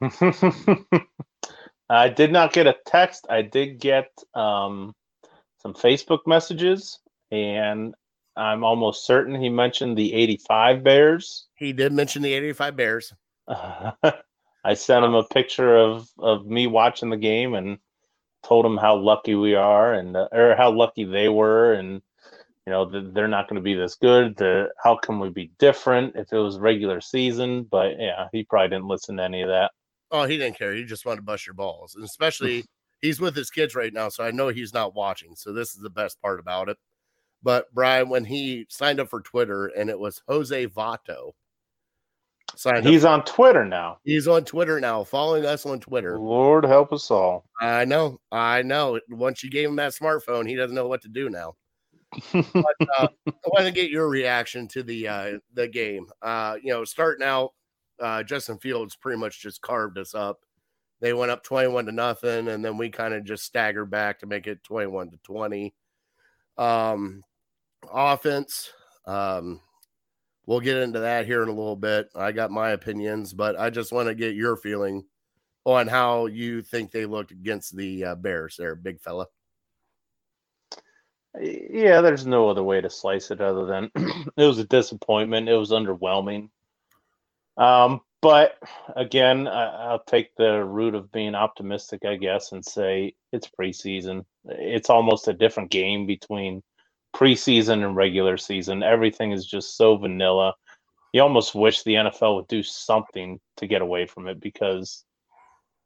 I 1.90 2.08
did 2.08 2.32
not 2.32 2.52
get 2.52 2.66
a 2.66 2.76
text. 2.86 3.26
I 3.28 3.42
did 3.42 3.80
get 3.80 4.10
um, 4.34 4.94
some 5.58 5.74
Facebook 5.74 6.20
messages, 6.26 7.00
and 7.30 7.94
I'm 8.40 8.64
almost 8.64 9.06
certain 9.06 9.40
he 9.40 9.48
mentioned 9.48 9.96
the 9.96 10.12
85 10.14 10.82
Bears. 10.82 11.46
He 11.56 11.72
did 11.72 11.92
mention 11.92 12.22
the 12.22 12.32
85 12.32 12.76
Bears. 12.76 13.12
I 13.48 14.74
sent 14.74 15.04
him 15.04 15.14
a 15.14 15.24
picture 15.24 15.76
of, 15.76 16.08
of 16.18 16.46
me 16.46 16.66
watching 16.66 17.10
the 17.10 17.16
game 17.16 17.54
and 17.54 17.78
told 18.44 18.64
him 18.64 18.76
how 18.76 18.96
lucky 18.96 19.34
we 19.34 19.54
are 19.54 19.94
and 19.94 20.16
uh, 20.16 20.28
or 20.32 20.54
how 20.56 20.70
lucky 20.70 21.04
they 21.04 21.28
were 21.28 21.74
and 21.74 22.00
you 22.66 22.72
know 22.72 22.90
th- 22.90 23.12
they're 23.12 23.28
not 23.28 23.48
going 23.48 23.56
to 23.56 23.62
be 23.62 23.74
this 23.74 23.96
good 23.96 24.34
the 24.38 24.70
how 24.82 24.96
can 24.96 25.20
we 25.20 25.28
be 25.28 25.50
different 25.58 26.16
if 26.16 26.32
it 26.32 26.38
was 26.38 26.58
regular 26.58 27.02
season 27.02 27.64
but 27.64 27.98
yeah 27.98 28.28
he 28.32 28.42
probably 28.44 28.68
didn't 28.68 28.88
listen 28.88 29.18
to 29.18 29.22
any 29.22 29.42
of 29.42 29.48
that 29.48 29.72
Oh, 30.10 30.24
he 30.24 30.38
didn't 30.38 30.58
care. 30.58 30.74
He 30.74 30.84
just 30.84 31.06
wanted 31.06 31.18
to 31.18 31.22
bust 31.22 31.46
your 31.46 31.54
balls. 31.54 31.94
And 31.94 32.04
especially 32.04 32.64
he's 33.00 33.20
with 33.20 33.36
his 33.36 33.50
kids 33.50 33.74
right 33.74 33.92
now. 33.92 34.08
So 34.08 34.24
I 34.24 34.30
know 34.30 34.48
he's 34.48 34.74
not 34.74 34.94
watching. 34.94 35.36
So 35.36 35.52
this 35.52 35.74
is 35.74 35.80
the 35.80 35.90
best 35.90 36.20
part 36.20 36.40
about 36.40 36.68
it. 36.68 36.76
But 37.42 37.72
Brian, 37.74 38.08
when 38.08 38.24
he 38.24 38.66
signed 38.68 39.00
up 39.00 39.08
for 39.08 39.20
Twitter 39.20 39.66
and 39.68 39.88
it 39.88 39.98
was 39.98 40.22
Jose 40.28 40.66
Vato, 40.66 41.32
signed 42.56 42.84
he's 42.86 43.04
up. 43.04 43.12
on 43.12 43.24
twitter 43.24 43.64
now 43.64 43.98
He's 44.04 44.26
on 44.26 44.44
Twitter 44.44 44.80
now, 44.80 45.04
following 45.04 45.46
us 45.46 45.64
on 45.64 45.78
Twitter. 45.80 46.18
lord 46.18 46.64
help 46.64 46.92
us 46.92 47.10
all 47.10 47.44
I 47.60 47.84
know, 47.84 48.20
I 48.32 48.62
know. 48.62 48.98
Once 49.08 49.42
you 49.44 49.50
gave 49.50 49.68
him 49.68 49.76
that 49.76 49.92
smartphone, 49.92 50.48
he 50.48 50.56
doesn't 50.56 50.74
know 50.74 50.88
what 50.88 51.02
to 51.02 51.08
do 51.08 51.30
now. 51.30 51.54
But 52.32 52.74
uh, 52.98 53.06
I 53.28 53.32
want 53.46 53.66
to 53.66 53.70
get 53.72 53.90
your 53.90 54.08
reaction 54.08 54.66
to 54.68 54.82
the 54.82 55.06
uh, 55.06 55.32
the 55.54 55.68
game. 55.68 56.06
Uh, 56.20 56.56
you 56.60 56.72
know, 56.72 56.84
starting 56.84 57.24
out, 57.24 57.52
uh, 58.00 58.24
Justin 58.24 58.58
Fields 58.58 58.96
pretty 58.96 59.18
much 59.18 59.40
just 59.40 59.60
carved 59.62 59.96
us 59.96 60.12
up. 60.14 60.40
They 61.00 61.12
went 61.12 61.30
up 61.30 61.44
twenty-one 61.44 61.86
to 61.86 61.92
nothing, 61.92 62.48
and 62.48 62.64
then 62.64 62.76
we 62.76 62.90
kind 62.90 63.14
of 63.14 63.22
just 63.24 63.44
staggered 63.44 63.90
back 63.90 64.18
to 64.20 64.26
make 64.26 64.48
it 64.48 64.64
twenty-one 64.64 65.10
to 65.12 65.18
twenty. 65.22 65.72
Um, 66.58 67.22
offense. 67.92 68.70
Um, 69.06 69.60
we'll 70.46 70.60
get 70.60 70.78
into 70.78 71.00
that 71.00 71.26
here 71.26 71.42
in 71.42 71.48
a 71.48 71.54
little 71.54 71.76
bit. 71.76 72.08
I 72.14 72.32
got 72.32 72.50
my 72.50 72.70
opinions, 72.70 73.32
but 73.32 73.58
I 73.58 73.70
just 73.70 73.92
want 73.92 74.08
to 74.08 74.14
get 74.14 74.34
your 74.34 74.56
feeling 74.56 75.04
on 75.64 75.86
how 75.86 76.26
you 76.26 76.62
think 76.62 76.90
they 76.90 77.06
looked 77.06 77.30
against 77.30 77.76
the 77.76 78.04
uh, 78.04 78.14
Bears. 78.14 78.56
There, 78.58 78.74
big 78.74 79.00
fella. 79.00 79.26
yeah 81.38 82.00
there's 82.00 82.26
no 82.26 82.48
other 82.48 82.62
way 82.62 82.80
to 82.80 82.90
slice 82.90 83.30
it 83.30 83.40
other 83.40 83.64
than 83.66 83.90
it 84.36 84.44
was 84.44 84.58
a 84.58 84.64
disappointment 84.64 85.48
it 85.48 85.54
was 85.54 85.70
underwhelming 85.70 86.48
um 87.56 88.00
but 88.20 88.58
again 88.96 89.46
I, 89.46 89.66
i'll 89.90 90.02
take 90.02 90.34
the 90.34 90.64
route 90.64 90.96
of 90.96 91.12
being 91.12 91.36
optimistic 91.36 92.04
i 92.04 92.16
guess 92.16 92.50
and 92.50 92.64
say 92.64 93.14
it's 93.32 93.48
preseason 93.48 94.24
it's 94.46 94.90
almost 94.90 95.28
a 95.28 95.32
different 95.32 95.70
game 95.70 96.04
between 96.04 96.62
preseason 97.14 97.84
and 97.84 97.96
regular 97.96 98.36
season 98.36 98.82
everything 98.82 99.32
is 99.32 99.46
just 99.46 99.76
so 99.76 99.96
vanilla 99.96 100.54
you 101.12 101.20
almost 101.20 101.54
wish 101.54 101.82
the 101.82 101.94
nfl 101.94 102.36
would 102.36 102.48
do 102.48 102.62
something 102.62 103.38
to 103.56 103.66
get 103.66 103.82
away 103.82 104.06
from 104.06 104.28
it 104.28 104.40
because 104.40 105.04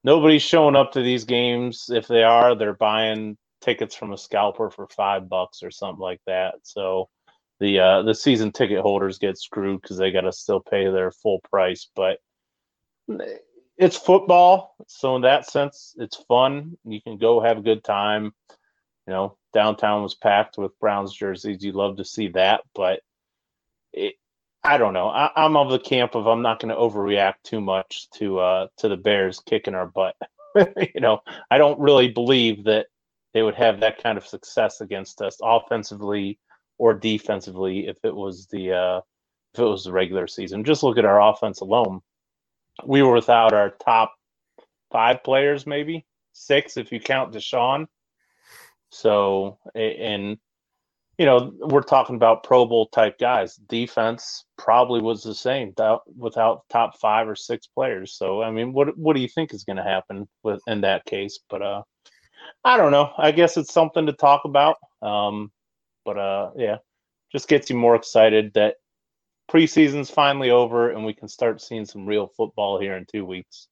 nobody's 0.02 0.42
showing 0.42 0.76
up 0.76 0.92
to 0.92 1.02
these 1.02 1.24
games 1.24 1.90
if 1.92 2.06
they 2.06 2.22
are 2.22 2.54
they're 2.54 2.74
buying 2.74 3.36
tickets 3.64 3.94
from 3.94 4.12
a 4.12 4.18
scalper 4.18 4.70
for 4.70 4.86
five 4.88 5.28
bucks 5.28 5.62
or 5.62 5.70
something 5.70 6.00
like 6.00 6.20
that. 6.26 6.54
So 6.62 7.08
the 7.60 7.80
uh, 7.80 8.02
the 8.02 8.14
season 8.14 8.52
ticket 8.52 8.80
holders 8.80 9.18
get 9.18 9.38
screwed 9.38 9.80
because 9.80 9.96
they 9.96 10.10
got 10.10 10.22
to 10.22 10.32
still 10.32 10.60
pay 10.60 10.90
their 10.90 11.10
full 11.10 11.40
price. 11.50 11.88
But 11.96 12.18
it's 13.78 13.96
football, 13.96 14.76
so 14.86 15.16
in 15.16 15.22
that 15.22 15.50
sense, 15.50 15.94
it's 15.98 16.22
fun. 16.28 16.76
You 16.84 17.00
can 17.00 17.16
go 17.16 17.40
have 17.40 17.58
a 17.58 17.62
good 17.62 17.82
time. 17.82 18.32
You 19.06 19.12
know, 19.12 19.36
downtown 19.52 20.02
was 20.02 20.14
packed 20.14 20.56
with 20.58 20.78
Browns 20.80 21.12
jerseys. 21.12 21.62
You 21.62 21.72
love 21.72 21.96
to 21.98 22.04
see 22.04 22.28
that, 22.28 22.62
but 22.74 23.00
it. 23.92 24.14
I 24.66 24.78
don't 24.78 24.94
know. 24.94 25.08
I, 25.08 25.30
I'm 25.36 25.58
of 25.58 25.70
the 25.70 25.78
camp 25.78 26.14
of 26.14 26.26
I'm 26.26 26.40
not 26.40 26.58
going 26.58 26.70
to 26.70 26.80
overreact 26.80 27.42
too 27.44 27.60
much 27.60 28.08
to 28.14 28.38
uh 28.38 28.66
to 28.78 28.88
the 28.88 28.96
Bears 28.96 29.40
kicking 29.44 29.74
our 29.74 29.86
butt. 29.86 30.16
you 30.56 31.00
know, 31.00 31.20
I 31.50 31.58
don't 31.58 31.80
really 31.80 32.08
believe 32.08 32.64
that 32.64 32.86
they 33.34 33.42
would 33.42 33.56
have 33.56 33.80
that 33.80 34.02
kind 34.02 34.16
of 34.16 34.26
success 34.26 34.80
against 34.80 35.20
us 35.20 35.38
offensively 35.42 36.38
or 36.78 36.94
defensively 36.94 37.88
if 37.88 37.96
it 38.04 38.14
was 38.14 38.46
the 38.46 38.72
uh, 38.72 39.00
if 39.52 39.60
it 39.60 39.64
was 39.64 39.84
the 39.84 39.92
regular 39.92 40.26
season. 40.26 40.64
Just 40.64 40.82
look 40.82 40.96
at 40.98 41.04
our 41.04 41.20
offense 41.20 41.60
alone. 41.60 42.00
We 42.84 43.02
were 43.02 43.14
without 43.14 43.52
our 43.52 43.70
top 43.70 44.14
five 44.90 45.22
players, 45.22 45.66
maybe 45.66 46.06
six 46.32 46.76
if 46.76 46.92
you 46.92 47.00
count 47.00 47.32
Deshaun. 47.32 47.86
So 48.90 49.58
and 49.74 50.38
you 51.18 51.26
know 51.26 51.52
we're 51.58 51.82
talking 51.82 52.16
about 52.16 52.44
Pro 52.44 52.66
Bowl 52.66 52.88
type 52.88 53.18
guys. 53.18 53.56
Defense 53.56 54.44
probably 54.58 55.00
was 55.00 55.22
the 55.22 55.34
same 55.34 55.74
without, 56.16 56.62
top 56.70 56.98
five 57.00 57.28
or 57.28 57.36
six 57.36 57.66
players. 57.66 58.14
So 58.16 58.42
I 58.42 58.50
mean, 58.50 58.72
what 58.72 58.96
what 58.96 59.16
do 59.16 59.22
you 59.22 59.28
think 59.28 59.52
is 59.52 59.64
going 59.64 59.76
to 59.76 59.82
happen 59.82 60.28
with 60.42 60.60
in 60.66 60.80
that 60.82 61.04
case? 61.04 61.38
But 61.48 61.62
uh, 61.62 61.82
I 62.64 62.76
don't 62.76 62.92
know. 62.92 63.12
I 63.18 63.32
guess 63.32 63.56
it's 63.56 63.72
something 63.72 64.06
to 64.06 64.12
talk 64.12 64.44
about. 64.44 64.76
Um, 65.02 65.50
but 66.04 66.18
uh, 66.18 66.50
yeah, 66.56 66.76
just 67.32 67.48
gets 67.48 67.70
you 67.70 67.76
more 67.76 67.96
excited 67.96 68.52
that 68.54 68.76
preseason's 69.50 70.10
finally 70.10 70.50
over 70.50 70.90
and 70.90 71.04
we 71.04 71.12
can 71.12 71.28
start 71.28 71.60
seeing 71.60 71.84
some 71.84 72.06
real 72.06 72.26
football 72.26 72.80
here 72.80 72.96
in 72.96 73.06
two 73.06 73.24
weeks. 73.24 73.68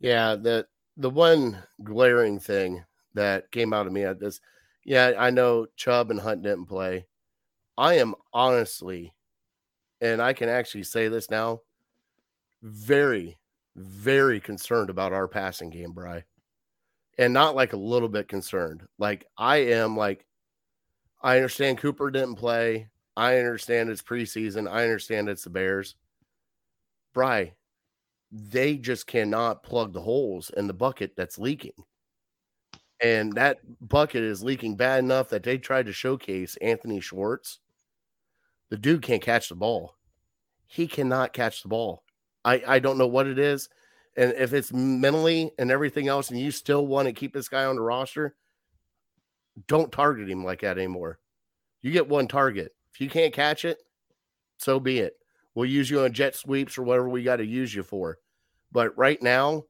Yeah, 0.00 0.36
the 0.36 0.66
the 0.96 1.10
one 1.10 1.62
glaring 1.82 2.38
thing 2.38 2.84
that 3.14 3.50
came 3.50 3.72
out 3.72 3.86
of 3.86 3.92
me 3.92 4.04
at 4.04 4.20
this, 4.20 4.40
yeah, 4.84 5.12
I 5.18 5.30
know 5.30 5.66
Chubb 5.76 6.10
and 6.10 6.20
Hunt 6.20 6.42
didn't 6.42 6.66
play. 6.66 7.06
I 7.76 7.94
am 7.94 8.14
honestly, 8.32 9.14
and 10.00 10.20
I 10.20 10.32
can 10.32 10.48
actually 10.48 10.84
say 10.84 11.08
this 11.08 11.30
now, 11.30 11.60
very, 12.62 13.38
very 13.76 14.40
concerned 14.40 14.90
about 14.90 15.12
our 15.12 15.28
passing 15.28 15.70
game, 15.70 15.92
Bry. 15.92 16.24
And 17.18 17.34
not 17.34 17.54
like 17.54 17.72
a 17.72 17.78
little 17.78 18.08
bit 18.08 18.28
concerned. 18.28 18.82
Like 18.98 19.26
I 19.36 19.58
am 19.58 19.96
like 19.96 20.24
I 21.22 21.36
understand 21.36 21.78
Cooper 21.78 22.10
didn't 22.10 22.36
play. 22.36 22.88
I 23.16 23.36
understand 23.36 23.90
it's 23.90 24.02
preseason. 24.02 24.70
I 24.70 24.84
understand 24.84 25.28
it's 25.28 25.44
the 25.44 25.50
Bears. 25.50 25.96
Bry, 27.12 27.52
they 28.32 28.76
just 28.76 29.06
cannot 29.06 29.62
plug 29.62 29.92
the 29.92 30.00
holes 30.00 30.50
in 30.56 30.66
the 30.66 30.72
bucket 30.72 31.12
that's 31.16 31.38
leaking. 31.38 31.72
And 33.02 33.32
that 33.34 33.58
bucket 33.80 34.22
is 34.22 34.42
leaking 34.42 34.76
bad 34.76 34.98
enough 34.98 35.30
that 35.30 35.42
they 35.42 35.56
tried 35.56 35.86
to 35.86 35.92
showcase 35.92 36.56
Anthony 36.60 37.00
Schwartz. 37.00 37.60
The 38.68 38.76
dude 38.76 39.02
can't 39.02 39.22
catch 39.22 39.48
the 39.48 39.54
ball. 39.54 39.96
He 40.66 40.86
cannot 40.86 41.32
catch 41.32 41.62
the 41.62 41.68
ball. 41.68 42.04
I, 42.44 42.62
I 42.66 42.78
don't 42.78 42.98
know 42.98 43.06
what 43.06 43.26
it 43.26 43.38
is. 43.38 43.68
And 44.16 44.32
if 44.34 44.52
it's 44.52 44.72
mentally 44.72 45.50
and 45.58 45.70
everything 45.70 46.08
else, 46.08 46.30
and 46.30 46.38
you 46.38 46.50
still 46.50 46.86
want 46.86 47.06
to 47.06 47.12
keep 47.12 47.32
this 47.32 47.48
guy 47.48 47.64
on 47.64 47.76
the 47.76 47.82
roster, 47.82 48.34
don't 49.66 49.92
target 49.92 50.28
him 50.28 50.44
like 50.44 50.60
that 50.60 50.78
anymore. 50.78 51.18
You 51.82 51.90
get 51.90 52.08
one 52.08 52.28
target. 52.28 52.74
If 52.92 53.00
you 53.00 53.08
can't 53.08 53.32
catch 53.32 53.64
it, 53.64 53.78
so 54.58 54.78
be 54.78 54.98
it. 54.98 55.14
We'll 55.54 55.66
use 55.66 55.90
you 55.90 56.02
on 56.02 56.12
jet 56.12 56.36
sweeps 56.36 56.76
or 56.76 56.82
whatever 56.82 57.08
we 57.08 57.22
got 57.22 57.36
to 57.36 57.46
use 57.46 57.74
you 57.74 57.82
for. 57.82 58.18
But 58.72 58.96
right 58.96 59.20
now, 59.22 59.64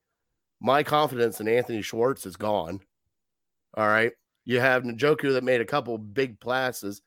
my 0.61 0.83
confidence 0.83 1.41
in 1.41 1.49
Anthony 1.49 1.81
Schwartz 1.81 2.27
is 2.27 2.37
gone. 2.37 2.81
All 3.75 3.87
right. 3.87 4.13
You 4.45 4.61
have 4.61 4.83
Njoku 4.83 5.33
that 5.33 5.45
made 5.45 5.61
a 5.61 5.67
couple 5.67 5.97
big 5.99 6.41
passes. 6.41 7.03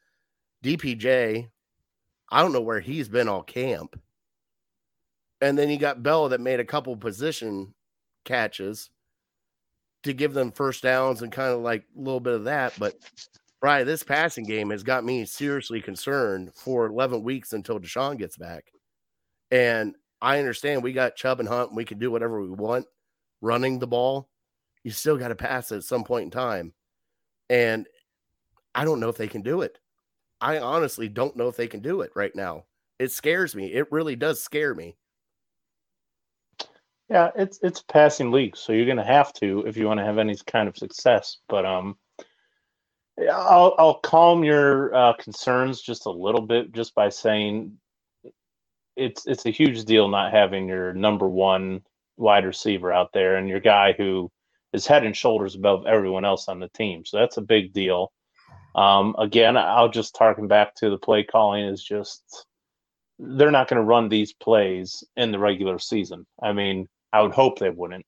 DPJ, 0.63 1.49
I 2.32 2.41
don't 2.41 2.54
know 2.54 2.62
where 2.62 2.80
he's 2.80 3.10
been 3.10 3.28
all 3.28 3.43
camp. 3.43 3.99
And 5.41 5.58
then 5.58 5.69
you 5.69 5.78
got 5.78 6.04
Bell 6.04 6.30
that 6.30 6.39
made 6.39 6.60
a 6.60 6.65
couple 6.65 6.95
position 6.95 7.73
catches. 8.23 8.89
to 10.04 10.13
give 10.13 10.34
them 10.34 10.52
first 10.52 10.84
downs 10.84 11.21
and 11.21 11.32
kind 11.32 11.54
of 11.54 11.62
like 11.62 11.84
a 11.95 11.99
little 11.99 12.19
bit 12.19 12.34
of 12.34 12.43
that. 12.45 12.73
But 12.78 12.95
Brian, 13.62 13.88
this 13.88 14.04
passing 14.04 14.45
game 14.45 14.69
has 14.69 14.84
got 14.84 15.06
me 15.06 15.26
seriously 15.26 15.82
concerned 15.82 16.52
for 16.54 16.86
11 16.86 17.23
weeks 17.23 17.54
until 17.54 17.80
Deshaun 17.80 18.17
gets 18.17 18.38
back. 18.38 18.65
And 19.52 19.95
I 20.21 20.39
understand 20.39 20.84
we 20.84 20.93
got 20.93 21.15
Chubb 21.15 21.39
and 21.39 21.49
Hunt, 21.49 21.69
and 21.69 21.78
we 21.78 21.86
can 21.86 21.99
do 21.99 22.12
whatever 22.12 22.41
we 22.41 22.49
want 22.49 22.86
running 23.41 23.80
the 23.80 23.88
ball. 23.88 24.30
You 24.84 24.91
still 24.91 25.17
got 25.17 25.30
to 25.30 25.36
pass 25.36 25.72
at 25.72 25.84
some 25.84 26.04
point 26.04 26.26
in 26.26 26.32
time. 26.32 26.74
And 27.50 27.88
I 28.76 28.86
don't 28.86 29.00
know 29.00 29.10
if 29.10 29.17
they 29.17 29.28
can 29.28 29.41
do 29.41 29.62
it. 29.62 29.80
I 30.41 30.60
honestly 30.60 31.08
don't 31.08 31.38
know 31.38 31.48
if 31.48 31.56
they 31.56 31.67
can 31.67 31.82
do 31.82 32.02
it 32.02 32.12
right 32.15 32.36
now. 32.36 32.65
It 33.00 33.12
scares 33.12 33.56
me. 33.56 33.74
It 33.74 33.91
really 33.91 34.15
does 34.15 34.41
scare 34.41 34.76
me. 34.76 34.98
Yeah, 37.10 37.32
it's 37.36 37.60
it's 37.62 37.82
passing 37.82 38.32
league, 38.32 38.58
so 38.58 38.74
you're 38.74 38.88
gonna 38.88 39.06
have 39.06 39.34
to 39.34 39.63
if 39.67 39.78
you 39.78 39.86
want 39.86 40.00
to 40.00 40.06
have 40.06 40.17
any 40.17 40.36
kind 40.48 40.67
of 40.67 40.78
success. 40.78 41.38
But 41.48 41.65
um, 41.65 41.98
I'll 43.19 43.76
I'll 43.78 44.00
calm 44.00 44.43
your 44.43 44.93
uh, 44.96 45.13
concerns 45.13 45.82
just 45.82 46.06
a 46.06 46.12
little 46.12 46.41
bit 46.41 46.72
just 46.72 46.96
by 46.96 47.10
saying 47.10 47.78
it's 48.96 49.26
it's 49.28 49.46
a 49.46 49.52
huge 49.52 49.86
deal 49.86 50.08
not 50.08 50.32
having 50.32 50.67
your 50.67 50.93
number 50.93 51.28
one 51.28 51.82
wide 52.17 52.46
receiver 52.46 52.91
out 52.91 53.12
there 53.13 53.38
and 53.38 53.50
your 53.50 53.60
guy 53.60 53.93
who 53.93 54.32
is 54.74 54.88
head 54.88 55.06
and 55.06 55.16
shoulders 55.16 55.56
above 55.56 55.86
everyone 55.86 56.26
else 56.26 56.48
on 56.48 56.60
the 56.60 56.70
team. 56.70 57.06
So 57.06 57.18
that's 57.18 57.38
a 57.38 57.42
big 57.42 57.74
deal. 57.74 58.12
Um, 58.76 59.16
again, 59.20 59.56
I'll 59.56 59.90
just 59.90 60.16
target 60.16 60.48
back 60.48 60.76
to 60.76 60.90
the 60.90 60.98
play 60.98 61.24
calling 61.24 61.66
is 61.66 61.84
just 61.84 62.48
they're 63.20 63.52
not 63.52 63.68
going 63.68 63.80
to 63.80 63.86
run 63.86 64.10
these 64.10 64.34
plays 64.34 65.04
in 65.16 65.32
the 65.32 65.40
regular 65.40 65.78
season. 65.78 66.26
I 66.42 66.54
mean, 66.54 66.88
I 67.12 67.22
would 67.22 67.32
hope 67.32 67.60
they 67.60 67.70
wouldn't. 67.70 68.06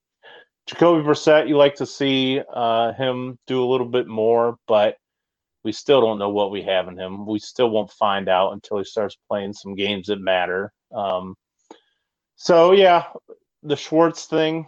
Jacoby 0.65 1.03
Brissett, 1.03 1.47
you 1.47 1.57
like 1.57 1.75
to 1.75 1.85
see 1.85 2.41
uh, 2.51 2.93
him 2.93 3.37
do 3.45 3.63
a 3.63 3.69
little 3.69 3.87
bit 3.87 4.07
more, 4.07 4.57
but 4.67 4.97
we 5.63 5.71
still 5.71 6.01
don't 6.01 6.17
know 6.17 6.29
what 6.29 6.49
we 6.49 6.63
have 6.63 6.87
in 6.87 6.97
him. 6.97 7.27
We 7.27 7.37
still 7.37 7.69
won't 7.69 7.91
find 7.91 8.27
out 8.27 8.53
until 8.53 8.79
he 8.79 8.83
starts 8.83 9.17
playing 9.29 9.53
some 9.53 9.75
games 9.75 10.07
that 10.07 10.19
matter. 10.19 10.71
Um, 10.93 11.35
so 12.35 12.71
yeah, 12.71 13.05
the 13.61 13.75
Schwartz 13.75 14.25
thing, 14.25 14.67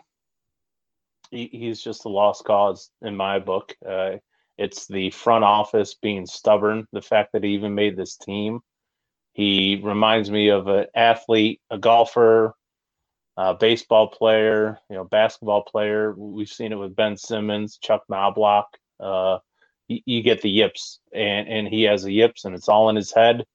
he, 1.32 1.50
he's 1.52 1.82
just 1.82 2.06
a 2.06 2.10
lost 2.10 2.44
cause 2.46 2.90
in 3.02 3.16
my 3.16 3.40
book. 3.40 3.76
Uh, 3.88 4.18
it's 4.58 4.88
the 4.88 5.12
front 5.12 5.44
office 5.44 5.96
being 5.96 6.26
stubborn. 6.26 6.88
The 6.92 7.02
fact 7.02 7.34
that 7.34 7.44
he 7.44 7.52
even 7.52 7.76
made 7.76 7.96
this 7.96 8.18
team. 8.18 8.60
He 9.34 9.80
reminds 9.84 10.32
me 10.32 10.50
of 10.50 10.68
an 10.68 10.88
athlete, 10.96 11.62
a 11.70 11.78
golfer, 11.78 12.56
a 13.38 13.54
baseball 13.54 14.08
player, 14.08 14.80
you 14.90 14.96
know, 14.96 15.04
basketball 15.04 15.62
player. 15.62 16.13
We've 16.18 16.50
seen 16.50 16.72
it 16.72 16.78
with 16.78 16.96
Ben 16.96 17.18
Simmons, 17.18 17.78
Chuck 17.78 18.02
Knoblauch. 18.10 18.66
Uh, 19.00 19.38
you, 19.88 20.00
you 20.06 20.22
get 20.24 20.42
the 20.42 20.50
yips, 20.50 21.00
and 21.13 21.48
and 21.48 21.68
he 21.68 21.84
has 21.84 22.04
the 22.04 22.12
yips, 22.12 22.46
and 22.46 22.56
it's 22.56 22.68
all 22.68 22.90
in 22.90 22.96
his 22.96 23.13
head, 23.13 23.46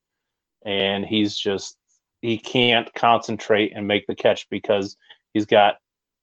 and 0.64 1.04
he's 1.04 1.36
just 1.36 1.76
he 2.20 2.38
can't 2.38 2.94
concentrate 2.94 3.72
and 3.74 3.88
make 3.88 4.06
the 4.06 4.14
catch 4.14 4.48
because 4.48 4.96
he's 5.34 5.46
got 5.46 5.74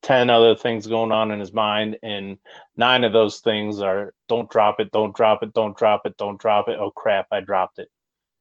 10 0.01 0.29
other 0.29 0.55
things 0.55 0.87
going 0.87 1.11
on 1.11 1.31
in 1.31 1.39
his 1.39 1.53
mind 1.53 1.97
and 2.03 2.37
nine 2.77 3.03
of 3.03 3.11
those 3.11 3.39
things 3.39 3.79
are 3.79 4.13
don't 4.27 4.49
drop 4.49 4.79
it 4.79 4.91
don't 4.91 5.15
drop 5.15 5.43
it 5.43 5.53
don't 5.53 5.77
drop 5.77 6.05
it 6.05 6.15
don't 6.17 6.39
drop 6.39 6.69
it. 6.69 6.77
Oh 6.79 6.91
crap 6.91 7.27
i 7.31 7.41
dropped 7.41 7.79
it. 7.79 7.89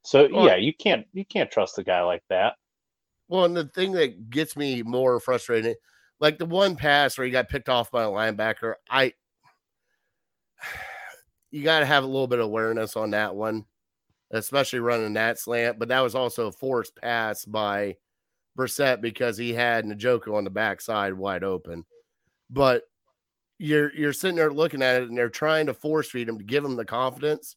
So 0.02 0.28
well, 0.32 0.46
yeah 0.46 0.56
you 0.56 0.72
can't 0.72 1.06
you 1.12 1.24
can't 1.24 1.50
trust 1.50 1.78
a 1.78 1.82
guy 1.82 2.02
like 2.02 2.22
that. 2.28 2.54
Well 3.28 3.44
and 3.44 3.56
the 3.56 3.64
thing 3.64 3.92
that 3.92 4.30
gets 4.30 4.56
me 4.56 4.82
more 4.82 5.18
frustrated 5.20 5.76
like 6.20 6.38
the 6.38 6.46
one 6.46 6.76
pass 6.76 7.16
where 7.16 7.24
he 7.24 7.30
got 7.30 7.48
picked 7.48 7.68
off 7.68 7.90
by 7.90 8.04
a 8.04 8.08
linebacker 8.08 8.74
i 8.90 9.12
you 11.50 11.62
got 11.62 11.80
to 11.80 11.86
have 11.86 12.04
a 12.04 12.06
little 12.06 12.26
bit 12.26 12.38
of 12.38 12.46
awareness 12.46 12.96
on 12.96 13.10
that 13.10 13.34
one 13.34 13.64
especially 14.30 14.80
running 14.80 15.14
that 15.14 15.38
slant 15.38 15.78
but 15.78 15.88
that 15.88 16.00
was 16.00 16.14
also 16.14 16.48
a 16.48 16.52
forced 16.52 16.94
pass 16.96 17.44
by 17.44 17.96
Brissett 18.58 19.00
because 19.00 19.38
he 19.38 19.54
had 19.54 19.84
Njoku 19.84 20.34
on 20.34 20.44
the 20.44 20.50
backside 20.50 21.14
wide 21.14 21.44
open. 21.44 21.84
But 22.50 22.82
you're 23.58 23.94
you're 23.94 24.12
sitting 24.12 24.36
there 24.36 24.52
looking 24.52 24.82
at 24.82 25.02
it 25.02 25.08
and 25.08 25.16
they're 25.16 25.28
trying 25.28 25.66
to 25.66 25.74
force 25.74 26.10
feed 26.10 26.28
him 26.28 26.38
to 26.38 26.44
give 26.44 26.64
him 26.64 26.76
the 26.76 26.84
confidence. 26.84 27.56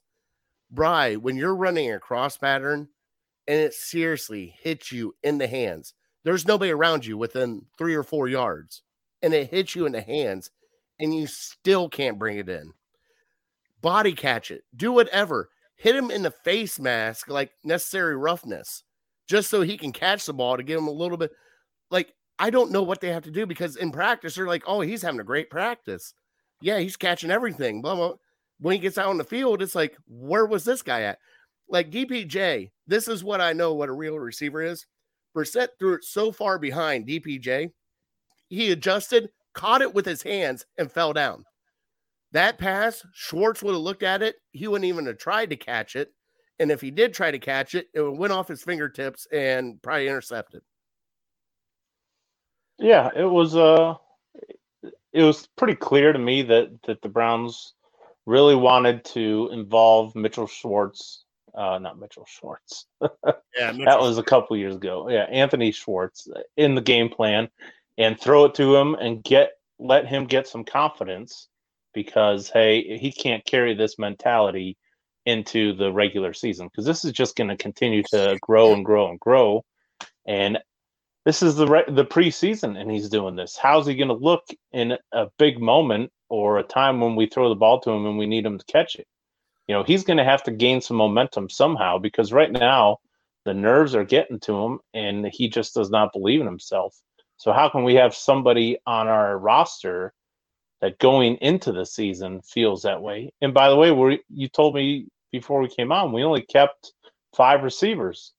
Bry, 0.70 1.16
when 1.16 1.36
you're 1.36 1.56
running 1.56 1.92
a 1.92 2.00
cross 2.00 2.38
pattern 2.38 2.88
and 3.48 3.60
it 3.60 3.74
seriously 3.74 4.56
hits 4.62 4.92
you 4.92 5.16
in 5.24 5.38
the 5.38 5.48
hands, 5.48 5.94
there's 6.24 6.48
nobody 6.48 6.72
around 6.72 7.06
you 7.06 7.18
within 7.18 7.66
three 7.78 7.96
or 7.96 8.04
four 8.04 8.28
yards, 8.28 8.84
and 9.22 9.34
it 9.34 9.50
hits 9.50 9.76
you 9.76 9.86
in 9.86 9.92
the 9.92 10.02
hands, 10.02 10.52
and 11.00 11.14
you 11.14 11.28
still 11.28 11.90
can't 11.90 12.20
bring 12.20 12.38
it 12.38 12.48
in. 12.48 12.72
Body 13.82 14.14
catch 14.14 14.52
it, 14.52 14.64
do 14.76 14.92
whatever, 14.92 15.50
hit 15.76 15.96
him 15.96 16.12
in 16.12 16.22
the 16.22 16.32
face 16.32 16.80
mask 16.80 17.28
like 17.28 17.52
necessary 17.64 18.16
roughness 18.16 18.84
just 19.32 19.50
so 19.50 19.62
he 19.62 19.78
can 19.78 19.94
catch 19.94 20.26
the 20.26 20.34
ball 20.34 20.58
to 20.58 20.64
give 20.64 20.78
him 20.78 20.90
a 20.90 20.92
little 20.92 21.18
bit. 21.18 21.32
Like, 21.90 22.14
I 22.38 22.50
don't 22.50 22.72
know 22.72 22.84
what 22.84 23.00
they 23.00 23.12
have 23.12 23.24
to 23.24 23.32
do 23.32 23.46
because 23.46 23.78
in 23.78 23.92
practice, 23.92 24.36
they're 24.36 24.46
like, 24.46 24.64
oh, 24.68 24.82
he's 24.82 25.02
having 25.02 25.22
a 25.22 25.24
great 25.24 25.50
practice. 25.50 26.14
Yeah, 26.60 26.80
he's 26.80 26.98
catching 26.98 27.32
everything. 27.32 27.82
Blah, 27.82 27.96
blah. 27.96 28.14
When 28.60 28.74
he 28.74 28.80
gets 28.80 28.98
out 28.98 29.08
on 29.08 29.18
the 29.18 29.24
field, 29.24 29.62
it's 29.62 29.74
like, 29.74 29.96
where 30.06 30.46
was 30.46 30.66
this 30.66 30.82
guy 30.82 31.04
at? 31.04 31.18
Like 31.70 31.90
DPJ, 31.90 32.72
this 32.88 33.08
is 33.08 33.24
what 33.24 33.40
I 33.40 33.54
know 33.54 33.74
what 33.74 33.88
a 33.88 33.94
real 33.94 34.20
receiver 34.20 34.62
is. 34.62 34.86
Brissett 35.34 35.70
threw 35.80 35.94
it 35.94 36.04
so 36.04 36.34
far 36.34 36.60
behind 36.60 37.08
DPJ, 37.08 37.72
he 38.50 38.72
adjusted, 38.72 39.30
caught 39.54 39.82
it 39.82 39.94
with 39.94 40.06
his 40.06 40.22
hands, 40.22 40.66
and 40.78 40.92
fell 40.92 41.14
down. 41.14 41.46
That 42.34 42.58
pass, 42.58 43.02
Schwartz 43.14 43.64
would 43.64 43.72
have 43.72 43.82
looked 43.82 44.04
at 44.04 44.22
it. 44.22 44.36
He 44.52 44.68
wouldn't 44.68 44.90
even 44.90 45.06
have 45.06 45.18
tried 45.18 45.52
to 45.52 45.56
catch 45.56 45.96
it. 45.96 46.12
And 46.62 46.72
if 46.72 46.80
he 46.80 46.92
did 46.92 47.16
try 47.16 47.32
to 47.32 47.40
catch 47.40 47.74
it, 47.74 47.88
it 47.92 48.02
went 48.04 48.32
off 48.32 48.48
his 48.48 48.62
fingertips 48.62 49.28
and 49.34 49.82
probably 49.82 50.08
intercepted. 50.08 50.62
Yeah, 52.78 53.10
it 53.16 53.26
was 53.26 53.56
uh 53.56 53.96
it 55.12 55.24
was 55.24 55.48
pretty 55.58 55.74
clear 55.74 56.14
to 56.14 56.20
me 56.20 56.44
that 56.44 56.70
that 56.84 57.02
the 57.02 57.10
Browns 57.10 57.74
really 58.28 58.54
wanted 58.54 59.04
to 59.06 59.50
involve 59.52 60.16
Mitchell 60.16 60.46
Schwartz, 60.46 61.24
uh 61.56 61.80
not 61.80 62.00
Mitchell 62.00 62.28
Schwartz. 62.28 62.86
yeah, 63.02 63.72
Mitchell. 63.72 63.86
that 63.86 64.00
was 64.00 64.20
a 64.20 64.24
couple 64.24 64.56
years 64.56 64.76
ago. 64.76 65.10
Yeah, 65.10 65.24
Anthony 65.32 65.72
Schwartz 65.72 66.28
in 66.58 66.76
the 66.76 66.82
game 66.82 67.10
plan 67.10 67.50
and 67.98 68.22
throw 68.22 68.46
it 68.46 68.54
to 68.56 68.76
him 68.76 68.94
and 68.94 69.24
get 69.24 69.54
let 69.80 70.06
him 70.06 70.28
get 70.28 70.48
some 70.48 70.64
confidence 70.64 71.48
because 71.92 72.52
hey, 72.52 73.00
he 73.00 73.12
can't 73.12 73.44
carry 73.46 73.74
this 73.74 73.98
mentality 73.98 74.78
into 75.26 75.74
the 75.74 75.92
regular 75.92 76.34
season 76.34 76.68
because 76.68 76.86
this 76.86 77.06
is 77.06 77.12
just 77.12 77.36
going 77.36 77.50
to 77.50 77.58
continue 77.58 78.04
to 78.12 78.38
grow 78.42 78.74
and 78.74 78.84
grow 78.84 79.10
and 79.10 79.20
grow. 79.20 79.64
And 80.26 80.60
this 81.26 81.44
is 81.44 81.56
the 81.56 81.68
re- 81.68 81.84
the 81.88 82.06
preseason, 82.06 82.80
and 82.80 82.90
he's 82.90 83.10
doing 83.10 83.36
this. 83.36 83.56
How's 83.56 83.86
he 83.86 83.96
going 83.96 84.08
to 84.08 84.14
look 84.16 84.44
in 84.72 84.98
a 85.12 85.28
big 85.38 85.60
moment 85.60 86.12
or 86.30 86.58
a 86.58 86.64
time 86.64 87.00
when 87.00 87.16
we 87.16 87.28
throw 87.28 87.50
the 87.50 87.56
ball 87.56 87.80
to 87.82 87.92
him 87.92 88.06
and 88.06 88.18
we 88.18 88.26
need 88.26 88.46
him 88.46 88.58
to 88.58 88.66
catch 88.66 88.96
it? 88.96 89.08
You 89.68 89.76
know, 89.76 89.84
he's 89.84 90.04
going 90.04 90.18
to 90.18 90.24
have 90.24 90.44
to 90.44 90.52
gain 90.52 90.82
some 90.82 90.98
momentum 90.98 91.50
somehow 91.50 92.00
because 92.00 92.34
right 92.34 92.52
now 92.52 92.98
the 93.46 93.54
nerves 93.54 93.96
are 93.96 94.04
getting 94.04 94.40
to 94.42 94.66
him, 94.66 94.80
and 94.94 95.28
he 95.28 95.48
just 95.48 95.76
does 95.76 95.90
not 95.90 96.14
believe 96.14 96.42
in 96.42 96.48
himself. 96.48 97.00
So 97.38 97.54
how 97.54 97.70
can 97.70 97.84
we 97.84 97.96
have 97.96 98.16
somebody 98.16 98.78
on 98.86 99.08
our 99.08 99.38
roster 99.38 100.14
that 100.82 101.00
going 101.00 101.36
into 101.38 101.72
the 101.72 101.86
season 101.86 102.42
feels 102.42 102.82
that 102.84 103.02
way. 103.02 103.32
And 103.42 103.54
by 103.54 103.70
the 103.70 103.76
way, 103.76 103.92
we 103.92 104.22
you 104.30 104.48
told 104.48 104.76
me 104.76 105.08
before 105.32 105.62
we 105.62 105.70
came 105.70 105.92
on, 105.92 106.12
we 106.12 106.24
only 106.24 106.42
kept 106.42 106.94
five 107.36 107.64
receivers. 107.64 108.34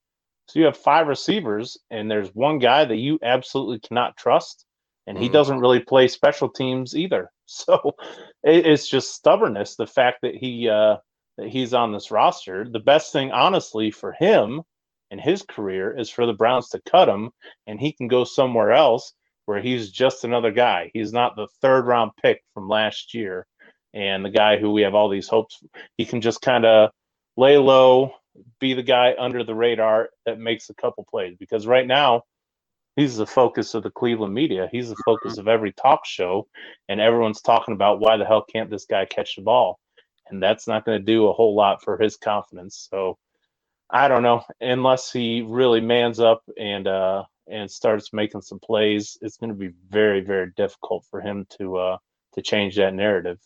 So 0.47 0.59
you 0.59 0.65
have 0.65 0.77
five 0.77 1.07
receivers, 1.07 1.77
and 1.89 2.11
there's 2.11 2.29
one 2.35 2.59
guy 2.59 2.85
that 2.85 2.97
you 2.97 3.17
absolutely 3.23 3.79
cannot 3.79 4.17
trust, 4.17 4.65
and 5.07 5.17
he 5.17 5.29
mm. 5.29 5.33
doesn't 5.33 5.59
really 5.59 5.79
play 5.79 6.07
special 6.07 6.49
teams 6.49 6.95
either. 6.95 7.29
So 7.45 7.95
it, 8.41 8.65
it's 8.65 8.87
just 8.87 9.13
stubbornness. 9.13 9.75
The 9.75 9.85
fact 9.85 10.19
that 10.21 10.33
he 10.33 10.69
uh, 10.69 10.95
that 11.37 11.49
he's 11.49 11.73
on 11.73 11.91
this 11.91 12.11
roster. 12.11 12.67
The 12.69 12.79
best 12.79 13.11
thing, 13.11 13.31
honestly, 13.31 13.91
for 13.91 14.11
him 14.13 14.61
and 15.11 15.19
his 15.19 15.43
career 15.43 15.97
is 15.97 16.09
for 16.09 16.25
the 16.25 16.33
Browns 16.33 16.69
to 16.69 16.81
cut 16.89 17.09
him, 17.09 17.31
and 17.67 17.79
he 17.79 17.91
can 17.91 18.07
go 18.07 18.23
somewhere 18.23 18.71
else 18.71 19.13
where 19.45 19.61
he's 19.61 19.91
just 19.91 20.23
another 20.23 20.51
guy. 20.51 20.91
He's 20.93 21.13
not 21.13 21.35
the 21.35 21.47
third 21.61 21.85
round 21.85 22.11
pick 22.21 22.43
from 22.53 22.67
last 22.69 23.13
year 23.13 23.45
and 23.93 24.23
the 24.23 24.29
guy 24.29 24.57
who 24.57 24.71
we 24.71 24.81
have 24.81 24.95
all 24.95 25.09
these 25.09 25.27
hopes. 25.27 25.63
He 25.97 26.05
can 26.05 26.21
just 26.21 26.41
kind 26.41 26.65
of 26.65 26.91
lay 27.37 27.57
low, 27.57 28.13
be 28.59 28.73
the 28.73 28.83
guy 28.83 29.15
under 29.17 29.43
the 29.43 29.55
radar 29.55 30.09
that 30.25 30.39
makes 30.39 30.69
a 30.69 30.73
couple 30.73 31.05
plays 31.09 31.35
because 31.37 31.67
right 31.67 31.85
now 31.85 32.23
he's 32.95 33.17
the 33.17 33.27
focus 33.27 33.73
of 33.73 33.83
the 33.83 33.91
Cleveland 33.91 34.33
media. 34.33 34.69
He's 34.71 34.89
the 34.89 35.01
focus 35.05 35.37
of 35.37 35.47
every 35.47 35.73
talk 35.73 36.05
show, 36.05 36.47
and 36.89 36.99
everyone's 36.99 37.41
talking 37.41 37.73
about 37.73 37.99
why 37.99 38.17
the 38.17 38.25
hell 38.25 38.43
can't 38.43 38.69
this 38.69 38.85
guy 38.85 39.05
catch 39.05 39.35
the 39.35 39.41
ball? 39.41 39.79
And 40.29 40.41
that's 40.41 40.67
not 40.67 40.85
going 40.85 40.99
to 40.99 41.05
do 41.05 41.27
a 41.27 41.33
whole 41.33 41.55
lot 41.55 41.83
for 41.83 41.97
his 41.97 42.17
confidence. 42.17 42.87
So 42.89 43.17
I 43.89 44.07
don't 44.07 44.23
know, 44.23 44.43
unless 44.61 45.11
he 45.11 45.41
really 45.41 45.81
mans 45.81 46.19
up 46.19 46.43
and 46.57 46.87
uh, 46.87 47.23
and 47.47 47.69
starts 47.69 48.13
making 48.13 48.41
some 48.41 48.59
plays, 48.59 49.17
it's 49.21 49.37
going 49.37 49.49
to 49.49 49.55
be 49.55 49.71
very, 49.89 50.21
very 50.21 50.51
difficult 50.55 51.05
for 51.09 51.21
him 51.21 51.45
to 51.57 51.77
uh, 51.77 51.97
to 52.33 52.41
change 52.41 52.75
that 52.77 52.93
narrative. 52.93 53.39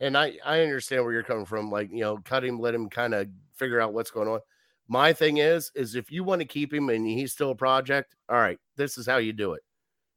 And 0.00 0.16
I 0.16 0.38
I 0.44 0.60
understand 0.60 1.04
where 1.04 1.12
you're 1.12 1.22
coming 1.22 1.46
from. 1.46 1.70
Like 1.70 1.90
you 1.90 2.00
know, 2.00 2.18
cut 2.24 2.44
him, 2.44 2.60
let 2.60 2.74
him 2.74 2.88
kind 2.88 3.14
of 3.14 3.28
figure 3.56 3.80
out 3.80 3.92
what's 3.92 4.10
going 4.10 4.28
on. 4.28 4.40
My 4.88 5.12
thing 5.12 5.38
is, 5.38 5.70
is 5.74 5.94
if 5.94 6.10
you 6.10 6.24
want 6.24 6.40
to 6.40 6.46
keep 6.46 6.72
him 6.72 6.90
and 6.90 7.06
he's 7.06 7.32
still 7.32 7.50
a 7.50 7.54
project, 7.54 8.14
all 8.28 8.36
right, 8.36 8.58
this 8.76 8.98
is 8.98 9.06
how 9.06 9.16
you 9.16 9.32
do 9.32 9.54
it. 9.54 9.62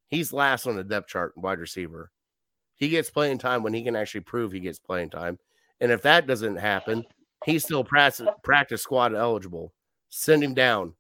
He's 0.10 0.33
last 0.33 0.67
on 0.67 0.75
the 0.75 0.83
depth 0.83 1.07
chart, 1.07 1.33
wide 1.38 1.60
receiver. 1.60 2.12
He 2.75 2.89
gets 2.89 3.10
playing 3.10 3.38
time 3.38 3.63
when 3.63 3.73
he 3.73 3.83
can 3.83 3.95
actually 3.95 4.21
prove 4.21 4.51
he 4.51 4.60
gets 4.60 4.79
playing 4.79 5.10
time. 5.10 5.39
And 5.79 5.91
if 5.91 6.01
that 6.03 6.27
doesn't 6.27 6.57
happen, 6.57 7.05
he's 7.45 7.63
still 7.63 7.83
practice, 7.83 8.27
practice 8.43 8.81
squad 8.81 9.15
eligible. 9.15 9.73
Send 10.10 10.43
him 10.43 10.53
down. 10.53 10.93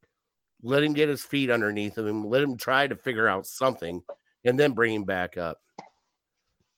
Let 0.67 0.83
him 0.83 0.93
get 0.93 1.09
his 1.09 1.23
feet 1.23 1.49
underneath 1.49 1.97
him. 1.97 2.27
Let 2.27 2.43
him 2.43 2.57
try 2.57 2.87
to 2.87 2.95
figure 2.95 3.27
out 3.27 3.47
something 3.47 4.01
and 4.43 4.59
then 4.59 4.73
bring 4.73 4.93
him 4.93 5.05
back 5.05 5.37
up. 5.37 5.59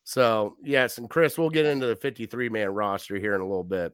So, 0.04 0.56
yes. 0.64 0.98
And 1.00 1.10
Chris, 1.10 1.38
we'll 1.38 1.50
get 1.50 1.66
into 1.66 1.88
the 1.88 1.96
53 1.96 2.50
man 2.50 2.70
roster 2.70 3.16
here 3.18 3.34
in 3.34 3.42
a 3.42 3.48
little 3.48 3.64
bit. 3.64 3.94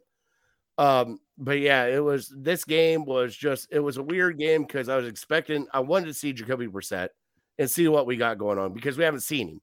Um, 0.78 1.20
but 1.38 1.60
yeah, 1.60 1.86
it 1.86 2.04
was 2.04 2.34
this 2.36 2.66
game 2.66 3.06
was 3.06 3.36
just 3.36 3.68
it 3.72 3.80
was 3.80 3.96
a 3.96 4.04
weird 4.04 4.38
game 4.38 4.64
because 4.64 4.90
I 4.90 4.98
was 4.98 5.08
expecting 5.08 5.68
I 5.74 5.80
wanted 5.80 6.08
to 6.08 6.14
see 6.14 6.34
Jacoby 6.34 6.68
Brissett 6.68 7.10
and 7.58 7.72
see 7.72 7.88
what 7.88 8.06
we 8.06 8.18
got 8.18 8.38
going 8.38 8.60
on 8.60 8.74
because 8.74 8.98
we 8.98 9.06
haven't 9.06 9.22
seen 9.22 9.48
him. 9.48 9.62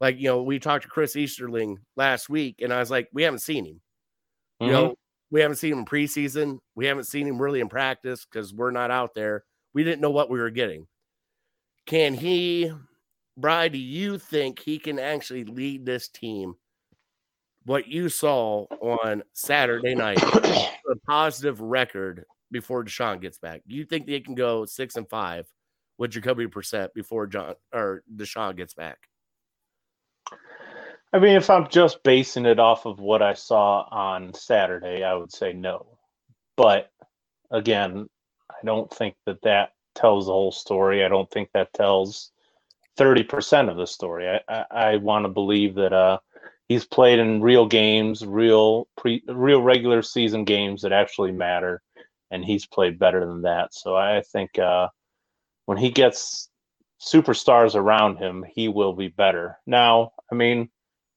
Like, 0.00 0.18
you 0.18 0.24
know, 0.24 0.42
we 0.42 0.58
talked 0.58 0.84
to 0.84 0.90
Chris 0.90 1.16
Easterling 1.16 1.78
last 1.96 2.28
week, 2.28 2.60
and 2.62 2.72
I 2.72 2.80
was 2.80 2.90
like, 2.90 3.08
we 3.12 3.22
haven't 3.22 3.40
seen 3.40 3.64
him. 3.64 3.80
Mm-hmm. 4.60 4.64
You 4.66 4.72
know, 4.72 4.94
we 5.30 5.40
haven't 5.40 5.56
seen 5.56 5.72
him 5.72 5.80
in 5.80 5.84
preseason. 5.84 6.58
We 6.74 6.86
haven't 6.86 7.04
seen 7.04 7.26
him 7.26 7.40
really 7.40 7.60
in 7.60 7.68
practice 7.68 8.24
because 8.24 8.54
we're 8.54 8.70
not 8.70 8.90
out 8.90 9.14
there. 9.14 9.44
We 9.74 9.84
didn't 9.84 10.00
know 10.00 10.10
what 10.10 10.30
we 10.30 10.38
were 10.38 10.50
getting. 10.50 10.86
Can 11.86 12.14
he, 12.14 12.72
Bry, 13.36 13.68
do 13.68 13.78
you 13.78 14.18
think 14.18 14.58
he 14.58 14.78
can 14.78 14.98
actually 14.98 15.44
lead 15.44 15.86
this 15.86 16.08
team? 16.08 16.54
What 17.64 17.86
you 17.86 18.08
saw 18.08 18.64
on 18.80 19.22
Saturday 19.34 19.94
night, 19.94 20.22
a 20.90 20.96
positive 21.06 21.60
record 21.60 22.24
before 22.50 22.84
Deshaun 22.84 23.20
gets 23.20 23.38
back. 23.38 23.62
Do 23.66 23.74
you 23.74 23.84
think 23.84 24.06
they 24.06 24.20
can 24.20 24.34
go 24.34 24.64
six 24.64 24.96
and 24.96 25.08
five 25.08 25.46
with 25.98 26.12
Jacoby 26.12 26.46
Brissett 26.46 26.94
before 26.94 27.26
John 27.26 27.54
or 27.72 28.02
Deshaun 28.14 28.56
gets 28.56 28.74
back? 28.74 28.98
I 31.12 31.18
mean, 31.18 31.36
if 31.36 31.48
I'm 31.48 31.68
just 31.68 32.02
basing 32.02 32.44
it 32.44 32.58
off 32.58 32.84
of 32.84 33.00
what 33.00 33.22
I 33.22 33.34
saw 33.34 33.86
on 33.90 34.34
Saturday, 34.34 35.04
I 35.04 35.14
would 35.14 35.32
say 35.32 35.52
no. 35.52 35.98
But 36.56 36.90
again, 37.50 38.08
I 38.60 38.66
don't 38.66 38.92
think 38.92 39.14
that 39.26 39.42
that 39.42 39.70
tells 39.94 40.26
the 40.26 40.32
whole 40.32 40.52
story. 40.52 41.04
I 41.04 41.08
don't 41.08 41.30
think 41.30 41.50
that 41.52 41.72
tells 41.72 42.30
30% 42.98 43.70
of 43.70 43.76
the 43.76 43.86
story. 43.86 44.28
I, 44.28 44.40
I, 44.48 44.64
I 44.70 44.96
want 44.96 45.24
to 45.24 45.28
believe 45.28 45.74
that 45.76 45.92
uh, 45.92 46.18
he's 46.68 46.84
played 46.84 47.18
in 47.18 47.40
real 47.40 47.66
games, 47.66 48.24
real 48.24 48.88
pre, 48.96 49.22
real 49.28 49.62
regular 49.62 50.02
season 50.02 50.44
games 50.44 50.82
that 50.82 50.92
actually 50.92 51.32
matter, 51.32 51.82
and 52.30 52.44
he's 52.44 52.66
played 52.66 52.98
better 52.98 53.26
than 53.26 53.42
that. 53.42 53.74
So 53.74 53.96
I 53.96 54.22
think 54.32 54.58
uh, 54.58 54.88
when 55.66 55.78
he 55.78 55.90
gets 55.90 56.48
superstars 57.00 57.74
around 57.74 58.16
him, 58.16 58.44
he 58.54 58.68
will 58.68 58.92
be 58.92 59.08
better. 59.08 59.58
Now, 59.66 60.12
I 60.30 60.34
mean, 60.34 60.68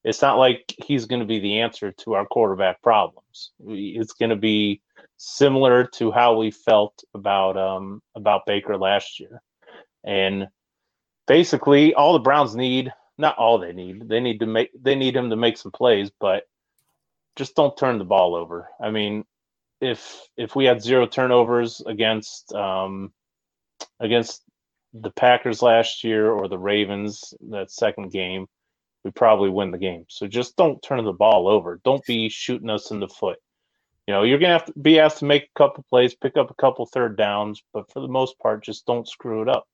it's 0.04 0.22
not 0.22 0.38
like 0.38 0.74
he's 0.84 1.06
going 1.06 1.20
to 1.20 1.26
be 1.26 1.40
the 1.40 1.60
answer 1.60 1.92
to 1.92 2.14
our 2.14 2.26
quarterback 2.26 2.82
problems. 2.82 3.52
It's 3.64 4.12
going 4.12 4.30
to 4.30 4.36
be 4.36 4.80
similar 5.24 5.86
to 5.86 6.10
how 6.10 6.36
we 6.36 6.50
felt 6.50 7.04
about 7.14 7.56
um, 7.56 8.02
about 8.16 8.46
Baker 8.46 8.76
last 8.76 9.20
year, 9.20 9.40
and 10.04 10.48
basically 11.28 11.94
all 11.94 12.12
the 12.12 12.18
Browns 12.18 12.56
need 12.56 12.92
not 13.18 13.38
all 13.38 13.58
they 13.58 13.72
need 13.72 14.08
they 14.08 14.20
need 14.20 14.40
to 14.40 14.46
make 14.46 14.70
they 14.80 14.96
need 14.96 15.14
him 15.14 15.30
to 15.30 15.36
make 15.36 15.56
some 15.56 15.70
plays, 15.70 16.10
but 16.18 16.44
just 17.36 17.54
don't 17.54 17.76
turn 17.76 17.98
the 17.98 18.04
ball 18.04 18.34
over. 18.34 18.68
I 18.82 18.90
mean, 18.90 19.24
if 19.80 20.20
if 20.36 20.56
we 20.56 20.64
had 20.64 20.82
zero 20.82 21.06
turnovers 21.06 21.80
against 21.86 22.52
um, 22.52 23.12
against 24.00 24.42
the 24.92 25.10
Packers 25.10 25.62
last 25.62 26.02
year 26.04 26.30
or 26.30 26.48
the 26.48 26.58
Ravens 26.58 27.32
that 27.50 27.70
second 27.70 28.10
game 28.10 28.46
we 29.04 29.10
probably 29.10 29.48
win 29.50 29.70
the 29.72 29.78
game. 29.78 30.04
So 30.08 30.26
just 30.28 30.56
don't 30.56 30.82
turn 30.82 31.04
the 31.04 31.12
ball 31.12 31.48
over. 31.48 31.80
Don't 31.84 32.04
be 32.06 32.28
shooting 32.28 32.70
us 32.70 32.90
in 32.92 33.00
the 33.00 33.08
foot. 33.08 33.38
You 34.06 34.14
know, 34.14 34.22
you're 34.24 34.38
gonna 34.38 34.52
have 34.52 34.66
to 34.66 34.72
be 34.80 34.98
asked 34.98 35.18
to 35.18 35.24
make 35.24 35.44
a 35.44 35.58
couple 35.58 35.84
plays, 35.88 36.14
pick 36.14 36.36
up 36.36 36.50
a 36.50 36.54
couple 36.54 36.86
third 36.86 37.16
downs, 37.16 37.62
but 37.72 37.90
for 37.92 38.00
the 38.00 38.08
most 38.08 38.38
part, 38.38 38.64
just 38.64 38.86
don't 38.86 39.08
screw 39.08 39.42
it 39.42 39.48
up. 39.48 39.66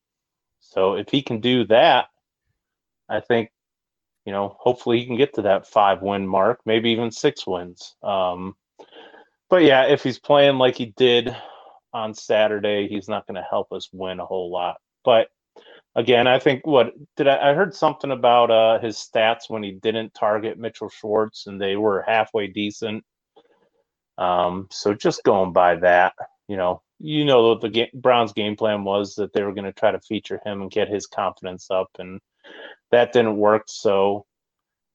So 0.61 0.95
if 0.95 1.09
he 1.09 1.23
can 1.23 1.41
do 1.41 1.65
that, 1.67 2.09
I 3.09 3.21
think, 3.21 3.51
you 4.25 4.33
know, 4.33 4.57
hopefully 4.59 4.99
he 4.99 5.07
can 5.07 5.17
get 5.17 5.35
to 5.35 5.43
that 5.43 5.67
five 5.67 6.03
win 6.03 6.27
mark, 6.27 6.61
maybe 6.67 6.91
even 6.91 7.11
six 7.11 7.47
wins. 7.47 7.95
Um, 8.03 8.55
but 9.49 9.63
yeah, 9.63 9.85
if 9.85 10.03
he's 10.03 10.19
playing 10.19 10.59
like 10.59 10.77
he 10.77 10.93
did 10.97 11.35
on 11.95 12.13
Saturday, 12.13 12.87
he's 12.89 13.09
not 13.09 13.27
going 13.27 13.37
to 13.37 13.47
help 13.49 13.73
us 13.73 13.89
win 13.93 14.21
a 14.21 14.27
whole 14.27 14.51
lot. 14.51 14.77
But 15.05 15.29
again, 15.95 16.27
I 16.27 16.39
think 16.39 16.67
what 16.67 16.93
did 17.17 17.29
I, 17.29 17.51
I 17.51 17.55
heard 17.55 17.75
something 17.75 18.11
about 18.11 18.51
uh, 18.51 18.79
his 18.81 18.97
stats 18.97 19.49
when 19.49 19.63
he 19.63 19.73
didn't 19.73 20.13
target 20.15 20.59
Mitchell 20.59 20.91
Schwartz 20.91 21.47
and 21.47 21.61
they 21.61 21.77
were 21.77 22.05
halfway 22.07 22.47
decent. 22.47 23.05
Um, 24.19 24.69
so 24.71 24.93
just 24.93 25.23
going 25.25 25.53
by 25.53 25.77
that, 25.77 26.13
you 26.49 26.57
know, 26.57 26.83
you 26.99 27.25
know 27.25 27.49
what 27.49 27.61
the 27.61 27.69
game, 27.69 27.89
Browns' 27.95 28.33
game 28.33 28.57
plan 28.57 28.85
was 28.85 29.15
that 29.15 29.33
they 29.33 29.43
were 29.43 29.55
going 29.55 29.65
to 29.65 29.73
try 29.73 29.93
to 29.93 30.01
feature 30.01 30.41
him 30.45 30.63
and 30.63 30.71
get 30.71 30.89
his 30.89 31.07
confidence 31.07 31.71
up, 31.71 31.89
and 31.99 32.21
that 32.91 33.13
didn't 33.13 33.37
work. 33.37 33.65
So, 33.69 34.27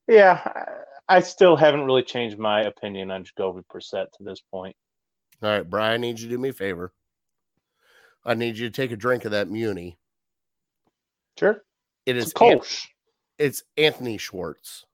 yeah, 0.06 0.66
I, 1.08 1.20
still 1.20 1.56
haven't 1.56 1.84
really 1.84 2.02
changed 2.02 2.38
my 2.38 2.62
opinion 2.62 3.10
on 3.10 3.24
Jacoby 3.24 3.62
Brissett 3.72 4.12
to 4.18 4.22
this 4.22 4.42
point. 4.50 4.76
All 5.42 5.48
right, 5.48 5.68
Brian, 5.68 5.94
I 5.94 5.96
need 5.96 6.20
you 6.20 6.28
to 6.28 6.34
do 6.34 6.38
me 6.38 6.50
a 6.50 6.52
favor. 6.52 6.92
I 8.24 8.34
need 8.34 8.58
you 8.58 8.68
to 8.68 8.72
take 8.72 8.92
a 8.92 8.96
drink 8.96 9.24
of 9.24 9.30
that 9.30 9.48
Muni 9.48 9.96
Sure. 11.38 11.62
It 12.06 12.16
is 12.16 12.24
it's 12.24 12.32
Kolsch. 12.32 12.86
it's 13.38 13.62
Anthony 13.76 14.18
Schwartz. 14.18 14.86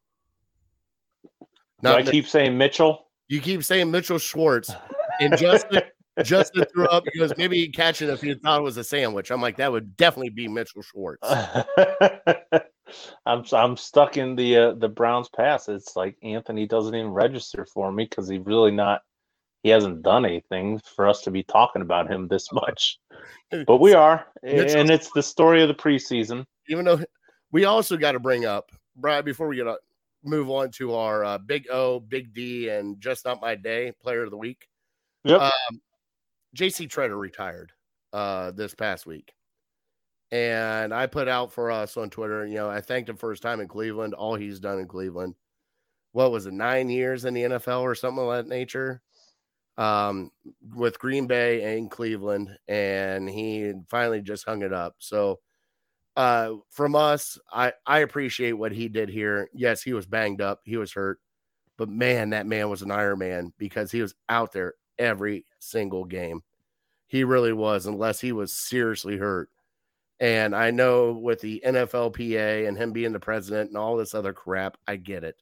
Do 1.82 1.88
I 1.88 2.02
keep 2.02 2.26
saying 2.26 2.56
Mitchell? 2.56 3.06
You 3.30 3.40
keep 3.40 3.62
saying 3.62 3.92
Mitchell 3.92 4.18
Schwartz. 4.18 4.72
And 5.20 5.36
Justin 5.38 5.82
Justin 6.24 6.64
threw 6.74 6.86
up 6.86 7.04
because 7.04 7.32
maybe 7.38 7.58
he'd 7.58 7.74
catch 7.74 8.02
it 8.02 8.08
if 8.08 8.20
he 8.20 8.34
thought 8.34 8.58
it 8.58 8.64
was 8.64 8.76
a 8.76 8.82
sandwich. 8.82 9.30
I'm 9.30 9.40
like, 9.40 9.56
that 9.58 9.70
would 9.70 9.96
definitely 9.96 10.30
be 10.30 10.48
Mitchell 10.48 10.82
Schwartz. 10.82 11.22
I'm 13.26 13.44
I'm 13.52 13.76
stuck 13.76 14.16
in 14.16 14.34
the 14.34 14.56
uh, 14.56 14.72
the 14.74 14.88
Browns 14.88 15.28
pass. 15.28 15.68
It's 15.68 15.94
like 15.94 16.16
Anthony 16.24 16.66
doesn't 16.66 16.92
even 16.92 17.12
register 17.12 17.64
for 17.72 17.92
me 17.92 18.04
because 18.04 18.28
he's 18.28 18.44
really 18.44 18.72
not 18.72 19.02
he 19.62 19.68
hasn't 19.68 20.02
done 20.02 20.24
anything 20.24 20.80
for 20.96 21.08
us 21.08 21.22
to 21.22 21.30
be 21.30 21.44
talking 21.44 21.82
about 21.82 22.10
him 22.10 22.26
this 22.26 22.50
much. 22.52 22.98
But 23.64 23.76
we 23.76 23.94
are, 23.94 24.26
and 24.42 24.90
it's 24.90 25.12
the 25.12 25.22
story 25.22 25.62
of 25.62 25.68
the 25.68 25.74
preseason. 25.74 26.44
Even 26.68 26.84
though 26.84 27.00
we 27.52 27.64
also 27.64 27.96
got 27.96 28.12
to 28.12 28.20
bring 28.20 28.44
up, 28.44 28.70
Brian, 28.96 29.24
before 29.24 29.46
we 29.46 29.54
get 29.56 29.64
to 29.64 29.76
move 30.24 30.50
on 30.50 30.70
to 30.72 30.94
our 30.94 31.24
uh, 31.24 31.38
Big 31.38 31.66
O, 31.70 32.00
Big 32.00 32.34
D, 32.34 32.68
and 32.68 33.00
Just 33.00 33.24
Not 33.24 33.40
My 33.40 33.54
Day 33.54 33.92
Player 34.02 34.24
of 34.24 34.30
the 34.30 34.36
Week. 34.36 34.68
Yep. 35.24 35.40
Um, 35.40 35.80
JC 36.56 36.88
Tretter 36.88 37.18
retired 37.18 37.72
uh, 38.12 38.50
this 38.52 38.74
past 38.74 39.06
week. 39.06 39.32
And 40.32 40.94
I 40.94 41.06
put 41.06 41.28
out 41.28 41.52
for 41.52 41.70
us 41.70 41.96
on 41.96 42.08
Twitter, 42.08 42.46
you 42.46 42.54
know, 42.54 42.70
I 42.70 42.80
thanked 42.80 43.08
him 43.08 43.16
for 43.16 43.30
his 43.30 43.40
time 43.40 43.60
in 43.60 43.66
Cleveland, 43.66 44.14
all 44.14 44.36
he's 44.36 44.60
done 44.60 44.78
in 44.78 44.86
Cleveland. 44.86 45.34
What 46.12 46.30
was 46.30 46.46
it, 46.46 46.52
nine 46.52 46.88
years 46.88 47.24
in 47.24 47.34
the 47.34 47.42
NFL 47.42 47.80
or 47.80 47.94
something 47.94 48.24
of 48.24 48.30
that 48.30 48.46
nature? 48.46 49.02
um, 49.80 50.30
with 50.74 50.98
Green 50.98 51.26
Bay 51.26 51.76
and 51.76 51.90
Cleveland, 51.90 52.50
and 52.68 53.28
he 53.28 53.72
finally 53.88 54.20
just 54.20 54.44
hung 54.44 54.62
it 54.62 54.74
up. 54.74 54.96
So, 54.98 55.40
uh, 56.16 56.54
from 56.70 56.94
us, 56.96 57.38
I 57.52 57.72
I 57.86 58.00
appreciate 58.00 58.52
what 58.52 58.72
he 58.72 58.88
did 58.88 59.08
here. 59.08 59.48
Yes, 59.54 59.82
he 59.82 59.92
was 59.92 60.06
banged 60.06 60.40
up, 60.40 60.60
he 60.64 60.76
was 60.76 60.92
hurt, 60.92 61.20
but 61.76 61.88
man, 61.88 62.30
that 62.30 62.46
man 62.46 62.68
was 62.70 62.82
an 62.82 62.90
Iron 62.90 63.18
Man 63.20 63.52
because 63.58 63.90
he 63.92 64.02
was 64.02 64.14
out 64.28 64.52
there 64.52 64.74
every 64.98 65.44
single 65.58 66.04
game. 66.04 66.42
He 67.06 67.24
really 67.24 67.52
was, 67.52 67.86
unless 67.86 68.20
he 68.20 68.32
was 68.32 68.52
seriously 68.52 69.16
hurt. 69.18 69.50
And 70.20 70.54
I 70.54 70.70
know 70.70 71.12
with 71.12 71.40
the 71.40 71.62
NFLPA 71.66 72.68
and 72.68 72.76
him 72.76 72.92
being 72.92 73.12
the 73.12 73.20
president 73.20 73.70
and 73.70 73.78
all 73.78 73.96
this 73.96 74.14
other 74.14 74.32
crap, 74.34 74.76
I 74.86 74.96
get 74.96 75.24
it. 75.24 75.36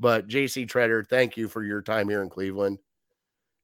But 0.00 0.28
JC 0.28 0.66
Tretter, 0.68 1.06
thank 1.06 1.36
you 1.36 1.48
for 1.48 1.62
your 1.62 1.82
time 1.82 2.08
here 2.08 2.22
in 2.22 2.30
Cleveland 2.30 2.78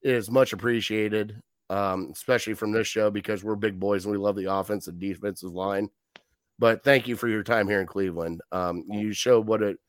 It 0.03 0.13
is 0.15 0.31
much 0.31 0.53
appreciated, 0.53 1.41
um, 1.71 2.11
especially 2.13 2.55
from 2.55 2.73
this 2.73 2.87
show 2.87 3.11
because 3.11 3.45
we're 3.45 3.57
big 3.57 3.81
boys 3.81 4.05
and 4.05 4.13
we 4.13 4.19
love 4.19 4.37
the 4.37 4.53
offense 4.53 4.89
and 4.89 4.99
defensive 4.99 5.53
line. 5.55 5.91
But 6.63 6.85
thank 6.85 7.09
you 7.09 7.17
for 7.17 7.27
your 7.27 7.43
time 7.43 7.67
here 7.67 7.81
in 7.81 7.89
Cleveland. 7.89 8.41
Um, 8.53 8.85
you 8.89 9.13
showed 9.13 9.49
what 9.49 9.63
it 9.63 9.81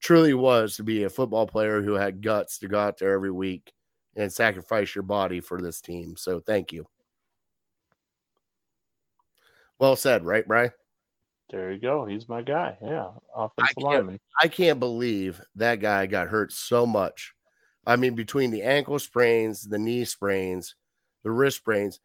truly 0.00 0.32
was 0.32 0.76
to 0.76 0.82
be 0.82 1.04
a 1.04 1.10
football 1.10 1.46
player 1.46 1.82
who 1.82 1.92
had 1.92 2.22
guts 2.22 2.56
to 2.60 2.68
go 2.68 2.78
out 2.78 2.96
there 2.96 3.12
every 3.12 3.30
week 3.30 3.70
and 4.16 4.32
sacrifice 4.32 4.94
your 4.94 5.02
body 5.02 5.40
for 5.40 5.60
this 5.60 5.82
team. 5.82 6.16
So 6.16 6.40
thank 6.40 6.72
you. 6.72 6.86
Well 9.78 9.94
said, 9.94 10.24
right, 10.24 10.48
Brian? 10.48 10.70
There 11.50 11.70
you 11.70 11.78
go. 11.78 12.06
He's 12.06 12.30
my 12.30 12.40
guy. 12.40 12.78
Yeah, 12.80 13.10
offensive 13.36 13.76
can't- 13.76 13.84
lineman. 13.84 14.20
I 14.40 14.48
can't 14.48 14.80
believe 14.80 15.38
that 15.56 15.80
guy 15.80 16.06
got 16.06 16.28
hurt 16.28 16.50
so 16.50 16.86
much. 16.86 17.34
I 17.86 17.96
mean, 17.96 18.14
between 18.14 18.50
the 18.50 18.62
ankle 18.62 18.98
sprains, 18.98 19.68
the 19.68 19.78
knee 19.78 20.06
sprains, 20.06 20.76
the 21.24 21.30
wrist 21.30 21.58
sprains, 21.58 22.00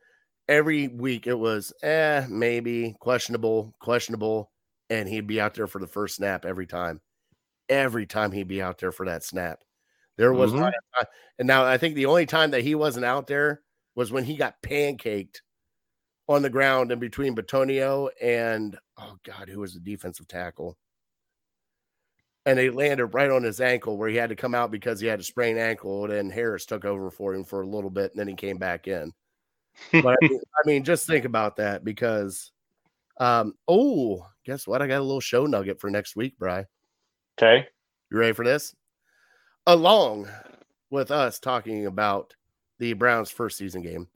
every 0.48 0.88
week 0.88 1.28
it 1.28 1.38
was 1.40 1.74
eh, 1.84 2.26
maybe 2.30 2.96
questionable, 3.00 3.76
questionable, 3.82 4.52
and 4.90 5.08
he'd 5.10 5.28
be 5.28 5.42
out 5.42 5.54
there 5.56 5.68
for 5.68 5.80
the 5.80 5.88
first 5.88 6.16
snap 6.18 6.46
every 6.46 6.68
time. 6.68 7.02
Every 7.70 8.06
time 8.08 8.32
he'd 8.34 8.48
be 8.48 8.62
out 8.62 8.80
there 8.80 8.92
for 8.94 9.06
that 9.08 9.24
snap. 9.24 9.64
There 10.18 10.34
was 10.34 10.54
Mhm. 10.54 10.60
not 10.60 10.74
and 11.40 11.48
now 11.48 11.66
I 11.66 11.78
think 11.78 11.96
the 11.96 12.08
only 12.08 12.26
time 12.28 12.52
that 12.52 12.64
he 12.64 12.76
wasn't 12.76 13.06
out 13.06 13.28
there 13.28 13.64
was 13.96 14.12
when 14.12 14.26
he 14.26 14.38
got 14.38 14.62
pancaked 14.64 15.42
on 16.30 16.42
the 16.44 16.50
ground 16.50 16.92
in 16.92 17.00
between 17.00 17.36
Bitonio 17.36 18.10
and 18.22 18.78
oh 18.98 19.18
god, 19.26 19.50
who 19.50 19.60
was 19.62 19.74
the 19.74 19.80
defensive 19.82 20.28
tackle? 20.28 20.78
and 22.46 22.58
they 22.58 22.70
landed 22.70 23.08
right 23.08 23.30
on 23.30 23.44
his 23.44 23.60
ankle 23.60 23.98
where 23.98 24.10
he 24.10 24.16
had 24.16 24.30
to 24.30 24.36
come 24.36 24.56
out 24.56 24.72
because 24.72 25.00
he 25.00 25.08
had 25.08 25.20
a 25.20 25.24
sprained 25.24 25.60
ankle. 25.60 26.04
And 26.06 26.14
then 26.14 26.30
Harris 26.30 26.66
took 26.66 26.86
over 26.86 27.12
for 27.12 27.34
him 27.34 27.44
for 27.44 27.62
a 27.62 27.68
little 27.68 27.90
bit, 27.90 28.12
and 28.12 28.20
then 28.20 28.28
he 28.28 28.36
came 28.36 28.58
back 28.58 28.88
in. 28.88 29.14
But 29.92 30.06
I 30.06 30.28
mean, 30.28 30.40
I 30.40 30.68
mean, 30.68 30.84
just 30.84 31.08
think 31.08 31.26
about 31.26 31.58
that 31.58 31.84
because, 31.84 32.52
um, 33.20 33.54
oh, 33.68 34.26
guess 34.46 34.68
what? 34.68 34.82
I 34.82 34.88
got 34.88 35.00
a 35.00 35.04
little 35.04 35.20
show 35.20 35.46
nugget 35.46 35.80
for 35.80 35.90
next 35.90 36.16
week, 36.16 36.38
Bry. 36.38 36.66
Okay. 37.38 37.68
You 38.12 38.18
ready 38.18 38.34
for 38.34 38.46
this? 38.46 38.76
Along 39.66 40.28
with 40.90 41.12
us 41.12 41.40
talking 41.40 41.86
about 41.86 42.36
the 42.80 42.94
Browns' 42.94 43.32
first 43.32 43.58
season 43.58 43.82
game, 43.82 44.08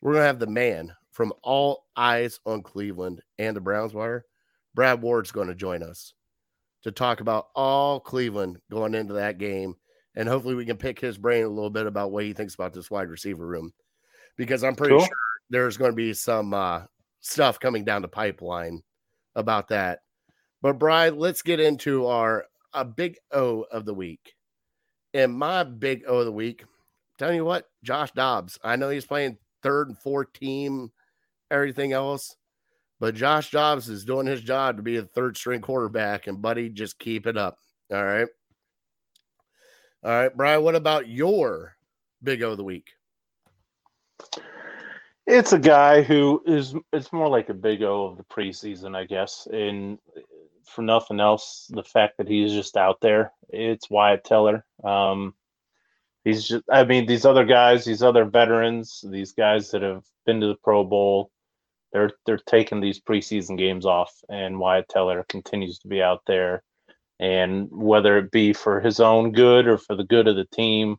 we're 0.00 0.14
gonna 0.14 0.26
have 0.26 0.38
the 0.38 0.46
man 0.46 0.94
from 1.10 1.32
All 1.42 1.86
Eyes 1.96 2.40
on 2.44 2.62
Cleveland 2.62 3.22
and 3.38 3.56
the 3.56 3.60
Browns 3.60 3.94
Wire. 3.94 4.24
Brad 4.74 5.00
Ward's 5.00 5.32
going 5.32 5.48
to 5.48 5.54
join 5.54 5.82
us 5.82 6.12
to 6.82 6.92
talk 6.92 7.20
about 7.20 7.48
all 7.56 7.98
Cleveland 7.98 8.58
going 8.70 8.94
into 8.94 9.14
that 9.14 9.38
game, 9.38 9.74
and 10.14 10.28
hopefully 10.28 10.54
we 10.54 10.66
can 10.66 10.76
pick 10.76 11.00
his 11.00 11.16
brain 11.16 11.44
a 11.44 11.48
little 11.48 11.70
bit 11.70 11.86
about 11.86 12.12
what 12.12 12.24
he 12.24 12.34
thinks 12.34 12.54
about 12.54 12.74
this 12.74 12.90
wide 12.90 13.08
receiver 13.08 13.46
room, 13.46 13.72
because 14.36 14.64
I'm 14.64 14.74
pretty 14.76 14.94
Cool. 14.96 15.04
sure 15.04 15.16
there's 15.50 15.76
going 15.76 15.92
to 15.92 15.96
be 15.96 16.12
some 16.12 16.52
uh, 16.54 16.82
stuff 17.20 17.60
coming 17.60 17.84
down 17.84 18.02
the 18.02 18.08
pipeline 18.08 18.82
about 19.34 19.68
that. 19.68 20.00
But 20.62 20.78
Brian, 20.78 21.18
let's 21.18 21.42
get 21.42 21.60
into 21.60 22.06
our 22.06 22.46
a 22.72 22.84
big 22.84 23.16
O 23.32 23.62
of 23.62 23.84
the 23.84 23.94
week. 23.94 24.34
And 25.14 25.32
my 25.32 25.64
big 25.64 26.04
O 26.06 26.18
of 26.18 26.24
the 26.26 26.32
week, 26.32 26.64
telling 27.18 27.36
you 27.36 27.44
what, 27.44 27.66
Josh 27.82 28.10
Dobbs. 28.12 28.58
I 28.62 28.76
know 28.76 28.90
he's 28.90 29.06
playing 29.06 29.38
third 29.62 29.88
and 29.88 29.98
fourth 29.98 30.32
team, 30.32 30.90
everything 31.50 31.92
else, 31.92 32.36
but 33.00 33.14
Josh 33.14 33.50
Dobbs 33.50 33.88
is 33.88 34.04
doing 34.04 34.26
his 34.26 34.42
job 34.42 34.76
to 34.76 34.82
be 34.82 34.96
a 34.96 35.02
third 35.02 35.36
string 35.36 35.60
quarterback, 35.60 36.26
and 36.26 36.42
buddy, 36.42 36.68
just 36.68 36.98
keep 36.98 37.26
it 37.26 37.36
up. 37.36 37.58
All 37.92 38.04
right. 38.04 38.26
All 40.04 40.10
right, 40.10 40.36
Brian, 40.36 40.62
what 40.62 40.74
about 40.74 41.08
your 41.08 41.76
big 42.22 42.42
O 42.42 42.50
of 42.50 42.56
the 42.58 42.64
week? 42.64 42.90
It's 45.26 45.52
a 45.52 45.58
guy 45.58 46.02
who 46.02 46.42
is 46.46 46.74
it's 46.92 47.12
more 47.12 47.28
like 47.28 47.48
a 47.48 47.54
big 47.54 47.82
O 47.82 48.04
of 48.06 48.16
the 48.16 48.24
preseason, 48.24 48.94
I 48.94 49.04
guess. 49.04 49.48
And 49.52 49.98
for 50.64 50.82
nothing 50.82 51.18
else, 51.18 51.70
the 51.72 51.82
fact 51.82 52.18
that 52.18 52.28
he's 52.28 52.52
just 52.52 52.76
out 52.76 53.00
there, 53.00 53.32
it's 53.48 53.90
Wyatt 53.90 54.24
Teller. 54.24 54.64
Um, 54.84 55.34
he's 56.24 56.46
just 56.46 56.64
I 56.70 56.84
mean, 56.84 57.06
these 57.06 57.24
other 57.24 57.44
guys, 57.44 57.84
these 57.84 58.02
other 58.04 58.24
veterans, 58.24 59.04
these 59.08 59.32
guys 59.32 59.70
that 59.72 59.82
have 59.82 60.04
been 60.26 60.40
to 60.40 60.46
the 60.46 60.56
Pro 60.62 60.84
Bowl, 60.84 61.32
they're 61.92 62.12
they're 62.24 62.38
taking 62.38 62.80
these 62.80 63.00
preseason 63.00 63.58
games 63.58 63.84
off, 63.84 64.12
and 64.28 64.60
Wyatt 64.60 64.88
Teller 64.88 65.24
continues 65.28 65.78
to 65.80 65.88
be 65.88 66.02
out 66.02 66.22
there. 66.26 66.62
And 67.18 67.68
whether 67.70 68.18
it 68.18 68.30
be 68.30 68.52
for 68.52 68.80
his 68.80 69.00
own 69.00 69.32
good 69.32 69.66
or 69.66 69.78
for 69.78 69.96
the 69.96 70.04
good 70.04 70.28
of 70.28 70.36
the 70.36 70.44
team, 70.44 70.98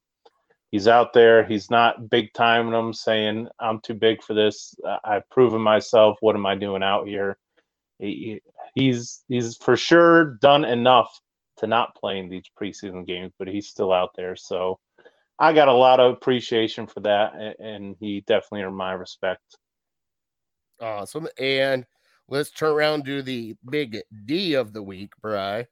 he's 0.71 0.87
out 0.87 1.13
there. 1.13 1.45
He's 1.45 1.69
not 1.69 2.09
big 2.09 2.33
timing 2.33 2.71
them, 2.71 2.93
saying, 2.93 3.47
"I'm 3.59 3.79
too 3.81 3.93
big 3.93 4.23
for 4.23 4.33
this. 4.33 4.75
I've 5.03 5.29
proven 5.29 5.61
myself. 5.61 6.17
What 6.21 6.35
am 6.35 6.45
I 6.45 6.55
doing 6.55 6.83
out 6.83 7.07
here?" 7.07 7.37
He, 7.99 8.41
he's 8.75 9.23
he's 9.27 9.57
for 9.57 9.75
sure 9.75 10.35
done 10.41 10.65
enough 10.65 11.19
to 11.57 11.67
not 11.67 11.95
play 11.95 12.19
in 12.19 12.29
these 12.29 12.49
preseason 12.59 13.05
games, 13.05 13.33
but 13.39 13.47
he's 13.47 13.67
still 13.67 13.91
out 13.91 14.11
there. 14.15 14.35
So 14.35 14.79
I 15.39 15.53
got 15.53 15.67
a 15.67 15.73
lot 15.73 15.99
of 15.99 16.13
appreciation 16.13 16.87
for 16.87 16.99
that, 17.01 17.33
and 17.59 17.95
he 17.99 18.21
definitely 18.21 18.63
earned 18.63 18.77
my 18.77 18.93
respect. 18.93 19.57
Awesome. 20.79 21.27
And 21.39 21.85
let's 22.27 22.51
turn 22.51 22.73
around 22.73 23.05
to 23.05 23.23
the 23.23 23.55
big 23.69 24.01
D 24.25 24.53
of 24.53 24.73
the 24.73 24.83
week, 24.83 25.11
Bry. 25.21 25.65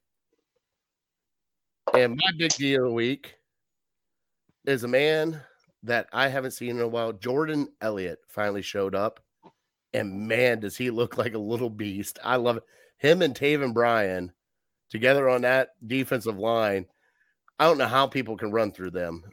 And 1.94 2.16
my 2.16 2.32
big 2.38 2.54
D 2.54 2.74
of 2.76 2.84
the 2.84 2.92
week 2.92 3.36
is 4.68 4.84
a 4.84 4.88
man 4.88 5.42
that 5.84 6.08
I 6.12 6.28
haven't 6.28 6.52
seen 6.52 6.72
in 6.72 6.82
a 6.82 6.88
while. 6.88 7.14
Jordan 7.14 7.68
Elliott 7.82 8.20
finally 8.28 8.62
showed 8.62 8.96
up. 8.96 9.20
And 9.94 10.28
man, 10.28 10.60
does 10.60 10.76
he 10.76 10.90
look 10.90 11.18
like 11.20 11.34
a 11.34 11.40
little 11.40 11.70
beast. 11.70 12.20
I 12.24 12.36
love 12.38 12.58
it. 12.58 12.64
Him 12.98 13.22
and 13.22 13.36
Taven 13.36 13.74
Bryan 13.74 14.32
together 14.90 15.30
on 15.30 15.42
that 15.42 15.70
defensive 15.86 16.38
line. 16.38 16.86
I 17.60 17.66
don't 17.66 17.78
know 17.78 17.88
how 17.88 18.08
people 18.08 18.38
can 18.38 18.52
run 18.52 18.72
through 18.72 18.92
them. 18.92 19.24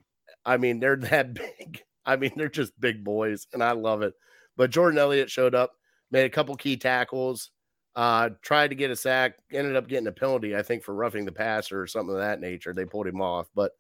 I 0.44 0.56
mean, 0.56 0.80
they're 0.80 0.96
that 1.10 1.34
big. 1.34 1.82
I 2.04 2.16
mean, 2.16 2.32
they're 2.36 2.48
just 2.48 2.78
big 2.80 3.04
boys, 3.04 3.46
and 3.52 3.62
I 3.62 3.72
love 3.72 4.02
it. 4.02 4.14
But 4.56 4.70
Jordan 4.70 4.98
Elliott 4.98 5.30
showed 5.30 5.54
up, 5.54 5.72
made 6.10 6.24
a 6.24 6.30
couple 6.30 6.54
key 6.56 6.76
tackles, 6.76 7.50
uh, 7.94 8.30
tried 8.42 8.68
to 8.68 8.74
get 8.74 8.90
a 8.90 8.96
sack, 8.96 9.38
ended 9.52 9.76
up 9.76 9.88
getting 9.88 10.08
a 10.08 10.12
penalty, 10.12 10.56
I 10.56 10.62
think, 10.62 10.82
for 10.82 10.94
roughing 10.94 11.24
the 11.24 11.32
passer 11.32 11.80
or 11.80 11.86
something 11.86 12.14
of 12.14 12.20
that 12.20 12.40
nature. 12.40 12.72
They 12.72 12.84
pulled 12.84 13.06
him 13.06 13.20
off. 13.20 13.48
But 13.54 13.72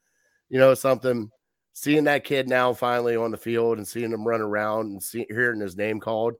you 0.48 0.58
know, 0.58 0.74
something 0.74 1.30
seeing 1.72 2.04
that 2.04 2.24
kid 2.24 2.48
now 2.48 2.72
finally 2.72 3.16
on 3.16 3.30
the 3.30 3.36
field 3.36 3.78
and 3.78 3.86
seeing 3.86 4.12
him 4.12 4.26
run 4.26 4.40
around 4.40 4.86
and 4.86 5.02
see, 5.02 5.26
hearing 5.28 5.60
his 5.60 5.76
name 5.76 6.00
called, 6.00 6.34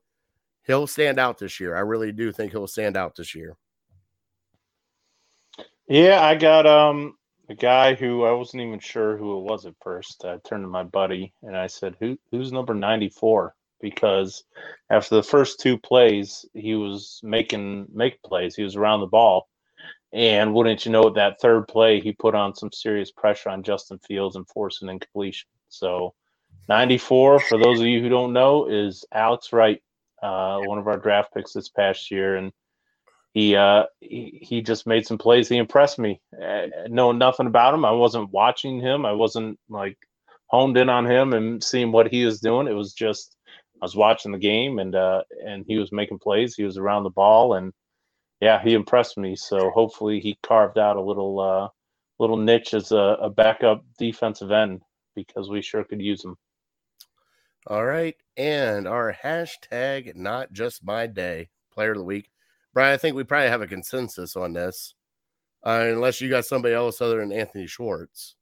he'll 0.66 0.87
stand 0.87 1.18
out 1.18 1.39
this 1.39 1.61
year. 1.61 1.76
I 1.76 1.80
really 1.80 2.12
do 2.12 2.33
think 2.33 2.53
he'll 2.53 2.66
stand 2.66 2.97
out 2.97 3.16
this 3.16 3.35
year. 3.35 3.57
Yeah, 5.89 6.22
I 6.22 6.37
got 6.37 6.66
um 6.66 7.16
a 7.49 7.55
guy 7.55 7.95
who 7.95 8.24
I 8.24 8.33
wasn't 8.33 8.62
even 8.62 8.78
sure 8.78 9.16
who 9.16 9.39
it 9.39 9.43
was 9.43 9.66
at 9.66 9.74
first. 9.83 10.24
I 10.24 10.39
turned 10.39 10.64
to 10.64 10.68
my 10.68 10.85
buddy 10.85 11.35
and 11.43 11.57
I 11.57 11.66
said, 11.66 11.97
"Who 12.01 12.18
who's 12.30 12.53
number 12.53 12.74
94?" 12.74 13.55
Because 13.80 14.45
after 14.91 15.16
the 15.16 15.22
first 15.24 15.59
two 15.59 15.76
plays, 15.76 16.47
he 16.55 16.76
was 16.76 17.20
making 17.24 17.89
make 17.93 18.22
plays. 18.22 18.55
He 18.55 18.62
was 18.62 18.76
around 18.76 19.01
the 19.01 19.07
ball. 19.07 19.49
And 20.13 20.53
wouldn't 20.53 20.85
you 20.85 20.93
know 20.93 21.11
that 21.11 21.41
third 21.41 21.69
play, 21.69 22.01
he 22.01 22.13
put 22.13 22.35
on 22.35 22.55
some 22.55 22.71
serious 22.73 23.11
pressure 23.11 23.49
on 23.49 23.63
Justin 23.63 23.99
Fields 23.99 24.37
and 24.37 24.47
forced 24.49 24.83
an 24.83 24.91
incompletion. 24.91 25.49
So 25.69 26.15
94, 26.69 27.41
for 27.41 27.59
those 27.59 27.81
of 27.81 27.87
you 27.87 28.03
who 28.03 28.11
don't 28.11 28.35
know, 28.35 28.67
is 28.67 29.05
Alex 29.13 29.53
Wright, 29.53 29.83
uh, 30.23 30.61
one 30.61 30.79
of 30.79 30.87
our 30.87 30.99
draft 30.99 31.33
picks 31.33 31.55
this 31.55 31.71
past 31.71 32.11
year. 32.11 32.37
And 32.37 32.53
he 33.33 33.57
uh 33.57 33.85
he, 34.01 34.39
he 34.43 34.63
just 34.63 34.87
made 34.87 35.07
some 35.07 35.19
plays. 35.19 35.49
He 35.49 35.57
impressed 35.57 35.99
me. 35.99 36.21
Uh, 36.41 36.67
knowing 36.89 37.19
nothing 37.19 37.47
about 37.47 37.75
him 37.75 37.85
i 37.85 37.91
wasn't 37.91 38.31
watching 38.31 38.81
him. 38.81 39.07
I 39.07 39.13
wasn't 39.13 39.59
like 39.69 39.97
honed 40.47 40.77
in 40.77 40.89
on 40.89 41.07
him 41.11 41.33
and 41.33 41.63
seeing 41.65 41.93
what 41.93 42.09
he 42.09 42.25
was 42.25 42.41
doing. 42.41 42.67
It 42.67 42.75
was 42.75 42.93
just 42.93 43.37
i 43.81 43.85
was 43.85 43.97
watching 43.97 44.33
the 44.33 44.39
game 44.39 44.79
and 44.79 44.95
uh 44.95 45.23
and 45.47 45.65
he 45.67 45.79
was 45.79 45.93
making 45.93 46.19
plays. 46.19 46.55
He 46.55 46.65
was 46.65 46.77
around 46.77 47.05
the 47.05 47.11
ball 47.11 47.55
and 47.55 47.73
yeah 48.43 48.62
he 48.62 48.74
impressed 48.74 49.18
me 49.18 49.36
so 49.36 49.70
hopefully 49.72 50.20
he 50.20 50.38
carved 50.45 50.78
out 50.78 50.99
a 50.99 51.03
little 51.03 51.40
uh 51.40 51.68
little 52.20 52.38
niche 52.38 52.74
as 52.74 52.93
a, 52.93 53.18
a 53.22 53.30
backup 53.30 53.84
defensive 53.99 54.53
end 54.53 54.82
because 55.16 55.51
we 55.51 55.62
sure 55.62 55.84
could 55.84 56.03
use 56.03 56.24
him 56.24 56.36
All 57.66 57.86
right. 57.86 58.16
And 58.36 58.88
our 58.88 59.14
hashtag, 59.24 60.16
not 60.16 60.53
just 60.53 60.84
my 60.84 61.09
day, 61.09 61.51
player 61.72 61.93
of 61.93 61.99
the 61.99 62.05
week. 62.05 62.30
Brian, 62.74 62.95
I 62.95 62.99
think 62.99 63.16
we 63.16 63.24
probably 63.24 63.51
have 63.51 63.62
a 63.62 63.68
consensus 63.68 64.36
on 64.36 64.55
this, 64.55 64.95
uh, 65.66 65.86
unless 65.90 66.20
you 66.20 66.30
got 66.30 66.47
somebody 66.47 66.74
else 66.74 67.01
other 67.01 67.20
than 67.20 67.32
Anthony 67.32 67.66
Schwartz. 67.68 68.36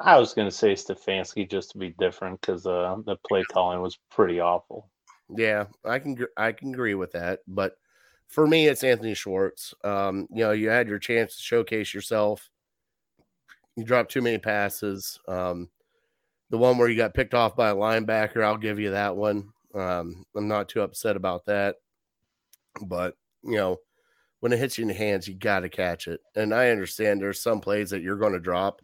i 0.00 0.18
was 0.18 0.34
going 0.34 0.48
to 0.48 0.54
say 0.54 0.74
stefanski 0.74 1.50
just 1.50 1.70
to 1.72 1.78
be 1.78 1.90
different 1.98 2.40
because 2.40 2.66
uh 2.66 2.96
the 3.06 3.16
play 3.28 3.44
calling 3.44 3.80
was 3.82 3.98
pretty 4.10 4.40
awful 4.40 4.90
Yeah, 5.36 5.66
I 5.84 5.98
can 5.98 6.16
I 6.36 6.52
can 6.52 6.72
agree 6.74 6.94
with 6.94 7.12
that, 7.12 7.40
but 7.46 7.76
for 8.28 8.46
me, 8.46 8.66
it's 8.66 8.84
Anthony 8.84 9.14
Schwartz. 9.14 9.74
Um, 9.82 10.28
you 10.30 10.44
know, 10.44 10.52
you 10.52 10.68
had 10.68 10.86
your 10.86 10.98
chance 10.98 11.36
to 11.36 11.42
showcase 11.42 11.94
yourself. 11.94 12.50
You 13.76 13.84
dropped 13.84 14.12
too 14.12 14.22
many 14.22 14.38
passes. 14.38 15.18
Um, 15.26 15.70
the 16.50 16.58
one 16.58 16.78
where 16.78 16.88
you 16.88 16.96
got 16.96 17.14
picked 17.14 17.34
off 17.34 17.56
by 17.56 17.70
a 17.70 17.74
linebacker, 17.74 18.44
I'll 18.44 18.58
give 18.58 18.78
you 18.78 18.90
that 18.90 19.16
one. 19.16 19.48
Um, 19.74 20.24
I'm 20.36 20.48
not 20.48 20.68
too 20.68 20.82
upset 20.82 21.16
about 21.16 21.46
that, 21.46 21.76
but 22.82 23.14
you 23.42 23.56
know, 23.56 23.78
when 24.40 24.52
it 24.52 24.58
hits 24.58 24.78
you 24.78 24.82
in 24.82 24.88
the 24.88 24.94
hands, 24.94 25.26
you 25.26 25.34
got 25.34 25.60
to 25.60 25.68
catch 25.68 26.06
it. 26.06 26.20
And 26.36 26.54
I 26.54 26.70
understand 26.70 27.20
there's 27.20 27.40
some 27.40 27.60
plays 27.60 27.90
that 27.90 28.02
you're 28.02 28.16
going 28.16 28.32
to 28.32 28.40
drop, 28.40 28.82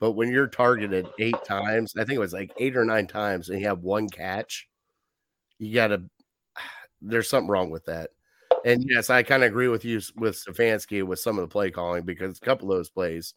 but 0.00 0.12
when 0.12 0.30
you're 0.30 0.46
targeted 0.48 1.08
eight 1.18 1.44
times, 1.44 1.94
I 1.96 2.04
think 2.04 2.16
it 2.16 2.20
was 2.20 2.32
like 2.32 2.52
eight 2.58 2.76
or 2.76 2.84
nine 2.84 3.06
times, 3.06 3.48
and 3.48 3.60
you 3.60 3.66
have 3.68 3.80
one 3.80 4.08
catch, 4.08 4.68
you 5.58 5.74
got 5.74 5.88
to. 5.88 6.02
There's 7.04 7.28
something 7.28 7.50
wrong 7.50 7.70
with 7.70 7.86
that. 7.86 8.10
And 8.64 8.84
yes, 8.88 9.10
I 9.10 9.22
kind 9.22 9.42
of 9.42 9.48
agree 9.48 9.68
with 9.68 9.84
you 9.84 10.00
with 10.16 10.36
Stefanski 10.36 11.02
with 11.02 11.18
some 11.18 11.38
of 11.38 11.42
the 11.42 11.48
play 11.52 11.70
calling 11.70 12.04
because 12.04 12.38
a 12.38 12.40
couple 12.40 12.70
of 12.70 12.78
those 12.78 12.90
plays. 12.90 13.34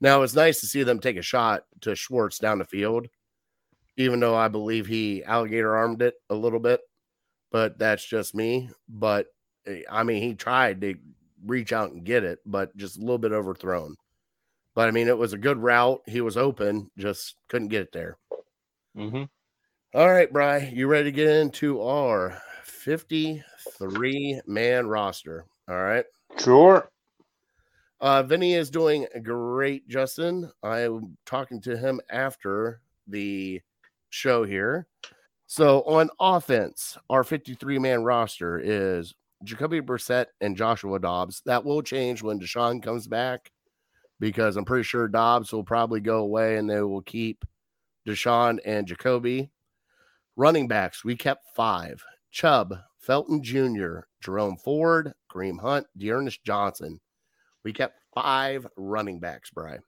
Now 0.00 0.22
it's 0.22 0.34
nice 0.34 0.60
to 0.60 0.66
see 0.66 0.84
them 0.84 1.00
take 1.00 1.16
a 1.16 1.22
shot 1.22 1.64
to 1.80 1.96
Schwartz 1.96 2.38
down 2.38 2.58
the 2.58 2.64
field, 2.64 3.08
even 3.96 4.20
though 4.20 4.36
I 4.36 4.48
believe 4.48 4.86
he 4.86 5.24
alligator 5.24 5.76
armed 5.76 6.02
it 6.02 6.14
a 6.30 6.34
little 6.34 6.60
bit, 6.60 6.80
but 7.50 7.78
that's 7.78 8.04
just 8.06 8.34
me. 8.34 8.70
But 8.88 9.26
eh, 9.66 9.82
I 9.90 10.04
mean, 10.04 10.22
he 10.22 10.34
tried 10.34 10.80
to 10.82 10.94
reach 11.44 11.72
out 11.72 11.92
and 11.92 12.04
get 12.04 12.24
it, 12.24 12.40
but 12.46 12.76
just 12.76 12.98
a 12.98 13.00
little 13.00 13.18
bit 13.18 13.32
overthrown. 13.32 13.96
But 14.74 14.88
I 14.88 14.92
mean, 14.92 15.08
it 15.08 15.18
was 15.18 15.32
a 15.32 15.38
good 15.38 15.58
route. 15.58 16.02
He 16.06 16.20
was 16.20 16.36
open, 16.36 16.90
just 16.98 17.36
couldn't 17.48 17.68
get 17.68 17.82
it 17.82 17.92
there. 17.92 18.18
hmm 18.94 19.24
All 19.94 20.08
right, 20.10 20.32
Bry, 20.32 20.70
you 20.74 20.86
ready 20.88 21.04
to 21.06 21.12
get 21.12 21.28
into 21.28 21.82
our 21.82 22.40
53 23.78 24.42
man 24.46 24.86
roster? 24.86 25.44
All 25.68 25.82
right. 25.82 26.04
Sure. 26.38 26.90
Uh, 28.00 28.22
Vinny 28.22 28.54
is 28.54 28.70
doing 28.70 29.06
great, 29.22 29.88
Justin. 29.88 30.50
I'm 30.62 31.16
talking 31.26 31.60
to 31.62 31.76
him 31.76 32.00
after 32.10 32.80
the 33.06 33.60
show 34.10 34.44
here. 34.44 34.86
So 35.46 35.82
on 35.82 36.10
offense, 36.20 36.96
our 37.10 37.24
53 37.24 37.78
man 37.78 38.04
roster 38.04 38.58
is 38.58 39.14
Jacoby 39.44 39.80
Brissett 39.80 40.26
and 40.40 40.56
Joshua 40.56 40.98
Dobbs. 40.98 41.42
That 41.46 41.64
will 41.64 41.82
change 41.82 42.22
when 42.22 42.38
Deshaun 42.38 42.82
comes 42.82 43.08
back 43.08 43.50
because 44.20 44.56
I'm 44.56 44.64
pretty 44.64 44.84
sure 44.84 45.08
Dobbs 45.08 45.52
will 45.52 45.64
probably 45.64 46.00
go 46.00 46.18
away 46.18 46.56
and 46.56 46.68
they 46.68 46.80
will 46.82 47.02
keep 47.02 47.44
Deshaun 48.06 48.58
and 48.64 48.86
Jacoby. 48.86 49.50
Running 50.36 50.68
backs, 50.68 51.04
we 51.04 51.16
kept 51.16 51.46
five 51.56 52.04
Chubb, 52.30 52.74
Felton 53.08 53.42
Jr., 53.42 54.00
Jerome 54.20 54.58
Ford, 54.58 55.14
Kareem 55.32 55.58
Hunt, 55.58 55.86
D'Ernest 55.96 56.44
Johnson. 56.44 57.00
We 57.64 57.72
kept 57.72 57.98
five 58.14 58.66
running 58.76 59.18
backs, 59.18 59.50
Brian. 59.50 59.80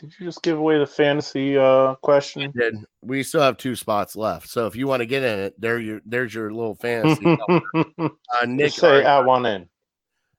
Did 0.00 0.14
you 0.18 0.24
just 0.24 0.42
give 0.42 0.56
away 0.56 0.78
the 0.78 0.86
fantasy 0.86 1.58
uh, 1.58 1.96
question? 1.96 2.50
Did 2.56 2.76
we 3.02 3.24
still 3.24 3.42
have 3.42 3.58
two 3.58 3.76
spots 3.76 4.16
left? 4.16 4.48
So 4.48 4.66
if 4.66 4.74
you 4.74 4.86
want 4.86 5.00
to 5.00 5.06
get 5.06 5.22
in 5.22 5.38
it, 5.38 5.60
there 5.60 5.78
you 5.78 6.00
there's 6.06 6.32
your 6.32 6.50
little 6.50 6.74
fantasy. 6.74 7.26
uh, 7.74 8.46
Nick, 8.46 8.68
Just 8.68 8.78
say 8.78 9.04
I 9.04 9.20
want 9.20 9.44
in. 9.46 9.68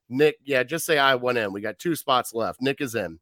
Nick, 0.08 0.34
yeah, 0.44 0.64
just 0.64 0.84
say 0.84 0.98
I 0.98 1.14
went 1.14 1.38
in. 1.38 1.52
We 1.52 1.60
got 1.60 1.78
two 1.78 1.94
spots 1.94 2.34
left. 2.34 2.60
Nick 2.60 2.80
is 2.80 2.96
in. 2.96 3.20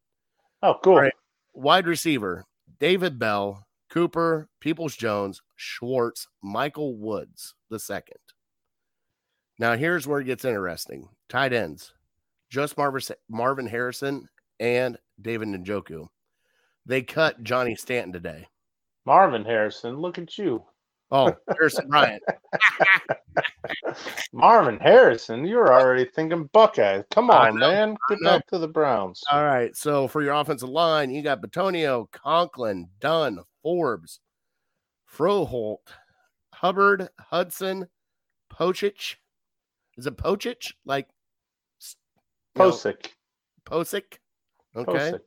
Oh, 0.63 0.79
cool. 0.83 0.95
Right. 0.95 1.13
Wide 1.53 1.85
receiver: 1.85 2.45
David 2.79 3.19
Bell, 3.19 3.67
Cooper, 3.91 4.49
Peoples 4.59 4.95
Jones, 4.95 5.43
Schwartz, 5.55 6.27
Michael 6.41 6.97
Woods 6.97 7.53
the 7.69 7.77
second. 7.77 8.17
Now 9.63 9.77
here's 9.77 10.05
where 10.05 10.19
it 10.19 10.25
gets 10.25 10.43
interesting. 10.43 11.07
Tight 11.29 11.53
ends: 11.53 11.93
just 12.49 12.77
Marvin 12.77 13.01
Marvin 13.29 13.65
Harrison 13.65 14.27
and 14.59 14.97
David 15.21 15.47
Njoku. 15.47 16.09
They 16.85 17.01
cut 17.01 17.41
Johnny 17.43 17.73
Stanton 17.73 18.11
today. 18.11 18.49
Marvin 19.05 19.45
Harrison, 19.45 19.95
look 19.95 20.17
at 20.17 20.37
you. 20.37 20.65
Oh, 21.11 21.33
Harrison 21.47 21.87
Bryant. 21.87 22.21
Marvin 24.33 24.79
Harrison, 24.81 25.45
you're 25.45 25.71
already 25.71 26.09
thinking 26.13 26.49
Buckeyes. 26.51 27.05
Come 27.11 27.29
on, 27.29 27.57
man. 27.57 27.95
Get 28.09 28.19
back 28.21 28.47
to 28.47 28.57
the 28.57 28.67
Browns. 28.67 29.21
All 29.31 29.45
right. 29.45 29.73
So 29.77 30.09
for 30.09 30.21
your 30.21 30.33
offensive 30.33 30.67
line, 30.67 31.09
you 31.09 31.21
got 31.21 31.41
Bitonio, 31.41 32.11
Conklin, 32.11 32.89
Dunn, 32.99 33.39
Forbes, 33.61 34.19
Froholdt, 35.09 35.87
Hubbard, 36.53 37.07
Hudson, 37.17 37.87
Pochich. 38.51 39.15
Is 39.97 40.07
it 40.07 40.17
Pochich? 40.17 40.73
Like 40.85 41.07
you 42.55 42.63
know, 42.63 42.71
Posick. 42.71 43.07
Posick. 43.65 44.17
Okay. 44.75 45.11
Posick. 45.11 45.19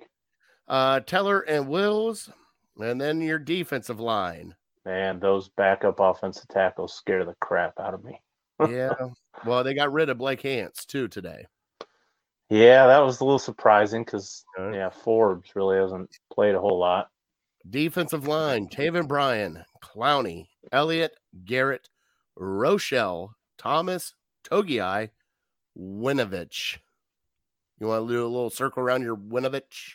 Uh 0.68 1.00
Teller 1.00 1.40
and 1.40 1.68
Wills. 1.68 2.30
And 2.78 3.00
then 3.00 3.20
your 3.20 3.38
defensive 3.38 4.00
line. 4.00 4.54
Man, 4.84 5.18
those 5.18 5.48
backup 5.48 5.98
offensive 5.98 6.48
tackles 6.48 6.94
scare 6.94 7.24
the 7.24 7.34
crap 7.40 7.78
out 7.80 7.94
of 7.94 8.04
me. 8.04 8.20
Yeah. 8.70 8.94
well, 9.44 9.62
they 9.62 9.74
got 9.74 9.92
rid 9.92 10.08
of 10.08 10.16
Blake 10.16 10.40
Hance 10.40 10.86
too 10.86 11.08
today. 11.08 11.44
Yeah, 12.48 12.86
that 12.86 13.00
was 13.00 13.20
a 13.20 13.24
little 13.24 13.38
surprising 13.38 14.02
because 14.04 14.44
Okay. 14.58 14.78
yeah, 14.78 14.88
Forbes 14.88 15.54
really 15.54 15.76
hasn't 15.76 16.08
played 16.32 16.54
a 16.54 16.60
whole 16.60 16.78
lot. 16.78 17.08
Defensive 17.68 18.26
line, 18.28 18.68
Taven 18.68 19.08
Bryan, 19.08 19.64
Clowney, 19.84 20.46
Elliott, 20.72 21.12
Garrett, 21.44 21.88
Rochelle, 22.36 23.34
Thomas, 23.58 24.14
Togiai, 24.51 25.11
Winovich. 25.78 26.78
You 27.78 27.88
want 27.88 28.09
to 28.09 28.12
do 28.14 28.24
a 28.24 28.26
little 28.26 28.51
circle 28.51 28.82
around 28.82 29.03
your 29.03 29.16
Winovich? 29.16 29.94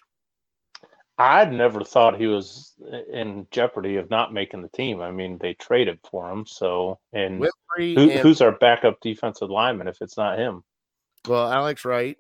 I'd 1.18 1.52
never 1.54 1.84
thought 1.84 2.20
he 2.20 2.28
was 2.28 2.74
in 3.12 3.46
jeopardy 3.52 3.98
of 3.98 4.10
not 4.10 4.34
making 4.34 4.62
the 4.64 4.70
team. 4.70 5.02
I 5.02 5.12
mean, 5.12 5.38
they 5.40 5.54
traded 5.54 6.00
for 6.10 6.30
him, 6.32 6.46
so 6.48 7.00
and 7.14 7.44
who, 7.78 7.86
and 7.86 8.12
who's 8.12 8.42
our 8.42 8.52
backup 8.54 9.00
defensive 9.02 9.50
lineman 9.50 9.88
if 9.88 10.02
it's 10.02 10.18
not 10.18 10.40
him? 10.40 10.64
well, 11.28 11.52
Alex 11.52 11.86
Wright. 11.86 12.18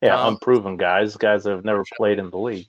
Yeah, 0.00 0.18
Um, 0.20 0.34
unproven 0.34 0.76
guys, 0.76 1.16
guys 1.16 1.44
that 1.44 1.50
have 1.50 1.64
never 1.64 1.84
played 1.96 2.18
in 2.18 2.30
the 2.30 2.38
league. 2.38 2.66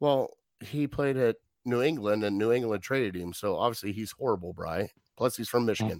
Well, 0.00 0.30
he 0.60 0.86
played 0.88 1.16
at 1.16 1.36
New 1.64 1.82
England 1.82 2.24
and 2.24 2.36
New 2.38 2.50
England 2.52 2.82
traded 2.82 3.14
him, 3.14 3.32
so 3.32 3.56
obviously 3.56 3.92
he's 3.92 4.12
horrible, 4.12 4.52
Bry. 4.52 4.90
Plus 5.16 5.36
he's 5.36 5.48
from 5.48 5.66
Michigan. 5.66 5.98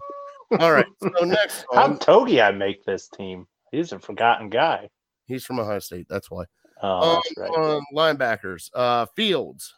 All 0.59 0.73
right. 0.73 0.87
So 1.19 1.25
next 1.25 1.65
How 1.73 1.89
one, 1.89 1.99
Togi 1.99 2.41
I 2.41 2.51
make 2.53 2.85
this 2.85 3.09
team? 3.09 3.47
He's 3.71 3.93
a 3.93 3.99
forgotten 3.99 4.49
guy. 4.51 4.89
he's 5.27 5.45
from 5.45 5.59
Ohio 5.61 5.79
State. 5.79 6.07
That's 6.09 6.31
why. 6.31 6.45
Oh, 6.83 7.17
Um, 7.17 7.23
that's 7.37 7.39
right. 7.39 7.51
on 7.59 7.85
linebackers, 7.95 8.71
uh, 8.75 9.07
Fields, 9.17 9.75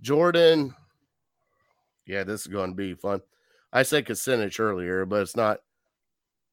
Jordan. 0.00 0.74
Yeah, 2.06 2.24
this 2.24 2.42
is 2.42 2.46
going 2.46 2.70
to 2.70 2.76
be 2.76 2.94
fun. 2.94 3.20
I 3.72 3.82
said 3.82 4.06
Kucinich 4.06 4.60
earlier, 4.60 5.04
but 5.04 5.22
it's 5.22 5.36
not. 5.36 5.58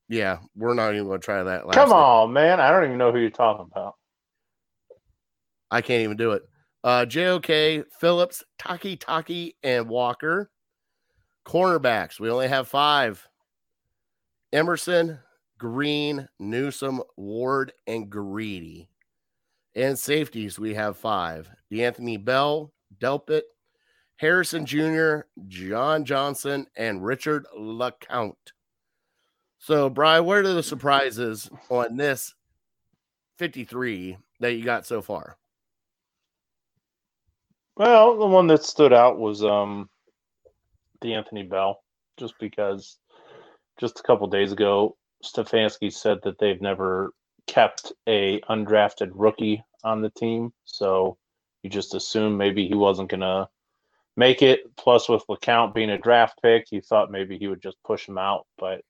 Yeah, 0.10 0.38
we're 0.56 0.74
not 0.76 0.94
even 0.94 1.08
going 1.08 1.20
to 1.20 1.26
try 1.26 1.42
that. 1.44 1.66
Last 1.66 1.76
Come 1.76 1.90
name. 1.90 1.98
on, 1.98 2.34
man. 2.34 2.60
I 2.60 2.70
don't 2.72 2.84
even 2.86 2.98
know 2.98 3.12
who 3.12 3.20
you're 3.20 3.30
talking 3.32 3.68
about. 3.72 3.96
I 5.72 5.82
can't 5.82 6.04
even 6.04 6.18
do 6.18 6.32
it. 6.34 6.44
Uh, 6.84 7.06
JOK, 7.06 7.86
Phillips, 8.00 8.44
Takitaki, 8.60 9.54
and 9.64 9.88
Walker. 9.90 10.52
Cornerbacks, 11.48 12.20
we 12.20 12.30
only 12.30 12.48
have 12.48 12.68
five 12.68 13.28
Emerson, 14.56 15.20
Green, 15.58 16.30
Newsome, 16.40 17.02
Ward, 17.18 17.74
and 17.88 18.10
Greedy. 18.10 18.88
And 19.76 20.00
safeties, 20.00 20.58
we 20.58 20.74
have 20.76 20.96
five 20.96 21.50
D'Anthony 21.70 22.16
Bell, 22.16 22.72
Delpit, 22.98 23.42
Harrison 24.16 24.66
Jr., 24.66 25.24
John 25.50 26.06
Johnson, 26.06 26.68
and 26.78 27.04
Richard 27.04 27.46
LeCounte. 27.54 28.54
So, 29.60 29.90
Bry, 29.90 30.22
what 30.22 30.38
are 30.38 30.54
the 30.54 30.64
surprises 30.64 31.50
on 31.70 31.98
this 31.98 32.34
53 33.38 34.18
that 34.40 34.54
you 34.54 34.64
got 34.64 34.86
so 34.86 35.02
far? 35.02 35.36
Well, 37.76 38.18
the 38.18 38.26
one 38.26 38.48
that 38.48 38.64
stood 38.64 38.94
out 38.94 39.20
was 39.20 39.44
um 39.44 39.90
D'Anthony 41.02 41.44
Bell, 41.44 41.84
just 42.16 42.36
because 42.40 43.00
just 43.80 44.00
a 44.00 44.04
couple 44.04 44.28
days 44.28 44.52
ago, 44.52 44.96
Stefanski 45.24 45.92
said 45.92 46.20
that 46.24 46.40
they've 46.40 46.62
never 46.62 47.12
kept 47.48 47.92
a 48.08 48.40
undrafted 48.42 49.12
rookie 49.14 49.64
on 49.84 50.02
the 50.02 50.10
team. 50.12 50.54
So 50.66 51.18
you 51.64 51.70
just 51.70 51.96
assume 51.96 52.38
maybe 52.38 52.68
he 52.68 52.76
wasn't 52.76 53.10
gonna 53.10 53.50
make 54.16 54.42
it. 54.42 54.76
Plus 54.78 55.10
with 55.10 55.26
LeCounte 55.28 55.74
being 55.74 55.90
a 55.90 55.98
draft 55.98 56.40
pick, 56.42 56.72
you 56.72 56.82
thought 56.82 57.12
maybe 57.12 57.38
he 57.38 57.48
would 57.48 57.62
just 57.62 57.78
push 57.84 58.08
him 58.08 58.18
out. 58.18 58.46
But 58.58 58.82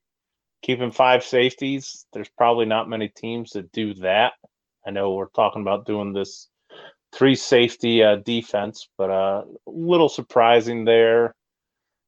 keeping 0.61 0.91
five 0.91 1.23
safeties, 1.23 2.05
there's 2.13 2.29
probably 2.37 2.65
not 2.65 2.89
many 2.89 3.09
teams 3.09 3.51
that 3.51 3.71
do 3.71 3.93
that. 3.95 4.33
I 4.85 4.91
know 4.91 5.13
we're 5.13 5.29
talking 5.29 5.61
about 5.61 5.85
doing 5.85 6.13
this 6.13 6.49
three 7.13 7.35
safety 7.35 8.03
uh, 8.03 8.17
defense, 8.17 8.89
but 8.97 9.09
uh, 9.09 9.43
a 9.67 9.71
little 9.71 10.09
surprising 10.09 10.85
there. 10.85 11.33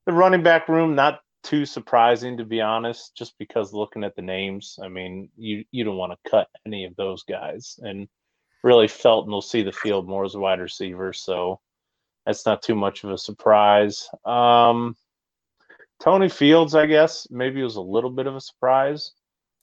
The 0.05 0.13
running 0.13 0.43
back 0.43 0.69
room, 0.69 0.95
not 0.95 1.19
too 1.47 1.65
surprising 1.65 2.37
to 2.37 2.45
be 2.45 2.59
honest, 2.61 3.15
just 3.15 3.37
because 3.37 3.73
looking 3.73 4.03
at 4.03 4.15
the 4.15 4.21
names, 4.21 4.77
I 4.83 4.89
mean, 4.89 5.29
you 5.37 5.63
you 5.71 5.83
don't 5.83 5.97
want 5.97 6.11
to 6.11 6.29
cut 6.29 6.47
any 6.65 6.85
of 6.85 6.95
those 6.95 7.23
guys, 7.23 7.79
and 7.81 8.07
really 8.63 8.87
Felton 8.87 9.31
will 9.31 9.41
see 9.41 9.63
the 9.63 9.71
field 9.71 10.07
more 10.07 10.25
as 10.25 10.35
a 10.35 10.39
wide 10.39 10.59
receiver, 10.59 11.13
so 11.13 11.59
that's 12.25 12.45
not 12.45 12.61
too 12.61 12.75
much 12.75 13.03
of 13.03 13.11
a 13.11 13.17
surprise. 13.17 14.09
Um, 14.25 14.95
Tony 16.01 16.29
Fields, 16.29 16.75
I 16.75 16.85
guess, 16.85 17.27
maybe 17.31 17.63
was 17.63 17.77
a 17.77 17.81
little 17.81 18.11
bit 18.11 18.27
of 18.27 18.35
a 18.35 18.41
surprise. 18.41 19.13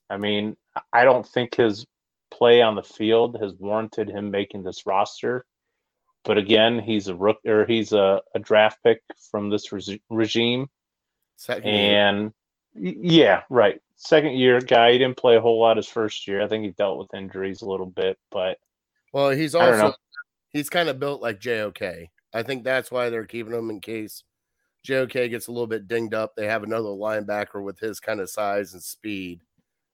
I 0.09 0.17
mean, 0.17 0.57
I 0.93 1.05
don't 1.05 1.27
think 1.27 1.55
his 1.55 1.87
play 2.33 2.63
on 2.63 2.75
the 2.75 2.83
field 2.83 3.37
has 3.41 3.53
warranted 3.59 4.09
him 4.09 4.31
making 4.31 4.65
this 4.65 4.87
roster. 4.87 5.45
But 6.25 6.39
again, 6.39 6.79
he's 6.79 7.09
a 7.09 7.15
rook 7.15 7.39
or 7.47 7.67
he's 7.67 7.93
a, 7.93 8.23
a 8.35 8.39
draft 8.39 8.79
pick 8.83 9.03
from 9.31 9.51
this 9.51 9.71
reg- 9.71 10.01
regime, 10.09 10.69
Second 11.37 11.69
and 11.69 12.33
Y- 12.75 12.97
Yeah, 12.99 13.43
right. 13.51 13.81
Second 13.97 14.33
year 14.33 14.61
guy. 14.61 14.93
He 14.93 14.99
didn't 14.99 15.17
play 15.17 15.37
a 15.37 15.41
whole 15.41 15.61
lot 15.61 15.77
his 15.77 15.89
first 15.89 16.27
year. 16.27 16.43
I 16.43 16.49
think 16.49 16.65
he 16.65 16.71
dealt 16.73 16.99
with 16.99 17.15
injuries 17.15 17.63
a 17.63 17.67
little 17.69 17.87
bit, 17.87 18.19
but 18.31 18.59
Well, 19.13 19.31
he's 19.31 19.55
also 19.55 19.95
he's 20.51 20.69
kind 20.71 20.89
of 20.89 20.99
built 20.99 21.23
like 21.23 21.41
JOK. 21.41 22.09
I 22.33 22.43
think 22.43 22.65
that's 22.65 22.91
why 22.91 23.11
they're 23.11 23.27
keeping 23.27 23.53
him 23.55 23.71
in 23.71 23.81
case 23.81 24.25
JOK 24.85 25.13
gets 25.31 25.47
a 25.47 25.53
little 25.53 25.69
bit 25.69 25.87
dinged 25.89 26.15
up. 26.15 26.35
They 26.35 26.47
have 26.47 26.65
another 26.65 26.89
linebacker 26.89 27.63
with 27.63 27.79
his 27.79 28.01
kind 28.01 28.21
of 28.21 28.29
size 28.29 28.73
and 28.75 28.83
speed 28.83 29.41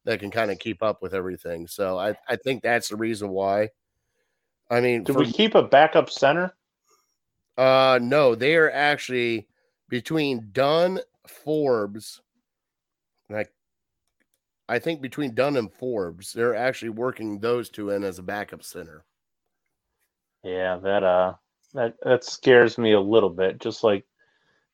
that 0.07 0.21
can 0.21 0.31
kind 0.31 0.51
of 0.51 0.59
keep 0.59 0.83
up 0.83 1.03
with 1.03 1.13
everything. 1.13 1.67
So 1.67 1.99
I, 1.99 2.17
I 2.27 2.37
think 2.37 2.63
that's 2.63 2.89
the 2.89 2.97
reason 2.97 3.29
why. 3.29 3.69
I 4.71 4.81
mean, 4.81 5.05
did 5.05 5.13
for- 5.13 5.19
we 5.21 5.31
keep 5.31 5.55
a 5.55 5.63
backup 5.63 6.09
center? 6.11 6.55
uh 7.59 7.99
no, 8.01 8.35
they 8.35 8.57
are 8.57 8.71
actually 8.71 9.47
between 9.91 10.49
Dunn, 10.53 11.01
Forbes, 11.31 12.21
like 13.29 13.53
I 14.69 14.79
think 14.79 15.01
between 15.01 15.35
Dunn 15.35 15.57
and 15.57 15.73
Forbes, 15.73 16.33
they're 16.33 16.55
actually 16.55 16.91
working 16.91 17.39
those 17.41 17.71
two 17.71 17.91
in 17.91 18.05
as 18.05 18.19
a 18.19 18.23
backup 18.23 18.63
center. 18.63 19.05
Yeah, 20.43 20.79
that 20.79 21.03
uh 21.03 21.35
that 21.75 21.95
that 22.03 22.25
scares 22.25 22.79
me 22.79 22.93
a 22.93 23.01
little 23.01 23.31
bit. 23.31 23.61
Just 23.61 23.85
like 23.85 24.05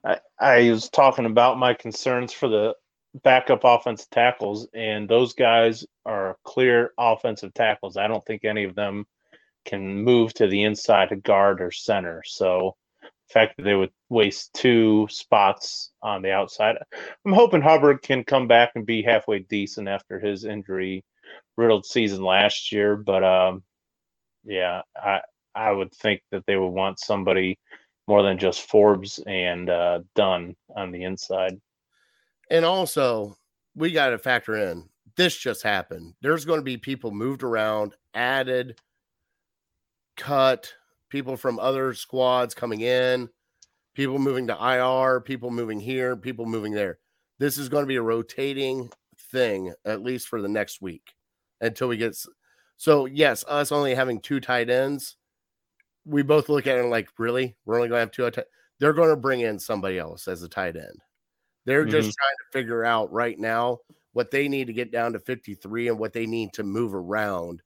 I 0.05 0.19
I 0.39 0.71
was 0.71 0.89
talking 0.89 1.27
about 1.27 1.59
my 1.59 1.75
concerns 1.75 2.33
for 2.33 2.49
the 2.49 2.75
backup 3.23 3.65
offensive 3.65 4.11
tackles, 4.11 4.69
and 4.75 5.09
those 5.09 5.35
guys 5.35 5.85
are 6.05 6.37
clear 6.45 6.93
offensive 6.99 7.55
tackles. 7.55 7.97
I 7.97 8.09
don't 8.09 8.25
think 8.27 8.45
any 8.45 8.65
of 8.65 8.75
them 8.75 9.07
can 9.65 10.03
move 10.03 10.33
to 10.35 10.47
the 10.47 10.63
inside 10.63 11.09
to 11.09 11.17
guard 11.17 11.61
or 11.61 11.71
center. 11.73 12.23
So 12.25 12.77
the 13.03 13.33
fact 13.33 13.57
that 13.57 13.65
they 13.65 13.75
would 13.75 13.91
waste 14.09 14.55
two 14.55 15.07
spots 15.11 15.91
on 16.03 16.23
the 16.23 16.33
outside. 16.33 16.77
I'm 17.25 17.33
hoping 17.33 17.61
Hubbard 17.61 18.03
can 18.03 18.25
come 18.25 18.47
back 18.47 18.73
and 18.75 18.87
be 18.87 19.03
halfway 19.03 19.41
decent 19.41 19.89
after 19.89 20.21
his 20.21 20.45
injury 20.45 21.05
riddled 21.57 21.87
season 21.87 22.23
last 22.23 22.71
year. 22.73 22.97
But 22.97 23.25
um 23.25 23.63
yeah, 24.45 24.83
I 24.97 25.21
I 25.55 25.73
would 25.73 25.93
think 25.93 26.23
that 26.31 26.45
they 26.47 26.57
would 26.57 26.69
want 26.69 27.01
somebody 27.01 27.59
more 28.07 28.23
than 28.23 28.39
just 28.39 28.69
Forbes 28.69 29.19
and 29.27 29.69
uh, 29.69 30.01
Dunn 30.15 30.55
on 30.77 30.93
the 30.93 31.03
inside. 31.03 31.61
And 32.51 32.65
also, 32.65 33.37
we 33.75 33.91
got 33.91 34.11
to 34.11 34.19
factor 34.19 34.57
in 34.57 34.89
this 35.17 35.37
just 35.37 35.63
happened. 35.63 36.15
There's 36.21 36.45
going 36.45 36.61
to 36.61 36.65
be 36.65 36.77
people 36.77 37.11
moved 37.11 37.43
around, 37.43 37.95
added, 38.15 38.79
cut, 40.17 40.73
people 41.11 41.37
from 41.37 41.59
other 41.59 41.95
squads 41.95 42.55
coming 42.55 42.83
in, 42.83 43.29
people 43.97 44.19
moving 44.19 44.47
to 44.47 44.55
IR, 44.55 45.21
people 45.21 45.51
moving 45.51 45.81
here, 45.81 46.15
people 46.15 46.45
moving 46.45 46.73
there. 46.73 46.99
This 47.39 47.59
is 47.59 47.71
going 47.71 47.83
to 47.83 47.89
be 47.89 47.97
a 47.97 48.03
rotating 48.03 48.91
thing, 49.33 49.73
at 49.85 50.03
least 50.03 50.29
for 50.29 50.41
the 50.41 50.49
next 50.49 50.81
week 50.81 51.15
until 51.61 51.89
we 51.89 51.97
get. 51.97 52.15
So, 52.77 53.07
yes, 53.07 53.43
us 53.49 53.73
only 53.73 53.95
having 53.95 54.21
two 54.21 54.39
tight 54.39 54.69
ends, 54.69 55.17
we 56.05 56.23
both 56.23 56.49
look 56.51 56.67
at 56.67 56.79
it 56.79 56.85
like, 56.85 57.09
really? 57.19 57.57
We're 57.65 57.77
only 57.77 57.89
going 57.89 57.97
to 57.97 58.01
have 58.01 58.11
two. 58.13 58.31
tight- 58.31 58.47
They're 58.79 58.93
going 58.93 59.09
to 59.09 59.17
bring 59.17 59.41
in 59.41 59.59
somebody 59.59 59.99
else 59.99 60.29
as 60.29 60.43
a 60.43 60.49
tight 60.49 60.77
end. 60.77 61.01
They're 61.65 61.87
just 61.87 62.11
mm-hmm. 62.11 62.23
trying 62.23 62.37
to 62.37 62.53
figure 62.53 62.85
out 62.85 63.13
right 63.13 63.39
now 63.39 63.79
what 64.13 64.31
they 64.31 64.47
need 64.47 64.67
to 64.69 64.73
get 64.73 64.93
down 64.93 65.15
to 65.15 65.19
53 65.19 65.89
and 65.89 65.99
what 65.99 66.13
they 66.13 66.27
need 66.27 66.53
to 66.53 66.63
move 66.63 66.95
around 66.95 67.63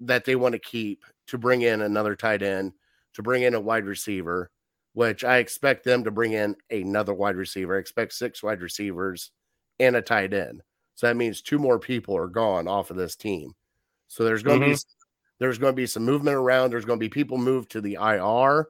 that 0.00 0.24
they 0.26 0.36
want 0.36 0.52
to 0.52 0.58
keep 0.58 1.02
to 1.28 1.38
bring 1.38 1.62
in 1.62 1.80
another 1.80 2.14
tight 2.14 2.42
end, 2.42 2.72
to 3.14 3.22
bring 3.22 3.42
in 3.42 3.54
a 3.54 3.60
wide 3.60 3.84
receiver, 3.84 4.50
which 4.94 5.24
I 5.24 5.38
expect 5.38 5.84
them 5.84 6.04
to 6.04 6.10
bring 6.10 6.32
in 6.32 6.56
another 6.70 7.12
wide 7.12 7.36
receiver. 7.36 7.76
I 7.76 7.80
expect 7.80 8.14
six 8.14 8.42
wide 8.42 8.62
receivers 8.62 9.30
and 9.78 9.96
a 9.96 10.02
tight 10.02 10.32
end. 10.32 10.62
So 10.94 11.06
that 11.06 11.16
means 11.16 11.42
two 11.42 11.58
more 11.58 11.78
people 11.78 12.16
are 12.16 12.28
gone 12.28 12.68
off 12.68 12.90
of 12.90 12.96
this 12.96 13.16
team. 13.16 13.52
So 14.06 14.24
there's 14.24 14.44
going 14.44 14.60
to 14.60 14.66
be 14.66 14.76
there's 15.40 15.58
going 15.58 15.72
to 15.72 15.76
be 15.76 15.86
some 15.86 16.04
movement 16.04 16.36
around. 16.36 16.70
There's 16.70 16.84
going 16.84 16.98
to 16.98 17.04
be 17.04 17.10
people 17.10 17.36
moved 17.36 17.72
to 17.72 17.80
the 17.80 17.94
IR. 18.00 18.68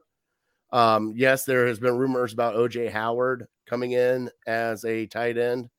Um, 0.71 1.13
yes, 1.15 1.45
there 1.45 1.67
has 1.67 1.79
been 1.79 1.95
rumors 1.95 2.33
about 2.33 2.55
OJ 2.55 2.91
Howard 2.91 3.45
coming 3.67 3.91
in 3.91 4.29
as 4.47 4.83
a 4.83 5.05
tight 5.05 5.37
end. 5.37 5.69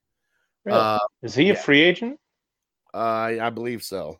Really? 0.63 0.79
Uh, 0.79 0.99
Is 1.21 1.35
he 1.35 1.49
a 1.49 1.55
free 1.55 1.81
agent? 1.81 2.19
I 2.93 3.39
I 3.41 3.49
believe 3.49 3.83
so. 3.83 4.17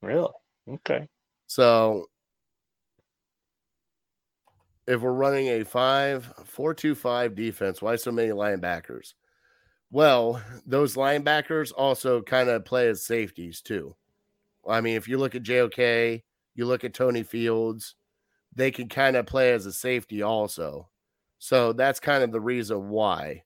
Really? 0.00 0.32
Okay. 0.68 1.06
So 1.46 2.08
if 4.86 5.00
we're 5.00 5.12
running 5.12 5.48
a 5.48 5.64
five 5.64 6.32
four 6.44 6.74
two 6.74 6.94
five 6.94 7.34
defense, 7.34 7.80
why 7.80 7.96
so 7.96 8.12
many 8.12 8.30
linebackers? 8.30 9.14
Well, 9.90 10.42
those 10.66 10.96
linebackers 10.96 11.72
also 11.76 12.22
kind 12.22 12.48
of 12.48 12.64
play 12.64 12.88
as 12.88 13.04
safeties 13.04 13.60
too. 13.60 13.94
I 14.66 14.80
mean, 14.80 14.96
if 14.96 15.06
you 15.06 15.18
look 15.18 15.34
at 15.34 15.42
JOK, 15.42 16.22
you 16.54 16.66
look 16.66 16.84
at 16.84 16.94
Tony 16.94 17.22
Fields, 17.22 17.94
they 18.54 18.70
can 18.70 18.88
kind 18.88 19.16
of 19.16 19.26
play 19.26 19.52
as 19.52 19.66
a 19.66 19.72
safety 19.72 20.22
also. 20.22 20.88
So 21.38 21.72
that's 21.72 22.00
kind 22.00 22.22
of 22.22 22.32
the 22.32 22.40
reason 22.40 22.88
why 22.88 23.42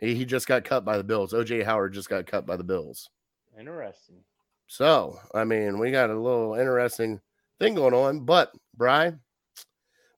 he 0.00 0.24
just 0.24 0.46
got 0.46 0.64
cut 0.64 0.84
by 0.84 0.96
the 0.96 1.04
Bills. 1.04 1.32
OJ 1.32 1.64
Howard 1.64 1.94
just 1.94 2.08
got 2.08 2.26
cut 2.26 2.46
by 2.46 2.56
the 2.56 2.64
Bills. 2.64 3.10
Interesting. 3.58 4.22
So, 4.66 5.18
I 5.34 5.44
mean, 5.44 5.78
we 5.78 5.90
got 5.90 6.10
a 6.10 6.18
little 6.18 6.54
interesting 6.54 7.20
thing 7.58 7.74
going 7.74 7.94
on, 7.94 8.20
but 8.20 8.52
Bry, 8.76 9.14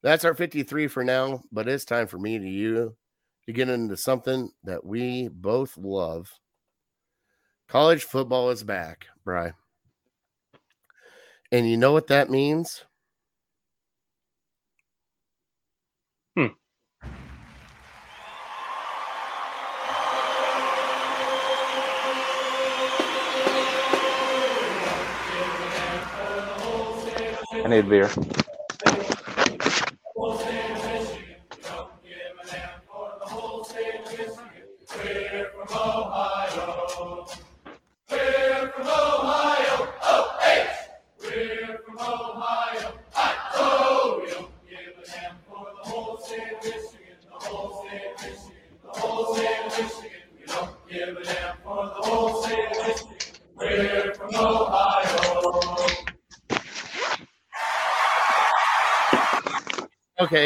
that's 0.07 0.25
our 0.25 0.35
53 0.35 0.87
for 0.87 1.03
now. 1.03 1.43
But 1.51 1.67
it's 1.67 1.85
time 1.85 2.07
for 2.07 2.17
me 2.17 2.39
to 2.39 2.49
you 2.49 2.95
to 3.45 3.53
get 3.53 3.69
into 3.69 3.97
something 3.97 4.53
that 4.63 4.87
we 4.87 5.27
both 5.27 5.77
love. 5.77 6.31
College 7.69 8.05
football 8.05 8.51
is 8.51 8.63
back, 8.63 9.07
Bry. 9.25 9.51
And 11.51 11.69
you 11.69 11.77
know 11.77 11.91
what 11.91 12.07
that 12.07 12.31
means? 12.31 12.85
Hmm. 16.37 16.47
I 27.65 27.69
need 27.69 27.89
beer. 27.89 28.09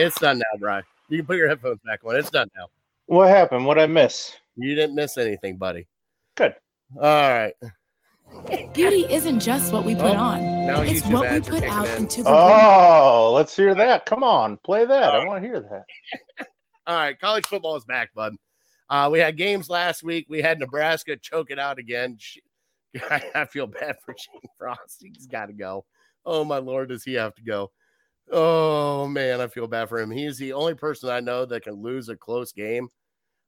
It's 0.01 0.19
done 0.21 0.39
now, 0.39 0.59
Brian. 0.59 0.85
You 1.09 1.19
can 1.19 1.27
put 1.27 1.37
your 1.37 1.49
headphones 1.49 1.81
back 1.85 2.01
on. 2.05 2.17
It's 2.17 2.31
done 2.31 2.49
now. 2.57 2.67
What 3.07 3.29
happened? 3.29 3.67
What 3.67 3.75
did 3.75 3.85
I 3.85 3.87
miss? 3.87 4.33
You 4.57 4.75
didn't 4.75 4.95
miss 4.95 5.19
anything, 5.19 5.57
buddy. 5.57 5.87
Good. 6.37 6.55
All 6.97 7.03
right. 7.03 7.55
Beauty 8.75 9.07
isn't 9.13 9.41
just 9.41 9.73
what 9.73 9.85
we 9.85 9.95
put 9.95 10.15
Oh, 10.17 10.19
on. 10.19 10.41
It's 10.87 11.05
what 11.07 11.31
we 11.33 11.41
put 11.41 11.65
out 11.65 11.89
in. 11.89 12.03
into 12.03 12.23
the 12.23 12.31
world. 12.31 12.51
Oh, 12.53 13.33
let's 13.35 13.57
hear 13.57 13.75
that. 13.75 14.07
Come 14.07 14.23
on, 14.23 14.57
play 14.59 14.85
that. 14.85 15.15
I 15.15 15.25
want 15.25 15.43
to 15.43 15.49
hear 15.49 15.61
that. 15.61 16.47
All 16.87 16.95
right, 16.97 17.19
college 17.19 17.47
football 17.47 17.77
is 17.77 17.85
back, 17.85 18.15
bud. 18.15 18.37
Uh, 18.89 19.09
we 19.11 19.19
had 19.19 19.37
games 19.37 19.69
last 19.69 20.03
week. 20.05 20.27
We 20.29 20.43
had 20.43 20.59
Nebraska 20.61 21.17
choke 21.17 21.51
it 21.51 21.59
out 21.59 21.79
again. 21.79 22.17
She- 22.21 22.43
I 23.11 23.45
feel 23.47 23.67
bad 23.67 23.97
for 24.05 24.15
Shane 24.17 24.51
Frost. 24.59 25.01
He's 25.01 25.27
got 25.27 25.47
to 25.47 25.53
go. 25.53 25.85
Oh 26.25 26.45
my 26.45 26.59
lord, 26.59 26.89
does 26.91 27.03
he 27.05 27.15
have 27.15 27.35
to 27.37 27.43
go? 27.43 27.71
Oh 28.33 29.07
man, 29.09 29.41
I 29.41 29.49
feel 29.49 29.67
bad 29.67 29.89
for 29.89 29.99
him. 30.01 30.11
He's 30.11 30.39
the 30.39 30.53
only 30.53 30.75
person 30.75 31.11
I 31.11 31.21
know 31.21 31.45
that 31.47 31.63
can 31.65 31.75
lose 31.75 32.09
a 32.09 32.17
close 32.17 32.53
game. 32.53 32.89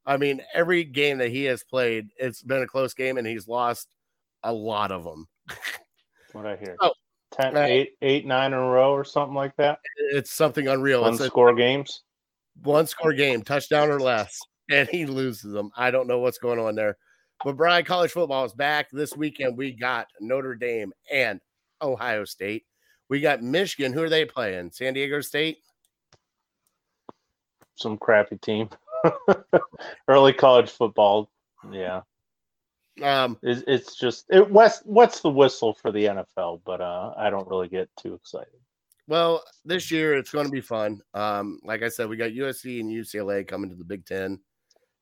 I 0.05 0.17
mean, 0.17 0.41
every 0.55 0.83
game 0.85 1.19
that 1.19 1.31
he 1.31 1.45
has 1.45 1.63
played, 1.63 2.09
it's 2.17 2.43
been 2.43 2.63
a 2.63 2.67
close 2.67 2.93
game, 2.93 3.19
and 3.19 3.27
he's 3.27 3.47
lost 3.47 3.89
a 4.43 4.53
lot 4.53 4.91
of 4.91 5.05
them. 5.05 5.29
What 6.33 6.47
I 6.47 6.57
hear? 6.57 6.77
Oh, 6.81 6.93
10, 7.33 7.57
uh, 7.57 7.61
eight, 7.61 7.91
eight, 8.03 8.27
nine 8.27 8.53
in 8.53 8.59
a 8.59 8.63
row 8.63 8.93
or 8.93 9.05
something 9.05 9.35
like 9.35 9.55
that. 9.57 9.79
It's 10.13 10.33
something 10.33 10.67
unreal. 10.67 11.03
One 11.03 11.13
It's 11.13 11.21
a- 11.23 11.27
score 11.27 11.55
games. 11.55 12.03
one 12.63 12.87
score 12.87 13.13
game, 13.13 13.43
touchdown 13.43 13.91
or 13.91 14.01
less, 14.01 14.37
and 14.71 14.89
he 14.89 15.07
loses 15.07 15.53
them. 15.53 15.71
I 15.77 15.91
don't 15.93 16.09
know 16.09 16.19
what's 16.19 16.39
going 16.39 16.59
on 16.59 16.75
there. 16.75 16.97
But 17.45 17.57
Brian, 17.57 17.85
college 17.85 18.11
football 18.13 18.45
is 18.45 18.53
back 18.53 18.89
this 18.93 19.17
weekend. 19.17 19.57
We 19.57 19.73
got 19.73 20.07
Notre 20.21 20.55
Dame 20.57 20.93
and 21.13 21.41
Ohio 21.81 22.25
State. 22.25 22.65
We 23.13 23.21
got 23.21 23.43
Michigan. 23.43 23.93
Who 23.93 24.03
are 24.03 24.09
they 24.09 24.25
playing? 24.25 24.71
San 24.71 24.95
Diego 24.95 25.21
State. 25.21 25.59
Some 27.75 27.99
crappy 27.99 28.39
team. 28.39 28.71
Early 30.09 30.33
college 30.33 30.71
football 30.71 31.31
Yeah, 31.71 32.01
Um, 33.03 33.37
it's, 33.43 33.65
it's 33.67 33.97
just 33.97 34.25
it 34.31 34.51
what's 34.51 34.79
what's 34.87 35.21
the 35.21 35.29
whistle 35.29 35.75
for 35.75 35.93
the 35.93 36.07
NFL, 36.07 36.63
but 36.65 36.81
uh, 36.81 37.13
I 37.15 37.29
don't 37.29 37.47
really 37.47 37.69
get 37.69 37.91
too 38.01 38.15
excited. 38.15 38.49
well, 39.07 39.45
this 39.67 39.91
year 39.91 40.17
it's 40.17 40.31
going 40.31 40.47
to 40.47 40.51
be 40.51 40.63
fun. 40.63 41.03
Um, 41.13 41.61
like 41.65 41.83
I 41.83 41.91
said, 41.91 42.09
we 42.09 42.17
got 42.17 42.31
USC 42.31 42.81
and 42.81 42.91
UCLA 42.91 43.47
coming 43.47 43.69
to 43.69 43.77
the 43.77 43.85
Big 43.85 44.07
Ten 44.07 44.41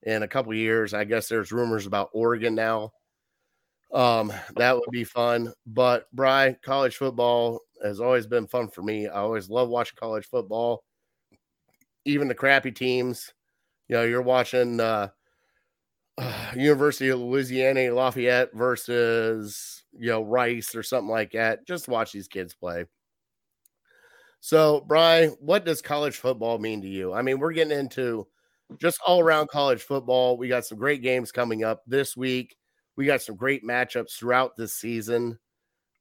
in 0.02 0.24
a 0.24 0.28
couple 0.28 0.52
years. 0.52 0.94
I 0.94 1.04
guess 1.04 1.28
there's 1.28 1.52
rumors 1.52 1.86
about 1.86 2.10
Oregon 2.12 2.56
now. 2.56 2.90
Um, 3.92 4.32
that 4.56 4.74
would 4.74 4.90
be 4.90 5.04
fun. 5.04 5.52
But 5.64 6.10
Bry, 6.12 6.56
college 6.64 6.96
football 6.96 7.60
has 7.82 8.00
always 8.00 8.26
been 8.26 8.46
fun 8.46 8.68
for 8.68 8.82
me. 8.82 9.08
I 9.08 9.20
always 9.20 9.50
love 9.50 9.68
watching 9.68 9.98
college 9.98 10.26
football, 10.26 10.84
even 12.04 12.28
the 12.28 12.34
crappy 12.34 12.72
teams. 12.72 13.32
You 13.88 13.96
know, 13.96 14.04
you're 14.04 14.22
watching 14.22 14.80
uh, 14.80 15.08
University 16.56 17.08
of 17.08 17.20
Louisiana 17.20 17.92
Lafayette 17.92 18.50
versus 18.54 19.84
you 19.92 20.10
know 20.10 20.22
Rice 20.22 20.74
or 20.74 20.82
something 20.82 21.10
like 21.10 21.32
that. 21.32 21.66
Just 21.66 21.88
watch 21.88 22.12
these 22.12 22.28
kids 22.28 22.54
play. 22.54 22.84
So, 24.40 24.80
Bry, 24.80 25.26
what 25.40 25.66
does 25.66 25.82
college 25.82 26.16
football 26.16 26.58
mean 26.58 26.80
to 26.82 26.88
you? 26.88 27.12
I 27.12 27.20
mean, 27.20 27.38
we're 27.38 27.52
getting 27.52 27.78
into 27.78 28.26
just 28.78 28.98
all 29.06 29.20
around 29.20 29.48
college 29.48 29.82
football. 29.82 30.38
We 30.38 30.48
got 30.48 30.64
some 30.64 30.78
great 30.78 31.02
games 31.02 31.30
coming 31.30 31.62
up 31.62 31.82
this 31.86 32.16
week. 32.16 32.56
We 32.96 33.04
got 33.04 33.20
some 33.20 33.36
great 33.36 33.64
matchups 33.64 34.18
throughout 34.18 34.56
this 34.56 34.74
season. 34.74 35.38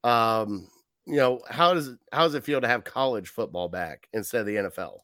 Um, 0.06 0.70
you 1.10 1.16
know, 1.16 1.42
how 1.50 1.74
does 1.74 1.88
it 1.88 2.00
how 2.14 2.24
does 2.24 2.36
it 2.36 2.44
feel 2.44 2.62
to 2.62 2.68
have 2.68 2.84
college 2.84 3.30
football 3.30 3.68
back 3.68 4.08
instead 4.14 4.42
of 4.42 4.48
the 4.48 4.56
NFL? 4.56 5.00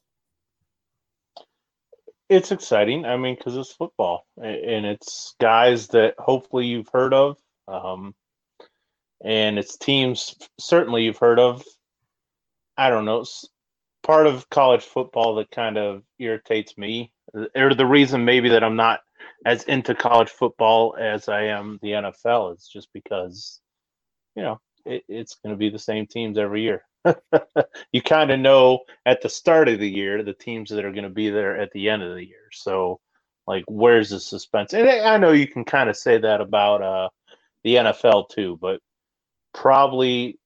It's 2.28 2.52
exciting. 2.52 3.04
I 3.04 3.16
mean, 3.16 3.34
because 3.34 3.56
it's 3.56 3.72
football 3.72 4.26
and 4.36 4.86
it's 4.86 5.34
guys 5.40 5.88
that 5.88 6.14
hopefully 6.18 6.66
you've 6.66 6.88
heard 6.92 7.12
of, 7.12 7.38
um, 7.66 8.14
and 9.24 9.58
it's 9.58 9.76
teams 9.76 10.36
certainly 10.58 11.04
you've 11.04 11.18
heard 11.18 11.40
of. 11.40 11.64
I 12.76 12.90
don't 12.90 13.04
know. 13.04 13.24
Part 14.04 14.28
of 14.28 14.48
college 14.48 14.84
football 14.84 15.34
that 15.36 15.50
kind 15.50 15.76
of 15.76 16.02
irritates 16.20 16.78
me, 16.78 17.12
or 17.56 17.74
the 17.74 17.86
reason 17.86 18.24
maybe 18.24 18.50
that 18.50 18.62
I'm 18.62 18.76
not 18.76 19.00
as 19.44 19.64
into 19.64 19.94
college 19.94 20.30
football 20.30 20.96
as 21.00 21.28
I 21.28 21.46
am 21.46 21.80
the 21.82 21.90
NFL 21.90 22.54
is 22.56 22.68
just 22.72 22.92
because, 22.92 23.60
you 24.36 24.42
know, 24.42 24.60
it, 24.86 25.04
it's 25.08 25.36
going 25.36 25.54
to 25.54 25.58
be 25.58 25.70
the 25.70 25.78
same 25.78 26.06
teams 26.06 26.38
every 26.38 26.62
year. 26.62 26.84
you 27.92 28.02
kind 28.02 28.30
of 28.30 28.40
know 28.40 28.80
at 29.04 29.22
the 29.22 29.28
start 29.28 29.68
of 29.68 29.78
the 29.78 29.88
year 29.88 30.22
the 30.22 30.32
teams 30.32 30.70
that 30.70 30.84
are 30.84 30.92
going 30.92 31.04
to 31.04 31.10
be 31.10 31.30
there 31.30 31.56
at 31.56 31.70
the 31.72 31.88
end 31.88 32.02
of 32.02 32.14
the 32.14 32.24
year. 32.24 32.48
So, 32.52 33.00
like, 33.46 33.64
where's 33.68 34.10
the 34.10 34.20
suspense? 34.20 34.72
And 34.72 34.88
I 34.88 35.18
know 35.18 35.32
you 35.32 35.46
can 35.46 35.64
kind 35.64 35.88
of 35.88 35.96
say 35.96 36.18
that 36.18 36.40
about 36.40 36.82
uh, 36.82 37.08
the 37.62 37.76
NFL 37.76 38.30
too, 38.30 38.58
but 38.60 38.80
probably 39.54 40.38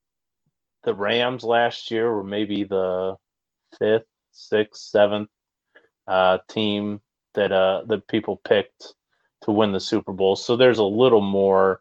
the 0.84 0.95
Rams 0.95 1.45
last 1.45 1.91
year 1.91 2.12
were 2.12 2.24
maybe 2.24 2.64
the 2.64 3.16
fifth, 3.78 4.07
sixth, 4.32 4.82
seventh 4.82 5.28
uh, 6.07 6.38
team 6.49 7.01
that 7.34 7.53
uh, 7.53 7.82
that 7.86 8.09
people 8.09 8.36
picked 8.36 8.95
to 9.43 9.53
win 9.53 9.72
the 9.72 9.80
Super 9.80 10.12
Bowl. 10.12 10.36
So 10.36 10.57
there's 10.57 10.78
a 10.78 10.84
little 10.84 11.20
more, 11.20 11.80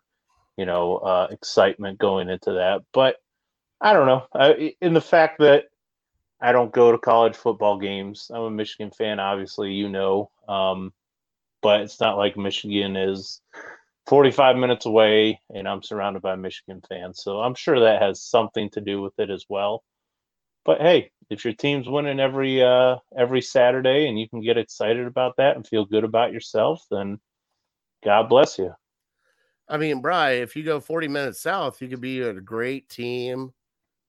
you 0.59 0.65
know, 0.65 0.97
uh, 0.97 1.27
excitement 1.31 1.97
going 1.99 2.29
into 2.29 2.51
that. 2.51 2.81
But 2.91 3.15
I 3.79 3.93
don't 3.93 4.07
know. 4.07 4.23
I, 4.33 4.75
in 4.81 4.93
the 4.93 4.99
fact 4.99 5.39
that 5.39 5.67
I 6.41 6.51
don't 6.51 6.73
go 6.73 6.91
to 6.91 6.97
college 6.97 7.37
football 7.37 7.79
games, 7.79 8.29
I'm 8.33 8.41
a 8.41 8.51
Michigan 8.51 8.91
fan. 8.91 9.21
Obviously, 9.21 9.71
you 9.71 9.87
know, 9.87 10.31
um, 10.49 10.91
but 11.61 11.79
it's 11.79 12.01
not 12.01 12.17
like 12.17 12.35
Michigan 12.35 12.97
is 12.97 13.39
45 14.07 14.57
minutes 14.57 14.85
away, 14.85 15.39
and 15.49 15.65
I'm 15.65 15.81
surrounded 15.81 16.21
by 16.21 16.35
Michigan 16.35 16.81
fans. 16.89 17.23
So 17.23 17.39
I'm 17.39 17.55
sure 17.55 17.79
that 17.79 18.01
has 18.01 18.21
something 18.21 18.69
to 18.71 18.81
do 18.81 19.01
with 19.01 19.17
it 19.17 19.29
as 19.29 19.45
well. 19.47 19.81
But 20.65 20.81
hey, 20.81 21.11
if 21.29 21.45
your 21.45 21.53
team's 21.53 21.87
winning 21.87 22.19
every 22.19 22.61
uh, 22.61 22.97
every 23.17 23.41
Saturday 23.41 24.09
and 24.09 24.19
you 24.19 24.27
can 24.27 24.41
get 24.41 24.57
excited 24.57 25.07
about 25.07 25.37
that 25.37 25.55
and 25.55 25.65
feel 25.65 25.85
good 25.85 26.03
about 26.03 26.33
yourself, 26.33 26.85
then 26.91 27.17
God 28.03 28.27
bless 28.27 28.59
you. 28.59 28.73
I 29.69 29.77
mean, 29.77 30.01
Bry, 30.01 30.31
if 30.31 30.55
you 30.55 30.63
go 30.63 30.79
40 30.79 31.07
minutes 31.07 31.41
south, 31.41 31.81
you 31.81 31.87
could 31.87 32.01
be 32.01 32.21
a 32.21 32.33
great 32.33 32.89
team, 32.89 33.53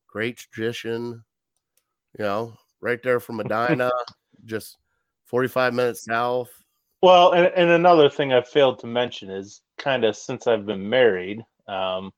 great 0.09 0.39
tradition, 0.39 1.23
you 2.19 2.25
know, 2.25 2.55
right 2.81 3.03
there 3.03 3.21
from 3.21 3.37
Medina, 3.37 3.91
just 4.47 4.79
45 5.27 5.75
minutes 5.75 6.05
south. 6.05 6.51
Well, 7.03 7.33
and, 7.33 7.47
and 7.55 7.71
another 7.71 8.09
thing 8.09 8.33
I 8.33 8.41
failed 8.41 8.79
to 8.81 8.87
mention 8.87 9.31
is 9.31 9.61
kind 9.79 10.05
of 10.05 10.17
since 10.17 10.47
I've 10.47 10.67
been 10.67 10.89
married, 10.89 11.45
um, 11.69 12.13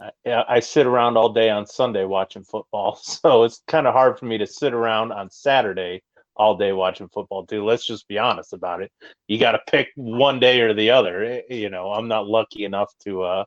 I, 0.00 0.44
I 0.48 0.60
sit 0.60 0.86
around 0.86 1.16
all 1.16 1.32
day 1.32 1.50
on 1.50 1.66
Sunday 1.66 2.04
watching 2.04 2.44
football. 2.44 3.00
So 3.02 3.44
it's 3.44 3.62
kind 3.68 3.86
of 3.86 3.94
hard 3.94 4.18
for 4.18 4.26
me 4.26 4.38
to 4.38 4.46
sit 4.46 4.74
around 4.74 5.12
on 5.12 5.30
Saturday 5.30 6.02
all 6.36 6.56
day 6.56 6.72
watching 6.72 7.08
football 7.08 7.44
too. 7.46 7.64
Let's 7.64 7.86
just 7.86 8.08
be 8.08 8.18
honest 8.18 8.52
about 8.52 8.82
it. 8.82 8.90
You 9.28 9.38
got 9.38 9.52
to 9.52 9.60
pick 9.70 9.88
one 9.96 10.40
day 10.40 10.60
or 10.60 10.72
the 10.74 10.90
other. 10.90 11.22
Eh, 11.24 11.40
You 11.50 11.70
know, 11.70 11.92
I'm 11.92 12.08
not 12.08 12.26
lucky 12.26 12.64
enough 12.64 12.92
to 13.04 13.22
uh, 13.22 13.44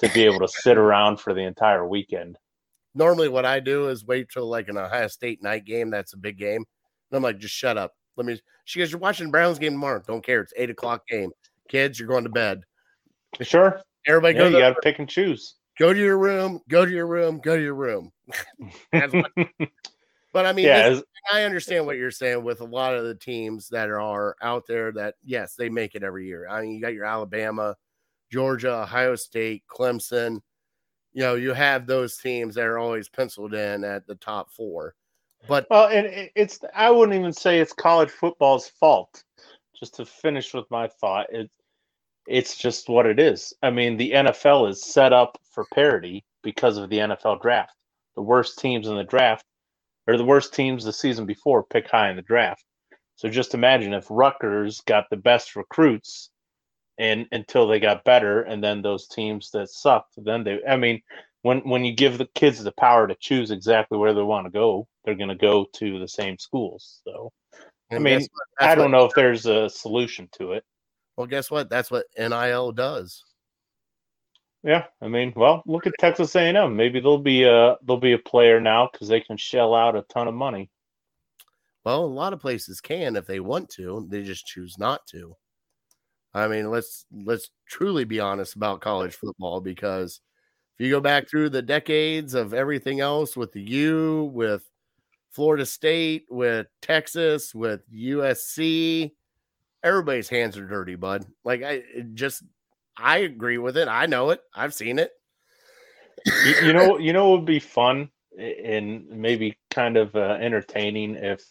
to 0.00 0.08
be 0.10 0.24
able 0.24 0.40
to 0.40 0.48
sit 0.48 0.76
around 0.78 1.18
for 1.20 1.34
the 1.34 1.42
entire 1.42 1.86
weekend. 1.86 2.36
Normally, 2.94 3.28
what 3.28 3.44
I 3.44 3.58
do 3.60 3.88
is 3.88 4.04
wait 4.04 4.28
till 4.32 4.48
like 4.48 4.68
an 4.68 4.78
Ohio 4.78 5.08
State 5.08 5.42
night 5.42 5.64
game. 5.64 5.90
That's 5.90 6.12
a 6.12 6.16
big 6.18 6.38
game. 6.38 6.64
And 7.10 7.16
I'm 7.16 7.22
like, 7.22 7.38
just 7.38 7.54
shut 7.54 7.76
up. 7.76 7.92
Let 8.16 8.26
me. 8.26 8.40
She 8.64 8.78
goes, 8.78 8.90
You're 8.92 9.00
watching 9.00 9.30
Browns 9.30 9.58
game 9.58 9.72
tomorrow. 9.72 10.00
Don't 10.06 10.24
care. 10.24 10.40
It's 10.40 10.52
eight 10.56 10.70
o'clock 10.70 11.06
game. 11.08 11.30
Kids, 11.68 11.98
you're 11.98 12.08
going 12.08 12.24
to 12.24 12.30
bed. 12.30 12.62
Sure, 13.42 13.80
Everybody 14.06 14.34
yeah, 14.34 14.40
go, 14.42 14.48
you 14.48 14.58
got 14.58 14.68
to 14.74 14.80
pick 14.82 15.00
and 15.00 15.08
choose. 15.08 15.56
go 15.78 15.92
to 15.92 15.98
your 15.98 16.18
room, 16.18 16.60
go 16.68 16.84
to 16.86 16.92
your 16.92 17.06
room, 17.08 17.40
go 17.42 17.56
to 17.56 17.62
your 17.62 17.74
room. 17.74 18.12
That's 18.92 19.12
what- 19.12 19.32
but 20.34 20.44
I 20.44 20.52
mean, 20.52 20.66
yeah, 20.66 20.90
this- 20.90 21.04
I 21.32 21.44
understand 21.44 21.86
what 21.86 21.96
you're 21.96 22.10
saying 22.10 22.44
with 22.44 22.60
a 22.60 22.64
lot 22.66 22.94
of 22.94 23.04
the 23.04 23.14
teams 23.14 23.68
that 23.70 23.88
are 23.88 24.36
out 24.42 24.66
there 24.66 24.92
that 24.92 25.14
yes, 25.24 25.54
they 25.54 25.70
make 25.70 25.94
it 25.94 26.02
every 26.02 26.26
year. 26.26 26.46
I 26.46 26.60
mean, 26.60 26.72
you 26.74 26.80
got 26.82 26.92
your 26.92 27.06
Alabama, 27.06 27.76
Georgia, 28.30 28.82
Ohio 28.82 29.14
State, 29.14 29.62
Clemson. 29.66 30.40
You 31.14 31.22
know, 31.22 31.34
you 31.36 31.52
have 31.54 31.86
those 31.86 32.18
teams 32.18 32.56
that 32.56 32.66
are 32.66 32.78
always 32.78 33.08
penciled 33.08 33.54
in 33.54 33.84
at 33.84 34.06
the 34.06 34.16
top 34.16 34.50
four. 34.50 34.94
But 35.48 35.66
Well, 35.70 35.86
and 35.86 36.30
it's 36.34 36.58
I 36.74 36.90
wouldn't 36.90 37.16
even 37.18 37.32
say 37.32 37.60
it's 37.60 37.72
college 37.72 38.10
football's 38.10 38.68
fault. 38.68 39.22
Just 39.78 39.94
to 39.94 40.04
finish 40.04 40.52
with 40.52 40.70
my 40.70 40.88
thought, 40.88 41.26
it 41.32 41.50
it's 42.26 42.56
just 42.56 42.88
what 42.88 43.06
it 43.06 43.20
is. 43.20 43.54
I 43.62 43.70
mean, 43.70 43.96
the 43.96 44.10
NFL 44.12 44.68
is 44.68 44.82
set 44.84 45.12
up 45.12 45.38
for 45.52 45.64
parity 45.72 46.24
because 46.42 46.76
of 46.76 46.90
the 46.90 46.98
NFL 46.98 47.40
draft. 47.40 47.76
The 48.16 48.22
worst 48.22 48.58
teams 48.58 48.88
in 48.88 48.96
the 48.96 49.04
draft 49.04 49.44
or 50.06 50.16
the 50.16 50.24
worst 50.24 50.54
teams 50.54 50.84
the 50.84 50.92
season 50.92 51.26
before 51.26 51.62
pick 51.62 51.88
high 51.88 52.10
in 52.10 52.16
the 52.16 52.22
draft. 52.22 52.64
So 53.16 53.28
just 53.28 53.54
imagine 53.54 53.94
if 53.94 54.06
Rutgers 54.10 54.80
got 54.82 55.08
the 55.10 55.16
best 55.16 55.56
recruits 55.56 56.30
and 56.98 57.26
until 57.32 57.66
they 57.66 57.80
got 57.80 58.04
better 58.04 58.42
and 58.42 58.62
then 58.62 58.82
those 58.82 59.06
teams 59.08 59.50
that 59.52 59.70
sucked, 59.70 60.14
then 60.16 60.44
they 60.44 60.60
I 60.68 60.76
mean, 60.76 61.00
when 61.42 61.60
when 61.60 61.84
you 61.84 61.94
give 61.94 62.18
the 62.18 62.28
kids 62.34 62.62
the 62.62 62.72
power 62.72 63.06
to 63.06 63.16
choose 63.20 63.50
exactly 63.50 63.98
where 63.98 64.14
they 64.14 64.22
want 64.22 64.46
to 64.46 64.50
go, 64.50 64.88
they're 65.04 65.14
going 65.14 65.28
to 65.28 65.34
go 65.34 65.66
to 65.74 65.98
the 65.98 66.08
same 66.08 66.38
schools. 66.38 67.00
So 67.04 67.32
I 67.90 67.98
mean, 67.98 68.20
what? 68.20 68.28
That's 68.58 68.72
I 68.72 68.74
don't 68.74 68.90
know 68.90 69.04
if 69.04 69.12
there's 69.14 69.46
a 69.46 69.68
solution 69.68 70.28
to 70.38 70.52
it. 70.52 70.64
Well, 71.16 71.26
guess 71.26 71.50
what? 71.50 71.70
That's 71.70 71.90
what 71.90 72.06
NIL 72.18 72.72
does. 72.72 73.22
Yeah, 74.64 74.84
I 75.02 75.08
mean, 75.08 75.34
well, 75.36 75.62
look 75.66 75.86
at 75.86 75.92
Texas 75.98 76.34
A&M. 76.34 76.74
Maybe 76.74 76.98
they'll 76.98 77.18
be 77.18 77.42
a 77.42 77.76
they'll 77.86 77.98
be 77.98 78.14
a 78.14 78.18
player 78.18 78.60
now 78.60 78.88
because 78.90 79.08
they 79.08 79.20
can 79.20 79.36
shell 79.36 79.74
out 79.74 79.94
a 79.94 80.02
ton 80.08 80.26
of 80.26 80.32
money. 80.32 80.70
Well, 81.84 82.02
a 82.02 82.06
lot 82.06 82.32
of 82.32 82.40
places 82.40 82.80
can 82.80 83.14
if 83.14 83.26
they 83.26 83.40
want 83.40 83.68
to. 83.70 84.06
They 84.08 84.22
just 84.22 84.46
choose 84.46 84.78
not 84.78 85.06
to. 85.08 85.36
I 86.32 86.48
mean, 86.48 86.70
let's 86.70 87.04
let's 87.12 87.50
truly 87.68 88.04
be 88.04 88.20
honest 88.20 88.56
about 88.56 88.80
college 88.80 89.14
football 89.14 89.60
because 89.60 90.22
if 90.78 90.84
you 90.84 90.90
go 90.90 91.00
back 91.00 91.28
through 91.28 91.50
the 91.50 91.62
decades 91.62 92.32
of 92.32 92.54
everything 92.54 93.00
else 93.00 93.36
with 93.36 93.52
the 93.52 93.62
U, 93.62 94.30
with 94.32 94.68
Florida 95.30 95.66
State, 95.66 96.24
with 96.30 96.68
Texas, 96.80 97.54
with 97.54 97.82
USC, 97.92 99.12
everybody's 99.82 100.30
hands 100.30 100.56
are 100.56 100.66
dirty, 100.66 100.94
bud. 100.94 101.26
Like 101.44 101.62
I 101.62 101.82
just 102.14 102.44
I 102.96 103.18
agree 103.18 103.58
with 103.58 103.76
it. 103.76 103.88
I 103.88 104.06
know 104.06 104.30
it. 104.30 104.40
I've 104.54 104.74
seen 104.74 104.98
it. 104.98 105.10
you, 106.26 106.66
you 106.66 106.72
know, 106.72 106.98
you 106.98 107.12
know, 107.12 107.34
it 107.34 107.38
would 107.38 107.46
be 107.46 107.60
fun 107.60 108.10
and 108.38 109.08
maybe 109.08 109.56
kind 109.70 109.96
of 109.96 110.14
uh, 110.16 110.38
entertaining 110.40 111.16
if, 111.16 111.42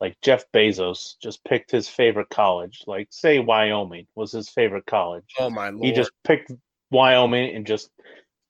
like, 0.00 0.16
Jeff 0.22 0.44
Bezos 0.54 1.14
just 1.20 1.44
picked 1.44 1.70
his 1.70 1.88
favorite 1.88 2.28
college. 2.30 2.82
Like, 2.86 3.08
say 3.10 3.38
Wyoming 3.38 4.06
was 4.14 4.32
his 4.32 4.48
favorite 4.48 4.86
college. 4.86 5.24
Oh 5.38 5.50
my 5.50 5.70
lord. 5.70 5.84
he 5.84 5.92
just 5.92 6.12
picked 6.24 6.52
Wyoming 6.90 7.54
and 7.54 7.66
just 7.66 7.90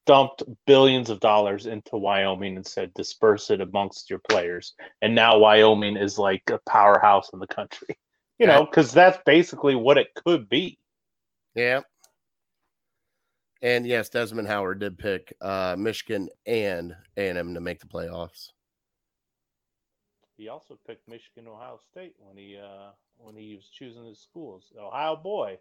dumped 0.07 0.43
billions 0.67 1.11
of 1.11 1.21
dollars 1.21 1.67
into 1.67 1.97
Wyoming 1.97 2.57
and 2.57 2.67
said 2.67 2.95
disperse 2.95 3.51
it 3.51 3.61
amongst 3.61 4.09
your 4.09 4.21
players. 4.31 4.75
And 5.03 5.15
now 5.15 5.39
Wyoming 5.39 5.97
is 5.99 6.19
like 6.19 6.43
a 6.51 6.59
powerhouse 6.67 7.31
in 7.33 7.39
the 7.39 7.47
country. 7.47 7.89
You 8.41 8.47
know, 8.47 8.65
because 8.65 8.93
that's 8.93 9.19
basically 9.27 9.75
what 9.75 9.99
it 9.99 10.15
could 10.15 10.49
be. 10.49 10.79
Yeah. 11.57 11.81
And 13.63 13.87
yes, 13.87 14.09
Desmond 14.09 14.47
Howard 14.49 14.79
did 14.79 14.99
pick 14.99 15.33
uh, 15.41 15.75
Michigan 15.79 16.29
and 16.47 16.95
A&M 17.17 17.55
to 17.55 17.61
make 17.61 17.81
the 17.81 17.87
playoffs. 17.87 18.51
He 20.37 20.49
also 20.49 20.79
picked 20.87 21.09
Michigan, 21.09 21.49
Ohio 21.49 21.81
State 21.91 22.15
when 22.19 22.37
he 22.37 22.57
uh, 22.57 22.91
when 23.17 23.35
he 23.35 23.57
was 23.57 23.69
choosing 23.69 24.07
his 24.07 24.21
schools. 24.21 24.73
Ohio 24.79 25.17
boy, 25.17 25.59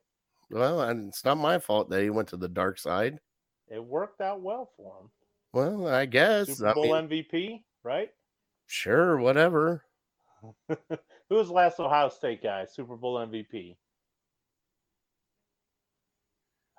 Well, 0.52 0.82
and 0.82 1.08
it's 1.10 1.26
not 1.26 1.38
my 1.40 1.58
fault 1.58 1.90
that 1.90 2.04
he 2.04 2.12
went 2.12 2.28
to 2.30 2.38
the 2.38 2.48
dark 2.48 2.78
side. 2.78 3.20
it 3.68 3.84
worked 3.84 4.22
out 4.22 4.42
well 4.42 4.70
for 4.78 5.00
him. 5.02 5.10
Well, 5.54 5.88
I 5.88 6.06
guess. 6.06 6.58
Super 6.58 6.68
I 6.68 6.74
Bowl 6.74 6.84
mean, 7.02 7.10
MVP, 7.10 7.64
right? 7.84 8.10
sure, 8.68 9.18
whatever. 9.18 9.84
Who 10.70 11.36
was 11.36 11.48
the 11.48 11.54
last 11.54 11.80
Ohio 11.80 12.10
State 12.10 12.44
guy? 12.44 12.66
Super 12.66 12.96
Bowl 12.96 13.16
MVP. 13.16 13.78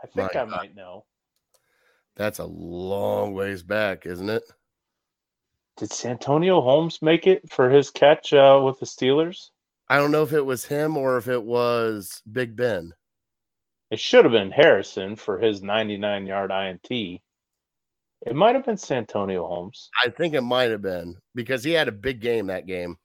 I 0.03 0.07
think 0.07 0.17
My 0.17 0.41
I 0.41 0.45
God. 0.45 0.51
might 0.51 0.75
know. 0.75 1.05
That's 2.17 2.39
a 2.39 2.45
long 2.45 3.35
ways 3.35 3.63
back, 3.63 4.07
isn't 4.07 4.29
it? 4.29 4.43
Did 5.77 5.93
Santonio 5.93 6.61
Holmes 6.61 7.01
make 7.01 7.27
it 7.29 7.51
for 7.51 7.71
his 7.71 7.91
catch 7.91 8.33
uh, 8.33 8.61
with 8.65 8.81
the 8.81 8.87
Steelers? 8.87 9.51
I 9.89 9.97
don't 9.99 10.11
know 10.11 10.25
if 10.25 10.33
it 10.33 10.45
was 10.45 10.65
him 10.65 10.97
or 10.97 11.17
if 11.17 11.29
it 11.29 11.43
was 11.43 12.21
Big 12.31 12.57
Ben. 12.57 12.93
It 13.91 14.01
should 14.01 14.25
have 14.25 14.33
been 14.33 14.51
Harrison 14.51 15.17
for 15.17 15.39
his 15.39 15.63
99 15.63 16.27
yard 16.27 16.51
INT. 16.51 16.91
It 16.91 18.35
might 18.35 18.57
have 18.57 18.67
been 18.67 18.77
Santonio 18.77 19.47
Holmes. 19.47 19.89
I 20.05 20.11
think 20.11 20.35
it 20.35 20.41
might 20.43 20.71
have 20.73 20.83
been 20.83 21.17
because 21.35 21.63
he 21.63 21.71
had 21.71 21.89
a 21.89 21.93
big 21.93 22.21
game 22.21 22.49
that 22.49 22.67
game, 22.67 22.97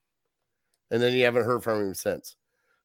and 0.89 1.01
then 1.01 1.13
you 1.13 1.23
haven't 1.23 1.45
heard 1.45 1.63
from 1.63 1.79
him 1.81 1.93
since. 1.93 2.35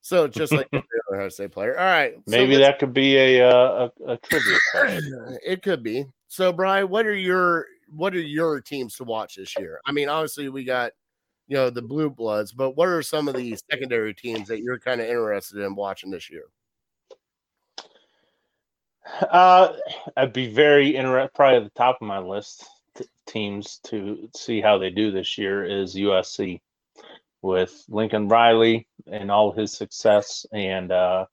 So 0.01 0.26
just 0.28 0.53
like 0.53 0.68
every 0.72 0.86
other 1.09 1.16
Ohio 1.18 1.28
State 1.28 1.53
player. 1.53 1.78
All 1.78 1.84
right, 1.84 2.14
Maybe 2.26 2.57
let's- 2.57 2.66
that 2.66 2.78
could 2.78 2.94
be 2.94 3.16
a 3.16 3.49
uh, 3.49 3.88
a, 4.07 4.12
a 4.12 4.16
trivia 4.18 4.59
question. 4.70 5.38
it 5.46 5.62
could 5.62 5.82
be. 5.82 6.07
So, 6.28 6.53
Brian, 6.53 6.88
what 6.88 7.07
are 7.07 7.14
your 7.14 7.66
what 7.94 8.14
are 8.14 8.20
your 8.20 8.61
teams 8.61 8.96
to 8.96 9.05
watch 9.05 9.36
this 9.36 9.57
year? 9.59 9.80
I 9.86 9.92
mean, 9.92 10.09
obviously 10.09 10.49
we 10.49 10.64
got 10.64 10.92
you 11.46 11.57
know 11.57 11.70
the 11.70 11.82
blue 11.82 12.11
bloods, 12.11 12.53
but 12.53 12.70
what 12.76 12.88
are 12.88 13.03
some 13.03 13.28
of 13.28 13.34
the 13.34 13.57
secondary 13.70 14.14
teams 14.14 14.49
that 14.49 14.61
you're 14.61 14.78
kind 14.78 15.01
of 15.01 15.07
interested 15.09 15.59
in 15.61 15.74
watching 15.74 16.11
this 16.11 16.30
year? 16.30 16.44
Uh, 19.30 19.72
I'd 20.16 20.32
be 20.32 20.53
very 20.53 20.94
interested. 20.94 21.34
Probably 21.34 21.57
at 21.59 21.64
the 21.64 21.70
top 21.70 21.99
of 22.01 22.07
my 22.07 22.18
list 22.18 22.64
t- 22.94 23.07
teams 23.26 23.78
to 23.84 24.28
see 24.36 24.61
how 24.61 24.76
they 24.78 24.90
do 24.90 25.11
this 25.11 25.38
year 25.38 25.64
is 25.64 25.94
USC 25.94 26.61
with 27.43 27.84
Lincoln 27.89 28.28
Riley 28.28 28.86
and 29.07 29.30
all 29.30 29.53
his 29.53 29.72
success, 29.72 30.45
and 30.53 30.91
uh, 30.93 31.26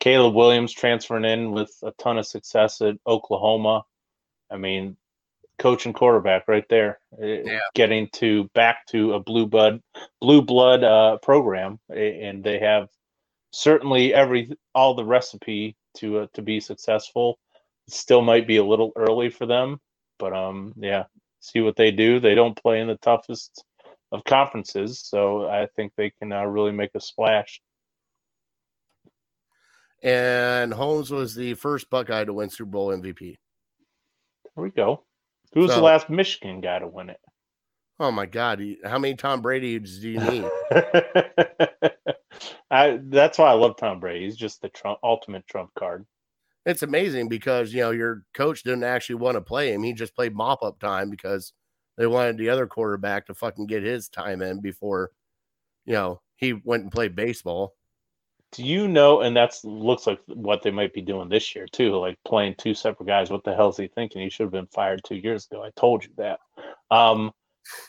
Caleb 0.00 0.34
Williams 0.34 0.72
transferring 0.72 1.24
in 1.24 1.52
with 1.52 1.74
a 1.82 1.92
ton 1.92 2.18
of 2.18 2.26
success 2.26 2.80
at 2.80 2.96
Oklahoma. 3.06 3.82
I 4.50 4.56
mean, 4.56 4.96
coach 5.58 5.86
and 5.86 5.94
quarterback 5.94 6.48
right 6.48 6.68
there, 6.68 7.00
eh, 7.20 7.42
Yeah. 7.44 7.60
getting 7.74 8.08
to 8.14 8.44
back 8.54 8.86
to 8.88 9.14
a 9.14 9.20
blue 9.20 9.46
blood 9.46 9.80
blue 10.20 10.42
blood 10.42 10.84
uh, 10.84 11.18
program, 11.18 11.78
and 11.88 12.42
they 12.44 12.58
have 12.58 12.88
certainly 13.52 14.14
every 14.14 14.50
all 14.74 14.94
the 14.94 15.04
recipe 15.04 15.76
to 15.98 16.20
uh, 16.20 16.26
to 16.34 16.42
be 16.42 16.60
successful. 16.60 17.38
Still 17.88 18.22
might 18.22 18.46
be 18.46 18.56
a 18.56 18.64
little 18.64 18.92
early 18.96 19.28
for 19.30 19.46
them, 19.46 19.80
but 20.18 20.32
um, 20.32 20.72
yeah, 20.76 21.04
see 21.40 21.60
what 21.60 21.76
they 21.76 21.90
do. 21.90 22.20
They 22.20 22.34
don't 22.34 22.60
play 22.60 22.80
in 22.80 22.86
the 22.86 22.96
toughest 22.96 23.64
of 24.12 24.22
conferences, 24.24 25.00
so 25.04 25.46
I 25.48 25.66
think 25.74 25.92
they 25.96 26.10
can 26.10 26.32
uh, 26.32 26.44
really 26.44 26.70
make 26.72 26.90
a 26.94 27.00
splash. 27.00 27.60
And 30.02 30.72
Holmes 30.72 31.10
was 31.10 31.34
the 31.34 31.54
first 31.54 31.88
Buckeye 31.90 32.24
to 32.24 32.32
win 32.32 32.50
Super 32.50 32.70
Bowl 32.70 32.88
MVP. 32.88 33.36
There 34.54 34.62
we 34.64 34.70
go. 34.70 35.04
Who's 35.54 35.68
the 35.68 35.76
So- 35.76 35.82
last 35.82 36.10
Michigan 36.10 36.60
guy 36.60 36.78
to 36.78 36.88
win 36.88 37.10
it? 37.10 37.20
Oh 38.00 38.10
my 38.10 38.26
God, 38.26 38.60
how 38.84 38.98
many 38.98 39.14
Tom 39.14 39.42
Brady's 39.42 40.00
do 40.00 40.10
you 40.10 40.18
need? 40.30 40.44
I, 42.70 42.98
that's 43.02 43.38
why 43.38 43.50
I 43.50 43.52
love 43.52 43.76
Tom 43.76 44.00
Brady. 44.00 44.24
He's 44.24 44.36
just 44.36 44.60
the 44.62 44.70
Trump, 44.70 44.98
ultimate 45.04 45.46
trump 45.46 45.70
card. 45.78 46.04
it's 46.66 46.82
amazing 46.82 47.28
because 47.28 47.72
you 47.72 47.80
know 47.82 47.90
your 47.90 48.22
coach 48.34 48.62
didn't 48.64 48.84
actually 48.84 49.16
want 49.16 49.36
to 49.36 49.40
play 49.40 49.72
him; 49.72 49.82
he 49.84 49.92
just 49.92 50.16
played 50.16 50.34
mop 50.34 50.62
up 50.62 50.80
time 50.80 51.10
because 51.10 51.52
they 51.96 52.06
wanted 52.06 52.38
the 52.38 52.48
other 52.48 52.66
quarterback 52.66 53.26
to 53.26 53.34
fucking 53.34 53.66
get 53.66 53.82
his 53.82 54.08
time 54.08 54.42
in 54.42 54.60
before 54.60 55.10
you 55.84 55.94
know 55.94 56.20
he 56.36 56.52
went 56.52 56.84
and 56.84 56.92
played 56.92 57.14
baseball. 57.14 57.74
Do 58.52 58.64
you 58.64 58.86
know? 58.86 59.22
And 59.22 59.34
that's 59.34 59.64
looks 59.64 60.06
like 60.06 60.20
what 60.26 60.62
they 60.62 60.70
might 60.70 60.92
be 60.92 61.00
doing 61.00 61.28
this 61.28 61.54
year 61.54 61.66
too, 61.66 61.96
like 61.96 62.18
playing 62.26 62.56
two 62.58 62.74
separate 62.74 63.06
guys. 63.06 63.30
What 63.30 63.44
the 63.44 63.54
hell 63.54 63.70
is 63.70 63.78
he 63.78 63.88
thinking? 63.88 64.20
He 64.20 64.28
should 64.28 64.44
have 64.44 64.52
been 64.52 64.66
fired 64.66 65.00
two 65.04 65.16
years 65.16 65.46
ago. 65.50 65.64
I 65.64 65.70
told 65.76 66.04
you 66.04 66.10
that. 66.18 66.38
Um, 66.90 67.32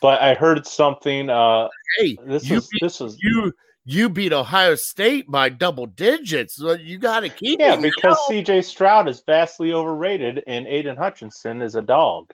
but 0.02 0.22
I 0.22 0.36
heard 0.36 0.66
something. 0.66 1.30
Uh, 1.30 1.68
Hey, 1.98 2.18
this 2.26 2.50
is 2.50 2.68
beat, 2.70 2.82
this 2.82 3.02
is 3.02 3.18
you 3.22 3.54
you 3.86 4.10
beat 4.10 4.34
Ohio 4.34 4.76
State 4.76 5.30
by 5.30 5.50
double 5.50 5.86
digits. 5.86 6.56
So 6.56 6.74
you 6.74 6.98
got 6.98 7.22
to 7.22 7.30
keep 7.30 7.60
yeah 7.60 7.76
because? 7.76 8.18
C.J. 8.28 8.62
Stroud 8.62 9.10
is 9.10 9.22
vastly 9.26 9.74
overrated 9.74 10.44
and 10.48 10.66
Aidan 10.68 10.98
Hutchinson 10.98 11.62
is 11.62 11.76
a 11.76 11.82
dog. 11.82 12.32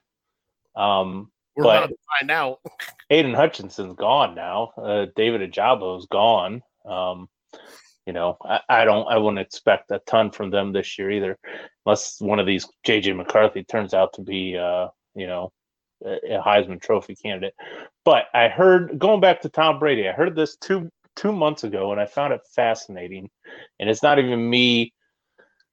Um, 0.76 1.32
we're 1.60 1.64
but- 1.66 1.78
about 1.78 1.90
to 1.90 1.96
find 2.20 2.32
out. 2.32 2.60
Aidan 3.10 3.34
Hutchinson's 3.34 3.96
gone 3.96 4.36
now. 4.36 4.72
Uh, 4.78 5.08
David 5.16 5.42
Ojabo's 5.52 6.06
gone. 6.08 6.62
Um, 6.86 7.28
you 8.06 8.14
know, 8.14 8.38
I, 8.44 8.60
I 8.70 8.86
don't. 8.86 9.08
I 9.08 9.18
wouldn't 9.18 9.40
expect 9.40 9.92
a 9.92 10.00
ton 10.08 10.32
from 10.32 10.50
them 10.50 10.72
this 10.72 10.98
year 10.98 11.12
either, 11.12 11.38
unless 11.86 12.20
one 12.20 12.40
of 12.40 12.46
these 12.46 12.68
JJ 12.86 13.16
McCarthy 13.16 13.64
turns 13.64 13.94
out 13.94 14.14
to 14.14 14.22
be, 14.22 14.58
uh, 14.58 14.88
you 15.16 15.28
know, 15.28 15.52
a 16.04 16.38
a 16.38 16.42
Heisman 16.42 16.82
Trophy 16.82 17.16
candidate. 17.16 17.54
But 18.06 18.26
I 18.34 18.48
heard 18.48 18.98
going 18.98 19.22
back 19.22 19.42
to 19.42 19.50
Tom 19.50 19.78
Brady. 19.80 20.08
I 20.08 20.14
heard 20.14 20.36
this 20.36 20.56
two 20.58 20.90
two 21.16 21.32
months 21.32 21.64
ago, 21.64 21.92
and 21.92 22.00
I 22.02 22.06
found 22.06 22.34
it 22.34 22.42
fascinating. 22.56 23.30
And 23.80 23.90
it's 23.90 24.02
not 24.02 24.18
even 24.18 24.50
me 24.50 24.94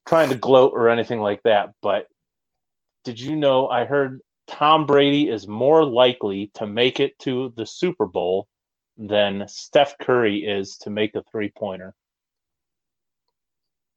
trying 0.07 0.28
to 0.30 0.37
gloat 0.37 0.72
or 0.74 0.89
anything 0.89 1.20
like 1.20 1.43
that. 1.45 1.70
But 1.80 2.07
did 3.05 3.20
you 3.20 3.37
know? 3.37 3.68
I 3.68 3.84
heard 3.84 4.20
Tom 4.47 4.86
Brady 4.86 5.28
is 5.28 5.49
more 5.49 5.84
likely 5.84 6.51
to 6.55 6.66
make 6.66 7.01
it 7.01 7.18
to 7.20 7.53
the 7.57 7.66
Super 7.66 8.07
Bowl 8.07 8.49
than 8.97 9.47
Steph 9.49 9.99
Curry 9.99 10.38
is 10.44 10.76
to 10.78 10.90
make 10.90 11.14
a 11.14 11.22
three 11.30 11.51
pointer. 11.51 11.94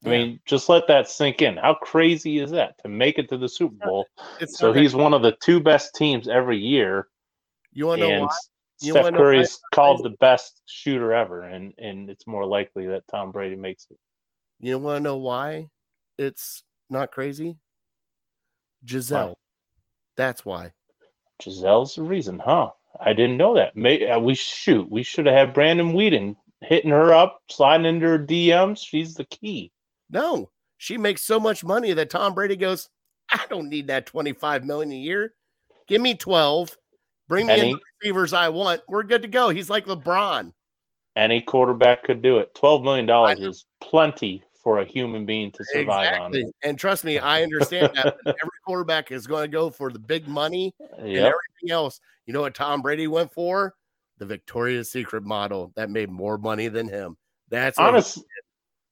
I 0.05 0.09
Yeah. 0.09 0.11
mean, 0.11 0.39
just 0.45 0.69
let 0.69 0.87
that 0.87 1.09
sink 1.09 1.41
in. 1.41 1.57
How 1.57 1.73
crazy 1.73 2.39
is 2.39 2.51
that 2.51 2.77
to 2.79 2.89
make 2.89 3.19
it 3.19 3.29
to 3.29 3.37
the 3.37 3.49
Super 3.49 3.75
Bowl? 3.75 4.07
It's 4.39 4.55
So 4.55 4.69
okay. 4.69 4.81
he's 4.81 4.95
one 4.95 5.13
of 5.13 5.21
the 5.21 5.35
two 5.41 5.59
best 5.59 5.93
teams 5.95 6.27
every 6.27 6.57
year, 6.57 7.09
you 7.73 7.85
want 7.85 8.01
to 8.01 8.07
know 8.07 8.25
why? 8.25 8.37
You 8.81 8.93
Steph 8.93 9.05
why 9.05 9.11
Curry's 9.11 9.59
called 9.73 10.03
the 10.03 10.15
best 10.21 10.61
shooter 10.65 11.13
ever, 11.13 11.43
and 11.43 11.73
and 11.77 12.09
it's 12.09 12.25
more 12.25 12.45
likely 12.45 12.87
that 12.87 13.07
Tom 13.11 13.31
Brady 13.31 13.55
makes 13.55 13.87
it. 13.91 13.97
You 14.59 14.79
want 14.79 14.97
to 14.97 15.03
know 15.03 15.17
why 15.17 15.69
it's 16.17 16.63
not 16.89 17.11
crazy? 17.11 17.57
Gisele. 18.85 19.37
That's 20.19 20.43
why. 20.43 20.73
Gisele's 21.41 21.95
the 21.95 22.03
reason, 22.03 22.39
huh? 22.39 22.71
I 22.99 23.13
didn't 23.13 23.37
know 23.37 23.55
that. 23.55 23.77
May, 23.77 24.05
uh, 24.05 24.19
we 24.19 24.35
shoot. 24.35 24.91
We 24.91 25.01
should 25.01 25.25
have 25.27 25.35
had 25.35 25.53
Brandon 25.53 25.93
Whedon 25.93 26.35
hitting 26.59 26.91
her 26.91 27.13
up, 27.13 27.41
sliding 27.49 27.85
into 27.85 28.05
her 28.05 28.19
DMs. 28.19 28.85
She's 28.85 29.13
the 29.13 29.23
key. 29.23 29.71
No, 30.09 30.49
she 30.75 30.97
makes 30.97 31.23
so 31.23 31.39
much 31.39 31.63
money 31.63 31.93
that 31.93 32.09
Tom 32.09 32.33
Brady 32.33 32.57
goes, 32.57 32.89
I 33.31 33.45
don't 33.49 33.69
need 33.69 33.87
that 33.87 34.07
25 34.07 34.65
million 34.65 34.91
a 34.91 34.95
year. 34.95 35.35
Give 35.87 36.01
me 36.01 36.15
12. 36.15 36.77
Bring 37.29 37.47
me 37.47 37.53
And 37.53 37.61
in 37.61 37.71
the 37.71 37.79
receivers 38.01 38.33
I 38.33 38.49
want. 38.49 38.81
We're 38.89 39.03
good 39.03 39.21
to 39.21 39.29
go. 39.29 39.47
He's 39.47 39.69
like 39.69 39.85
LeBron. 39.85 40.51
Any 41.15 41.39
quarterback 41.39 42.03
could 42.03 42.21
do 42.21 42.39
it. 42.39 42.53
Twelve 42.55 42.83
million 42.83 43.05
dollars 43.05 43.39
is 43.39 43.65
plenty 43.81 44.43
for 44.63 44.79
a 44.79 44.85
human 44.85 45.25
being 45.25 45.51
to 45.51 45.63
survive 45.65 46.13
Exactly. 46.13 46.45
And 46.63 46.77
trust 46.77 47.03
me, 47.03 47.17
I 47.19 47.43
understand 47.43 47.91
that. 47.95 48.17
every 48.25 48.58
quarterback 48.69 49.11
is 49.11 49.25
going 49.25 49.41
to 49.41 49.47
go 49.47 49.71
for 49.71 49.91
the 49.91 49.97
big 49.97 50.27
money 50.27 50.75
on. 50.79 50.99
and 50.99 51.17
everything 51.17 51.71
else. 51.71 51.99
You 52.27 52.33
know 52.33 52.41
what 52.41 52.53
Tom 52.53 52.83
Brady 52.83 53.07
went 53.07 53.33
for? 53.33 53.73
The 54.19 54.27
Victoria's 54.27 54.91
Secret 54.91 55.23
model 55.23 55.71
that 55.75 55.89
made 55.89 56.11
more 56.11 56.37
money 56.37 56.67
than 56.67 56.87
him. 56.87 57.17
That's 57.49 57.79
what 57.79 57.85
he- 57.85 57.89
Honest, 57.89 58.23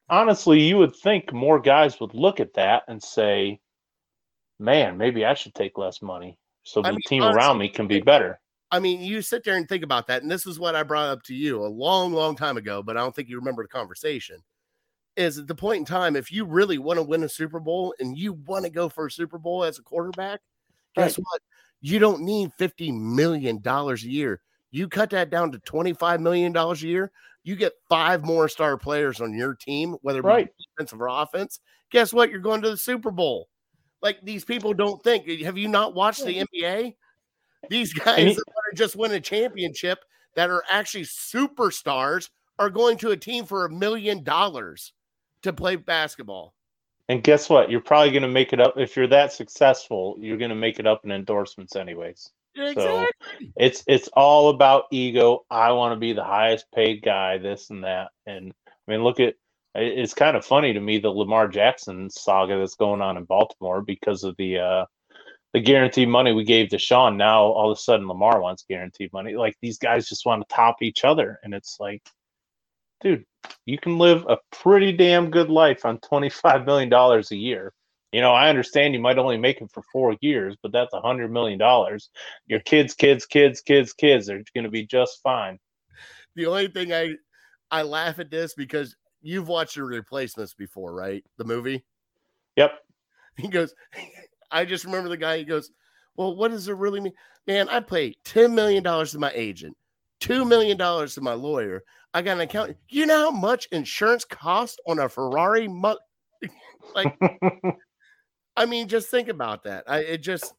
honestly, 0.09 0.61
you 0.61 0.77
would 0.79 0.95
think 0.95 1.31
more 1.31 1.59
guys 1.59 1.99
would 1.99 2.15
look 2.15 2.39
at 2.39 2.55
that 2.55 2.83
and 2.87 3.01
say, 3.03 3.59
"Man, 4.57 4.97
maybe 4.97 5.25
I 5.25 5.35
should 5.35 5.53
take 5.53 5.77
less 5.77 6.01
money 6.01 6.39
so 6.63 6.81
I 6.81 6.87
the 6.89 6.93
mean, 6.93 7.01
team 7.07 7.21
honestly, 7.21 7.37
around 7.37 7.57
me 7.59 7.69
can 7.69 7.87
be 7.87 8.01
better." 8.01 8.39
I 8.71 8.79
mean, 8.79 9.01
you 9.01 9.21
sit 9.21 9.43
there 9.43 9.57
and 9.57 9.69
think 9.69 9.83
about 9.83 10.07
that, 10.07 10.23
and 10.23 10.31
this 10.31 10.47
is 10.47 10.59
what 10.59 10.73
I 10.75 10.81
brought 10.81 11.09
up 11.09 11.21
to 11.23 11.35
you 11.35 11.63
a 11.63 11.67
long, 11.67 12.13
long 12.13 12.35
time 12.35 12.57
ago, 12.57 12.81
but 12.81 12.97
I 12.97 13.01
don't 13.01 13.15
think 13.15 13.29
you 13.29 13.37
remember 13.37 13.61
the 13.63 13.69
conversation. 13.69 14.41
Is 15.17 15.39
at 15.39 15.47
the 15.47 15.55
point 15.55 15.79
in 15.79 15.85
time, 15.85 16.15
if 16.15 16.31
you 16.31 16.45
really 16.45 16.77
want 16.77 16.97
to 16.97 17.03
win 17.03 17.23
a 17.23 17.29
Super 17.29 17.59
Bowl 17.59 17.93
and 17.99 18.15
you 18.15 18.33
want 18.33 18.65
to 18.65 18.69
go 18.71 18.87
for 18.87 19.07
a 19.07 19.11
Super 19.11 19.39
Bowl 19.39 19.63
as 19.63 19.79
a 19.79 19.81
quarterback, 19.81 20.41
guess 20.95 21.17
Right. 21.17 21.25
what? 21.25 21.41
You 21.81 21.97
don't 21.97 22.21
need 22.21 22.51
$50 22.59 22.93
million 22.93 23.59
a 23.65 23.95
year. 23.95 24.41
You 24.69 24.87
cut 24.87 25.09
that 25.09 25.31
down 25.31 25.51
to 25.53 25.59
$25 25.59 26.19
million 26.19 26.55
a 26.55 26.75
year, 26.75 27.11
you 27.43 27.55
get 27.55 27.73
five 27.89 28.23
more 28.23 28.47
star 28.47 28.77
players 28.77 29.19
on 29.19 29.33
your 29.33 29.55
team, 29.55 29.95
whether 30.01 30.19
it 30.19 30.23
be 30.23 30.27
Right. 30.27 30.49
defensive 30.75 31.01
or 31.01 31.07
offense, 31.07 31.61
guess 31.91 32.13
what? 32.13 32.29
You're 32.29 32.39
going 32.39 32.61
to 32.61 32.69
the 32.69 32.77
Super 32.77 33.09
Bowl. 33.09 33.47
Like 34.03 34.19
these 34.21 34.45
people 34.45 34.73
don't 34.73 35.01
think. 35.03 35.27
Have 35.41 35.57
you 35.57 35.67
not 35.67 35.95
watched 35.95 36.23
the 36.23 36.45
NBA? 36.45 36.93
These 37.69 37.93
guys 38.05 38.35
that 38.35 38.45
just 38.75 38.95
win 38.95 39.13
a 39.13 39.19
championship 39.19 39.99
that 40.35 40.51
are 40.51 40.63
actually 40.69 41.05
superstars 41.05 42.29
are 42.59 42.69
going 42.69 42.97
to 42.97 43.11
a 43.11 43.17
team 43.17 43.45
for 43.45 43.65
a 43.65 43.69
million 43.71 44.23
dollars 44.23 44.93
to 45.47 45.53
play 45.53 45.75
basketball. 45.75 46.53
And 47.09 47.23
guess 47.23 47.49
what? 47.49 47.71
You're 47.71 47.81
probably 47.81 48.11
going 48.11 48.23
to 48.23 48.27
make 48.27 48.53
it 48.53 48.59
up 48.59 48.75
if 48.77 48.95
you're 48.95 49.07
that 49.07 49.31
successful. 49.31 50.17
You're 50.19 50.37
going 50.37 50.49
to 50.49 50.55
make 50.55 50.79
it 50.79 50.87
up 50.87 51.01
in 51.03 51.11
endorsements, 51.11 51.75
anyways. 51.75 52.29
Exactly. 52.55 53.53
It's 53.55 53.83
it's 53.87 54.09
all 54.13 54.49
about 54.49 54.85
ego. 54.91 55.45
I 55.49 55.71
want 55.71 55.93
to 55.93 55.99
be 55.99 56.13
the 56.13 56.23
highest 56.23 56.65
paid 56.73 57.03
guy, 57.03 57.37
this 57.37 57.69
and 57.69 57.83
that. 57.83 58.09
And 58.25 58.51
I 58.67 58.91
mean, 58.91 59.03
look 59.03 59.19
at 59.19 59.35
it's 59.75 60.13
kind 60.13 60.35
of 60.35 60.45
funny 60.45 60.73
to 60.73 60.79
me 60.79 60.97
the 60.97 61.09
Lamar 61.09 61.47
Jackson 61.47 62.09
saga 62.09 62.57
that's 62.57 62.75
going 62.75 63.01
on 63.01 63.15
in 63.15 63.25
Baltimore 63.25 63.81
because 63.81 64.23
of 64.23 64.35
the 64.37 64.59
uh 64.59 64.85
the 65.53 65.59
guaranteed 65.59 66.09
money 66.09 66.33
we 66.33 66.43
gave 66.43 66.69
to 66.69 66.79
Sean. 66.79 67.15
Now 67.15 67.43
all 67.43 67.71
of 67.71 67.77
a 67.77 67.81
sudden 67.81 68.07
Lamar 68.07 68.41
wants 68.41 68.65
guaranteed 68.67 69.13
money. 69.13 69.35
Like 69.35 69.55
these 69.61 69.77
guys 69.77 70.09
just 70.09 70.25
want 70.25 70.47
to 70.47 70.53
top 70.55 70.81
each 70.81 71.03
other, 71.03 71.39
and 71.43 71.53
it's 71.53 71.77
like, 71.79 72.01
dude, 73.01 73.25
you 73.65 73.77
can 73.77 73.97
live 73.97 74.25
a 74.27 74.37
pretty 74.51 74.91
damn 74.91 75.29
good 75.29 75.49
life 75.49 75.85
on 75.85 75.99
twenty 75.99 76.29
five 76.29 76.65
million 76.65 76.89
dollars 76.89 77.31
a 77.31 77.35
year. 77.35 77.73
You 78.11 78.21
know, 78.21 78.31
I 78.31 78.49
understand 78.49 78.93
you 78.93 79.01
might 79.01 79.17
only 79.17 79.37
make 79.37 79.61
it 79.61 79.69
for 79.73 79.83
four 79.91 80.15
years, 80.21 80.55
but 80.63 80.71
that's 80.71 80.93
a 80.93 81.01
hundred 81.01 81.31
million 81.31 81.59
dollars. 81.59 82.09
Your 82.47 82.61
kids, 82.61 82.93
kids, 82.93 83.25
kids, 83.25 83.61
kids, 83.61 83.93
kids 83.93 84.29
are 84.29 84.41
going 84.53 84.63
to 84.63 84.69
be 84.69 84.85
just 84.85 85.21
fine. 85.21 85.59
The 86.35 86.45
only 86.45 86.67
thing 86.67 86.93
I 86.93 87.15
I 87.69 87.81
laugh 87.81 88.19
at 88.19 88.31
this 88.31 88.53
because 88.53 88.95
you've 89.21 89.47
watched 89.47 89.75
the 89.75 89.83
replacements 89.83 90.53
before, 90.53 90.93
right? 90.93 91.23
The 91.37 91.45
movie. 91.45 91.85
Yep. 92.55 92.71
He 93.37 93.49
goes, 93.49 93.75
I 94.49 94.65
just 94.65 94.83
remember 94.83 95.09
the 95.09 95.17
guy. 95.17 95.37
He 95.37 95.43
goes, 95.43 95.69
Well, 96.15 96.35
what 96.35 96.49
does 96.49 96.67
it 96.69 96.75
really 96.75 96.99
mean? 96.99 97.13
Man, 97.45 97.69
I 97.69 97.81
pay 97.81 98.15
$10 98.25 98.51
million 98.51 98.83
to 98.83 99.19
my 99.19 99.31
agent, 99.35 99.77
$2 100.21 100.47
million 100.47 100.75
to 100.75 101.21
my 101.21 101.33
lawyer. 101.33 101.83
I 102.17 102.21
got 102.23 102.33
an 102.33 102.41
account. 102.41 102.75
You 102.89 103.05
know 103.05 103.29
how 103.29 103.31
much 103.31 103.67
insurance 103.71 104.25
costs 104.25 104.79
on 104.87 104.97
a 104.97 105.07
Ferrari? 105.07 105.67
Mo- 105.67 105.99
like, 106.95 107.15
I 108.57 108.65
mean, 108.65 108.87
just 108.87 109.11
think 109.11 109.27
about 109.27 109.63
that. 109.65 109.83
I 109.87 109.99
it 109.99 110.23
just, 110.23 110.51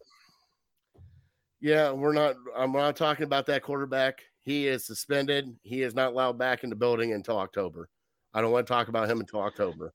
yeah, 1.61 1.91
we're 1.91 2.13
not. 2.13 2.37
I'm 2.57 2.71
not 2.71 2.95
talking 2.95 3.25
about 3.25 3.45
that 3.47 3.65
quarterback. 3.65 4.21
He 4.39 4.69
is 4.69 4.87
suspended. 4.87 5.49
He 5.65 5.83
is 5.83 5.97
not 5.97 6.13
allowed 6.13 6.39
back 6.39 6.63
in 6.63 6.71
the 6.71 6.77
building 6.77 7.13
until 7.13 7.39
October. 7.39 7.89
I 8.33 8.41
don't 8.41 8.53
want 8.53 8.65
to 8.65 8.73
talk 8.73 8.87
about 8.87 9.11
him 9.11 9.19
until 9.19 9.41
October. 9.41 9.93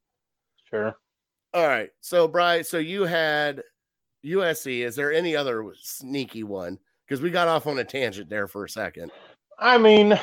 Sure. 0.69 0.93
All 1.53 1.65
right. 1.65 1.91
So, 2.01 2.27
Bryce, 2.27 2.69
so 2.69 2.77
you 2.77 3.03
had 3.03 3.63
USC. 4.25 4.83
Is 4.83 4.97
there 4.97 5.13
any 5.13 5.33
other 5.33 5.65
sneaky 5.81 6.43
one? 6.43 6.77
Because 7.07 7.21
we 7.21 7.29
got 7.29 7.47
off 7.47 7.67
on 7.67 7.79
a 7.79 7.85
tangent 7.85 8.29
there 8.29 8.49
for 8.49 8.65
a 8.65 8.69
second. 8.69 9.11
I 9.57 9.77
mean, 9.77 10.19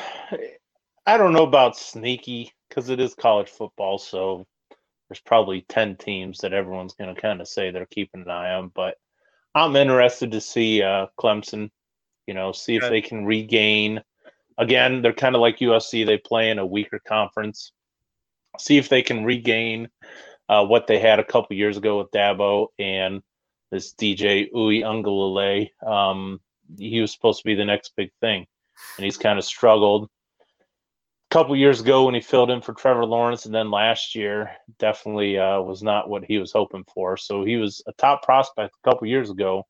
I 1.05 1.17
don't 1.17 1.33
know 1.33 1.43
about 1.43 1.77
sneaky 1.77 2.53
because 2.69 2.89
it 2.89 2.99
is 2.99 3.15
college 3.15 3.49
football, 3.49 3.97
so 3.97 4.45
there's 5.09 5.19
probably 5.19 5.65
10 5.67 5.97
teams 5.97 6.39
that 6.39 6.53
everyone's 6.53 6.93
going 6.93 7.13
to 7.13 7.19
kind 7.19 7.41
of 7.41 7.47
say 7.47 7.71
they're 7.71 7.85
keeping 7.87 8.21
an 8.21 8.29
eye 8.29 8.53
on. 8.53 8.71
But 8.73 8.95
I'm 9.53 9.75
interested 9.75 10.31
to 10.31 10.41
see 10.41 10.81
uh, 10.81 11.07
Clemson, 11.19 11.69
you 12.27 12.33
know, 12.33 12.51
see 12.51 12.75
if 12.75 12.83
they 12.83 13.01
can 13.01 13.25
regain. 13.25 14.01
Again, 14.57 15.01
they're 15.01 15.13
kind 15.13 15.35
of 15.35 15.41
like 15.41 15.59
USC, 15.59 16.05
they 16.05 16.17
play 16.17 16.49
in 16.49 16.59
a 16.59 16.65
weaker 16.65 16.99
conference. 17.05 17.71
See 18.59 18.77
if 18.77 18.89
they 18.89 19.01
can 19.01 19.23
regain 19.23 19.89
uh, 20.47 20.65
what 20.65 20.87
they 20.87 20.99
had 20.99 21.19
a 21.19 21.25
couple 21.25 21.55
years 21.55 21.77
ago 21.77 21.99
with 21.99 22.11
Dabo 22.11 22.67
and 22.77 23.21
this 23.71 23.93
DJ 23.93 24.51
Uiagalelei. 24.51 25.69
Um, 25.85 26.39
he 26.77 27.01
was 27.01 27.11
supposed 27.11 27.39
to 27.39 27.45
be 27.45 27.55
the 27.55 27.65
next 27.65 27.93
big 27.95 28.11
thing 28.21 28.45
and 28.97 29.05
he's 29.05 29.17
kind 29.17 29.39
of 29.39 29.45
struggled. 29.45 30.09
A 31.31 31.33
couple 31.33 31.55
years 31.55 31.79
ago 31.79 32.03
when 32.03 32.13
he 32.13 32.19
filled 32.19 32.51
in 32.51 32.59
for 32.59 32.73
Trevor 32.73 33.05
Lawrence, 33.05 33.45
and 33.45 33.55
then 33.55 33.71
last 33.71 34.15
year 34.15 34.51
definitely 34.79 35.39
uh, 35.39 35.61
was 35.61 35.81
not 35.81 36.09
what 36.09 36.25
he 36.25 36.37
was 36.37 36.51
hoping 36.51 36.83
for. 36.93 37.15
So 37.15 37.45
he 37.45 37.55
was 37.55 37.81
a 37.87 37.93
top 37.93 38.21
prospect 38.21 38.73
a 38.83 38.89
couple 38.89 39.07
years 39.07 39.29
ago. 39.29 39.65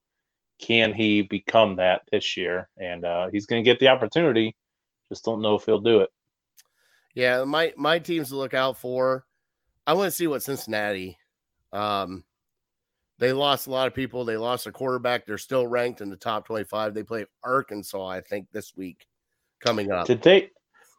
Can 0.60 0.92
he 0.92 1.22
become 1.22 1.76
that 1.76 2.02
this 2.12 2.36
year? 2.36 2.68
And 2.78 3.06
uh, 3.06 3.28
he's 3.32 3.46
going 3.46 3.64
to 3.64 3.70
get 3.70 3.80
the 3.80 3.90
opportunity. 3.90 4.56
Just 5.10 5.24
don't 5.24 5.44
know 5.44 5.54
if 5.54 5.66
he'll 5.66 5.80
do 5.80 6.00
it. 6.00 6.10
Yeah, 7.14 7.44
my 7.44 7.74
my 7.78 8.00
teams 8.00 8.30
to 8.30 8.38
look 8.38 8.56
out 8.56 8.76
for. 8.78 9.28
I 9.86 9.94
want 9.94 10.08
to 10.08 10.16
see 10.16 10.26
what 10.26 10.42
Cincinnati. 10.42 11.20
Um, 11.72 12.24
they 13.20 13.34
lost 13.34 13.68
a 13.68 13.72
lot 13.72 13.86
of 13.86 13.94
people. 13.94 14.26
They 14.26 14.38
lost 14.38 14.66
a 14.66 14.72
quarterback. 14.72 15.28
They're 15.28 15.38
still 15.38 15.68
ranked 15.68 16.02
in 16.02 16.10
the 16.10 16.16
top 16.16 16.48
twenty-five. 16.48 16.96
They 16.96 17.04
play 17.04 17.28
Arkansas, 17.44 18.08
I 18.08 18.22
think, 18.22 18.48
this 18.52 18.76
week 18.76 19.06
coming 19.60 19.92
up. 19.92 20.08
Did 20.08 20.24
they? 20.24 20.50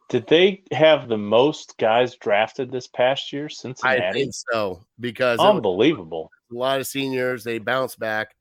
Did 0.09 0.27
they 0.27 0.63
have 0.71 1.07
the 1.07 1.17
most 1.17 1.77
guys 1.77 2.15
drafted 2.17 2.71
this 2.71 2.87
past 2.87 3.33
year? 3.33 3.49
Since 3.49 3.83
I 3.83 3.95
Cincinnati, 3.95 4.19
think 4.23 4.33
so 4.51 4.85
because 4.99 5.39
unbelievable. 5.39 6.29
a 6.51 6.55
lot 6.55 6.79
of 6.79 6.87
seniors. 6.87 7.43
They 7.43 7.57
bounce 7.57 7.95
back. 7.95 8.35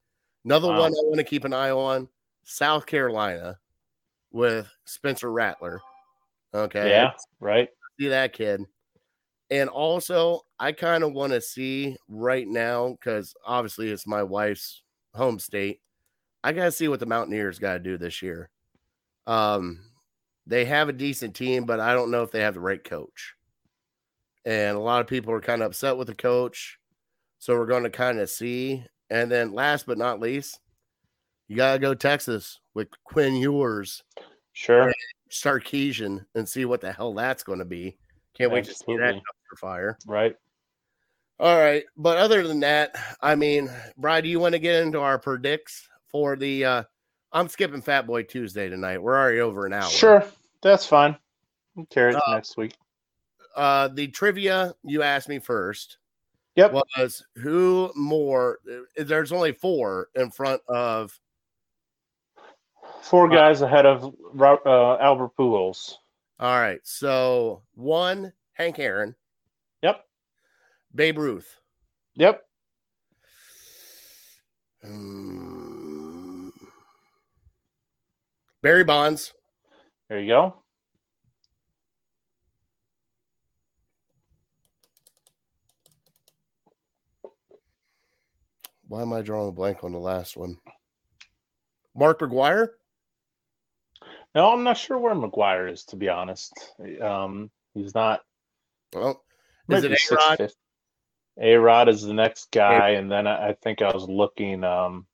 Another 0.45 0.69
Wow. 0.69 0.81
one 0.81 0.93
I 0.93 1.03
want 1.05 1.19
to 1.19 1.25
keep 1.25 1.45
an 1.45 1.55
eye 1.55 1.71
on: 1.71 2.09
South 2.45 2.85
Carolina 2.87 3.59
with 4.33 4.69
Spencer 4.85 5.31
Rattler. 5.33 5.81
Okay, 6.55 6.91
Yeah, 6.91 7.13
right. 7.41 7.71
see 7.99 8.09
that 8.09 8.33
kid. 8.35 8.61
And 9.51 9.69
also, 9.71 10.43
I 10.59 10.73
kind 10.73 11.05
of 11.05 11.13
want 11.13 11.33
to 11.33 11.41
see 11.41 11.97
right 12.09 12.47
now 12.49 12.91
because 12.91 13.35
obviously 13.47 13.91
it's 13.91 14.07
my 14.07 14.23
wife's 14.23 14.83
home 15.15 15.39
state. 15.39 15.81
I 16.45 16.53
got 16.53 16.65
to 16.65 16.73
see 16.73 16.89
what 16.89 17.01
the 17.01 17.07
Mountaineers 17.07 17.59
got 17.59 17.75
to 17.75 17.79
do 17.79 17.97
this 17.99 18.21
year. 18.23 18.51
Um, 19.27 19.81
they 20.47 20.65
have 20.65 20.89
a 20.89 20.93
decent 20.93 21.35
team, 21.35 21.65
but 21.65 21.81
I 21.81 21.95
don't 21.95 22.11
know 22.11 22.23
if 22.23 22.31
they 22.31 22.41
have 22.41 22.55
the 22.55 22.61
right 22.61 22.83
coach. 22.83 23.35
And 24.45 24.77
a 24.77 24.81
lot 24.81 25.01
of 25.01 25.07
people 25.07 25.33
are 25.33 25.41
kind 25.41 25.63
of 25.63 25.67
upset 25.67 25.97
with 25.97 26.09
the 26.09 26.15
coach. 26.15 26.79
So 27.39 27.57
we're 27.57 27.67
going 27.67 27.85
to 27.85 27.91
kind 27.91 28.19
of 28.19 28.29
see. 28.29 28.85
And 29.11 29.31
then 29.31 29.53
last 29.53 29.87
but 29.87 29.99
not 29.99 30.21
least, 30.21 30.59
you 31.49 31.57
got 31.57 31.75
to 31.75 31.79
go 31.79 31.95
Texas 31.95 32.61
with 32.75 32.89
Quinn 33.05 33.37
Ewers. 33.37 34.03
Sure. 34.53 34.93
Sarkisian 35.31 36.25
and 36.35 36.49
see 36.49 36.65
what 36.65 36.81
the 36.81 36.93
hell 36.93 37.15
that's 37.15 37.43
going 37.43 37.59
to 37.61 37.65
be. 37.65 37.97
Can't 38.35 38.51
wait 38.51 38.65
to 38.65 38.75
see 38.75 38.97
that 38.97 39.03
Absolutely. 39.03 39.21
dumpster 39.21 39.59
fire. 39.59 39.99
Right. 40.07 40.37
All 41.41 41.59
right, 41.59 41.83
but 41.97 42.19
other 42.19 42.47
than 42.47 42.61
that, 42.61 42.95
I 43.21 43.35
mean, 43.35 43.69
Brian, 43.97 44.23
do 44.23 44.31
you 44.31 44.39
want 44.39 44.53
to 44.53 44.61
get 44.61 44.83
into 44.83 45.01
our 45.01 45.19
predicts 45.19 45.89
for 46.07 46.37
the? 46.37 46.65
uh 46.65 46.83
I'm 47.33 47.49
skipping 47.49 47.81
Fat 47.83 48.07
Boy 48.07 48.23
Tuesday 48.25 48.69
tonight. 48.69 49.03
We're 49.03 49.17
already 49.19 49.41
over 49.41 49.67
an 49.67 49.73
hour. 49.73 49.89
Sure. 49.89 50.25
That's 50.63 50.87
fine. 50.87 51.17
We'll 51.75 51.87
carry 51.87 52.13
it 52.15 52.17
Uh, 52.27 52.35
next 52.35 52.57
week. 52.57 52.75
Uh, 53.57 53.89
the 53.89 54.09
trivia 54.09 54.75
you 54.85 55.03
asked 55.03 55.29
me 55.29 55.39
first 55.39 55.99
Yep. 56.57 56.73
was 56.99 57.25
who 57.37 57.91
more? 57.95 58.59
uh, 58.71 59.03
There's 59.05 59.33
only 59.33 59.53
four 59.53 60.09
in 60.15 60.31
front 60.31 60.61
of. 60.69 61.19
Four 63.03 63.29
guys 63.29 63.63
ahead 63.63 63.87
of 63.87 64.15
uh, 64.41 64.97
Albert 64.99 65.31
Pujols. 65.37 65.95
All 66.39 66.59
right, 66.61 66.81
so 66.83 67.63
one 67.75 68.33
Hank 68.55 68.79
Aaron, 68.79 69.15
Yep. 69.83 70.05
Babe 70.95 71.19
Ruth. 71.19 71.59
Yep. 72.17 72.43
Hmm. 74.85 75.62
Barry 78.63 78.85
Bonds. 78.85 79.35
There 80.09 80.21
you 80.21 80.29
go. 80.29 80.55
Why 88.87 89.03
am 89.03 89.13
I 89.13 89.23
drawing 89.23 89.49
a 89.49 89.53
blank 89.53 89.85
on 89.85 89.93
the 89.93 89.99
last 89.99 90.37
one? 90.37 90.59
Mark 91.97 92.21
McGwire. 92.21 92.69
No, 94.35 94.53
I'm 94.53 94.65
not 94.65 94.79
sure 94.79 94.99
where 94.99 95.15
McGwire 95.15 95.71
is, 95.71 95.85
to 95.87 95.97
be 95.97 96.09
honest. 96.09 96.53
Um, 97.01 97.51
he's 97.75 97.95
not. 97.95 98.21
Well, 98.95 99.25
is 99.71 99.85
it 99.85 99.93
A-Rod? 99.93 100.53
A-Rod 101.41 101.89
is 101.89 102.03
the 102.03 102.15
next 102.15 102.51
guy, 102.53 102.91
and 102.91 103.11
then 103.11 103.27
I, 103.27 103.49
I 103.49 103.57
think 103.63 103.83
I 103.83 103.93
was 103.93 104.09
looking. 104.09 104.63
Um, 104.63 105.07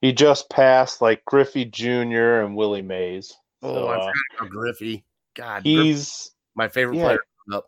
he 0.00 0.12
just 0.12 0.48
passed 0.50 1.02
like 1.02 1.24
Griffey 1.24 1.64
Jr. 1.64 2.40
and 2.40 2.56
Willie 2.56 2.82
Mays. 2.82 3.34
Oh, 3.62 3.74
So, 3.74 3.86
I 3.88 3.96
uh, 3.96 3.98
forgot 4.00 4.14
about 4.40 4.50
Griffey. 4.50 5.04
God, 5.34 5.62
Griffey, 5.62 5.84
he's. 5.84 6.30
my 6.54 6.68
favorite 6.68 6.96
yeah. 6.96 7.04
player. 7.04 7.20
Up. 7.52 7.66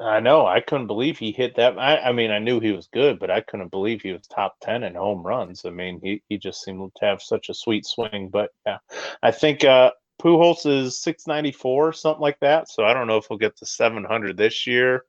I 0.00 0.20
know. 0.20 0.44
I 0.44 0.60
couldn't 0.60 0.88
believe 0.88 1.18
he 1.18 1.30
hit 1.30 1.54
that. 1.56 1.78
I, 1.78 1.98
I 1.98 2.12
mean, 2.12 2.30
I 2.30 2.38
knew 2.38 2.58
he 2.58 2.72
was 2.72 2.88
good, 2.92 3.18
but 3.20 3.30
I 3.30 3.40
couldn't 3.40 3.70
believe 3.70 4.02
he 4.02 4.12
was 4.12 4.26
top 4.26 4.56
ten 4.60 4.82
in 4.82 4.94
home 4.94 5.24
runs. 5.24 5.64
I 5.64 5.70
mean, 5.70 6.00
he, 6.02 6.22
he 6.28 6.36
just 6.36 6.62
seemed 6.62 6.90
to 6.96 7.04
have 7.04 7.22
such 7.22 7.48
a 7.48 7.54
sweet 7.54 7.86
swing. 7.86 8.28
But 8.30 8.50
yeah, 8.66 8.78
I 9.22 9.30
think 9.30 9.64
uh, 9.64 9.92
Pujols 10.20 10.66
is 10.66 11.00
six 11.00 11.26
ninety 11.26 11.52
four, 11.52 11.92
something 11.92 12.20
like 12.20 12.40
that. 12.40 12.68
So 12.68 12.84
I 12.84 12.92
don't 12.92 13.06
know 13.06 13.18
if 13.18 13.26
he'll 13.28 13.38
get 13.38 13.56
to 13.58 13.66
seven 13.66 14.04
hundred 14.04 14.36
this 14.36 14.66
year. 14.66 15.04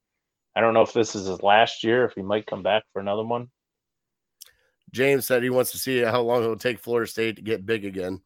I 0.55 0.61
don't 0.61 0.73
know 0.73 0.83
if 0.83 0.93
this 0.93 1.15
is 1.15 1.27
his 1.27 1.41
last 1.41 1.83
year, 1.83 2.05
if 2.05 2.13
he 2.13 2.21
might 2.21 2.45
come 2.45 2.63
back 2.63 2.83
for 2.93 2.99
another 2.99 3.25
one. 3.25 3.49
James 4.95 5.25
said 5.25 5.43
he 5.43 5.49
wants 5.49 5.71
to 5.71 5.77
see 5.77 5.99
how 5.99 6.21
long 6.21 6.41
it'll 6.41 6.55
take 6.55 6.79
Florida 6.79 7.05
State 7.05 7.35
to 7.35 7.41
get 7.41 7.65
big 7.65 7.83
again. 7.83 8.21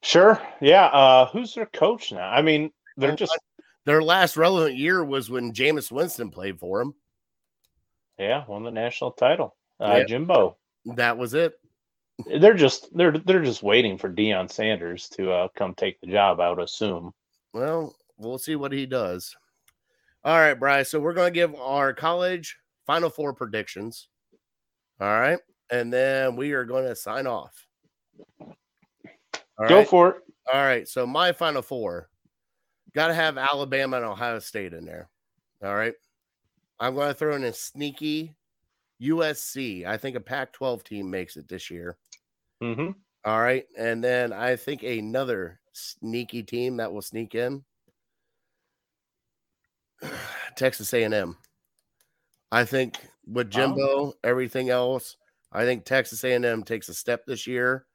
Sure. 0.00 0.40
Yeah. 0.60 0.84
Uh, 0.86 1.26
who's 1.26 1.54
their 1.54 1.66
coach 1.66 2.12
now? 2.12 2.28
I 2.30 2.40
mean, 2.40 2.70
they're 2.96 3.16
just 3.16 3.36
Their 3.84 4.00
last 4.00 4.36
relevant 4.36 4.76
year 4.76 5.04
was 5.04 5.28
when 5.28 5.52
Jameis 5.52 5.90
Winston 5.90 6.30
played 6.30 6.60
for 6.60 6.78
them. 6.78 6.94
yeah, 8.16 8.44
won 8.46 8.62
the 8.62 8.70
national 8.70 9.10
title. 9.10 9.56
Uh, 9.80 9.96
Yeah. 9.98 10.04
Jimbo. 10.04 10.56
That 10.94 11.18
was 11.18 11.34
it. 11.34 11.54
They're 12.40 12.54
just 12.54 12.96
they're 12.96 13.18
they're 13.18 13.42
just 13.42 13.64
waiting 13.64 13.98
for 13.98 14.08
Deion 14.08 14.48
Sanders 14.50 15.08
to 15.10 15.32
uh, 15.32 15.48
come 15.56 15.74
take 15.74 16.00
the 16.00 16.06
job. 16.06 16.38
I 16.38 16.48
would 16.48 16.60
assume. 16.60 17.12
Well, 17.52 17.96
we'll 18.18 18.38
see 18.38 18.54
what 18.54 18.70
he 18.72 18.86
does. 18.86 19.36
All 20.22 20.38
right, 20.38 20.54
Bryce. 20.54 20.90
So 20.90 21.00
we're 21.00 21.12
going 21.12 21.32
to 21.32 21.34
give 21.38 21.54
our 21.56 21.92
college 21.92 22.56
Final 22.86 23.10
Four 23.10 23.34
predictions. 23.34 24.08
All 25.00 25.08
right. 25.20 25.38
And 25.70 25.92
then 25.92 26.36
we 26.36 26.52
are 26.52 26.64
going 26.64 26.86
to 26.86 26.94
sign 26.96 27.26
off. 27.26 27.66
All 29.58 29.68
Go 29.68 29.78
right? 29.78 29.88
for 29.88 30.08
it. 30.10 30.16
All 30.52 30.62
right. 30.62 30.86
So 30.86 31.06
my 31.06 31.32
Final 31.32 31.62
Four 31.62 32.08
got 32.94 33.08
to 33.08 33.14
have 33.14 33.36
Alabama 33.36 33.96
and 33.96 34.06
Ohio 34.06 34.38
State 34.38 34.72
in 34.72 34.84
there. 34.84 35.08
All 35.62 35.74
right. 35.74 35.94
I'm 36.78 36.94
going 36.94 37.08
to 37.08 37.14
throw 37.14 37.34
in 37.34 37.44
a 37.44 37.52
sneaky 37.52 38.34
USC. 39.02 39.86
I 39.86 39.96
think 39.96 40.16
a 40.16 40.20
Pac 40.20 40.52
12 40.52 40.84
team 40.84 41.10
makes 41.10 41.36
it 41.36 41.48
this 41.48 41.70
year. 41.70 41.96
hmm 42.60 42.90
All 43.24 43.40
right. 43.40 43.64
And 43.78 44.02
then 44.02 44.32
I 44.32 44.56
think 44.56 44.82
another 44.82 45.60
sneaky 45.72 46.42
team 46.42 46.76
that 46.78 46.92
will 46.92 47.02
sneak 47.02 47.34
in 47.34 47.64
Texas 50.56 50.92
A&M. 50.94 51.36
I 52.52 52.64
think 52.64 52.98
with 53.26 53.50
Jimbo, 53.50 54.14
everything 54.22 54.70
else, 54.70 55.16
I 55.52 55.64
think 55.64 55.84
Texas 55.84 56.22
A&M 56.24 56.62
takes 56.62 56.88
a 56.88 56.94
step 56.94 57.24
this 57.26 57.46
year. 57.46 57.86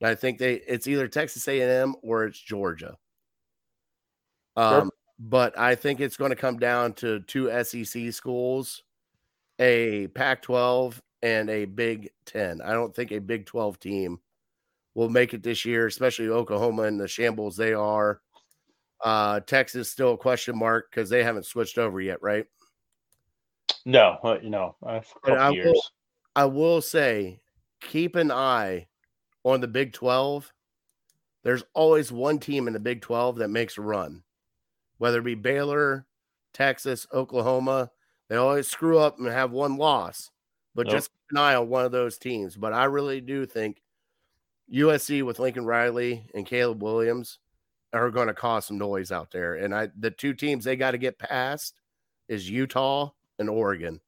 And 0.00 0.08
I 0.08 0.14
think 0.14 0.38
they 0.38 0.54
it's 0.54 0.86
either 0.86 1.08
Texas 1.08 1.46
A&M 1.46 1.94
or 2.02 2.24
it's 2.24 2.40
Georgia. 2.40 2.96
Um, 4.56 4.90
but 5.18 5.58
I 5.58 5.74
think 5.74 6.00
it's 6.00 6.16
going 6.16 6.30
to 6.30 6.36
come 6.36 6.58
down 6.58 6.94
to 6.94 7.20
two 7.20 7.50
SEC 7.62 8.12
schools, 8.12 8.82
a 9.58 10.08
Pac-12 10.08 10.98
and 11.22 11.50
a 11.50 11.66
Big 11.66 12.10
10. 12.26 12.62
I 12.62 12.72
don't 12.72 12.94
think 12.94 13.12
a 13.12 13.18
Big 13.18 13.46
12 13.46 13.78
team 13.78 14.18
will 14.94 15.10
make 15.10 15.34
it 15.34 15.42
this 15.42 15.64
year, 15.64 15.86
especially 15.86 16.28
Oklahoma 16.28 16.82
and 16.84 16.98
the 16.98 17.06
shambles 17.06 17.56
they 17.56 17.74
are. 17.74 18.20
Uh, 19.02 19.40
Texas 19.40 19.90
still 19.90 20.14
a 20.14 20.18
question 20.18 20.58
mark 20.58 20.90
because 20.90 21.08
they 21.08 21.22
haven't 21.22 21.46
switched 21.46 21.78
over 21.78 22.00
yet, 22.00 22.22
right? 22.22 22.46
No, 23.90 24.18
uh, 24.22 24.38
you 24.42 24.50
know, 24.50 24.76
a 24.82 25.02
I 25.32 25.50
will- 25.64 25.82
I 26.36 26.44
will 26.44 26.80
say, 26.80 27.40
keep 27.80 28.14
an 28.14 28.30
eye 28.30 28.86
on 29.44 29.60
the 29.60 29.66
Big 29.68 29.92
12. 29.92 30.52
There's 31.42 31.64
always 31.74 32.12
one 32.12 32.38
team 32.38 32.66
in 32.68 32.72
the 32.72 32.78
Big 32.80 33.00
12 33.02 33.36
that 33.36 33.48
makes 33.48 33.76
a 33.78 33.82
run, 33.82 34.22
whether 34.98 35.18
it 35.18 35.24
be 35.24 35.34
Baylor, 35.34 36.06
Texas, 36.52 37.06
Oklahoma. 37.12 37.90
They 38.28 38.36
always 38.36 38.68
screw 38.68 38.98
up 38.98 39.18
and 39.18 39.26
have 39.26 39.50
one 39.50 39.76
loss, 39.76 40.30
but 40.74 40.86
Yep. 40.86 40.92
just 40.92 41.10
keep 41.10 41.30
an 41.32 41.38
eye 41.38 41.54
on 41.56 41.68
one 41.68 41.84
of 41.84 41.90
those 41.92 42.16
teams. 42.18 42.56
But 42.56 42.72
I 42.72 42.84
really 42.84 43.20
do 43.20 43.44
think 43.46 43.82
USC 44.70 45.22
with 45.22 45.40
Lincoln 45.40 45.64
Riley 45.64 46.30
and 46.34 46.46
Caleb 46.46 46.80
Williams 46.82 47.40
are 47.92 48.10
going 48.10 48.28
to 48.28 48.34
cause 48.34 48.66
some 48.66 48.78
noise 48.78 49.10
out 49.10 49.32
there. 49.32 49.56
And 49.56 49.74
I, 49.74 49.88
the 49.98 50.12
two 50.12 50.32
teams 50.34 50.62
they 50.64 50.76
got 50.76 50.92
to 50.92 50.98
get 50.98 51.18
past 51.18 51.74
is 52.28 52.48
Utah 52.48 53.10
and 53.40 53.50
Oregon. 53.50 54.00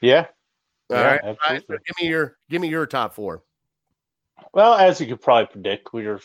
Yeah. 0.00 0.26
All 0.90 0.96
Yeah, 0.96 1.06
right, 1.06 1.20
all 1.24 1.36
right, 1.48 1.62
so 1.66 1.78
give 1.84 1.96
me 2.00 2.08
your 2.08 2.36
give 2.48 2.60
me 2.60 2.68
your 2.68 2.86
top 2.86 3.14
four. 3.14 3.42
Well, 4.52 4.74
as 4.74 5.00
you 5.00 5.08
could 5.08 5.20
probably 5.20 5.46
predict, 5.46 5.92
we 5.92 6.06
are 6.06 6.20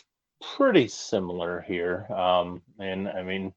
pretty 0.56 0.86
similar 0.86 1.62
here. 1.62 2.06
Um, 2.12 2.62
and 2.78 3.08
I 3.08 3.22
mean, 3.22 3.52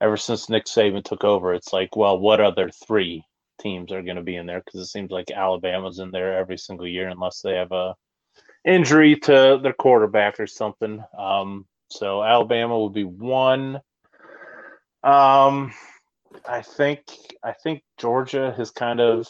ever 0.00 0.16
since 0.16 0.48
Nick 0.48 0.64
Saban 0.64 1.04
took 1.04 1.22
over, 1.22 1.54
it's 1.54 1.72
like, 1.72 1.94
well, 1.94 2.18
what 2.18 2.40
other 2.40 2.70
three 2.70 3.24
teams 3.60 3.92
are 3.92 4.02
going 4.02 4.16
to 4.16 4.22
be 4.22 4.36
in 4.36 4.46
there? 4.46 4.62
Because 4.64 4.80
it 4.80 4.86
seems 4.86 5.10
like 5.10 5.30
Alabama's 5.30 6.00
in 6.00 6.10
there 6.10 6.36
every 6.36 6.58
single 6.58 6.88
year, 6.88 7.08
unless 7.08 7.40
they 7.40 7.54
have 7.54 7.72
a 7.72 7.94
injury 8.64 9.16
to 9.16 9.60
their 9.62 9.72
quarterback 9.74 10.40
or 10.40 10.46
something. 10.46 11.02
Um, 11.16 11.66
so 11.88 12.22
Alabama 12.22 12.76
will 12.76 12.90
be 12.90 13.04
one. 13.04 13.80
Um, 15.04 15.72
I 16.46 16.62
think 16.62 17.02
I 17.42 17.52
think 17.52 17.82
Georgia 17.98 18.54
has 18.56 18.70
kind 18.70 19.00
of 19.00 19.28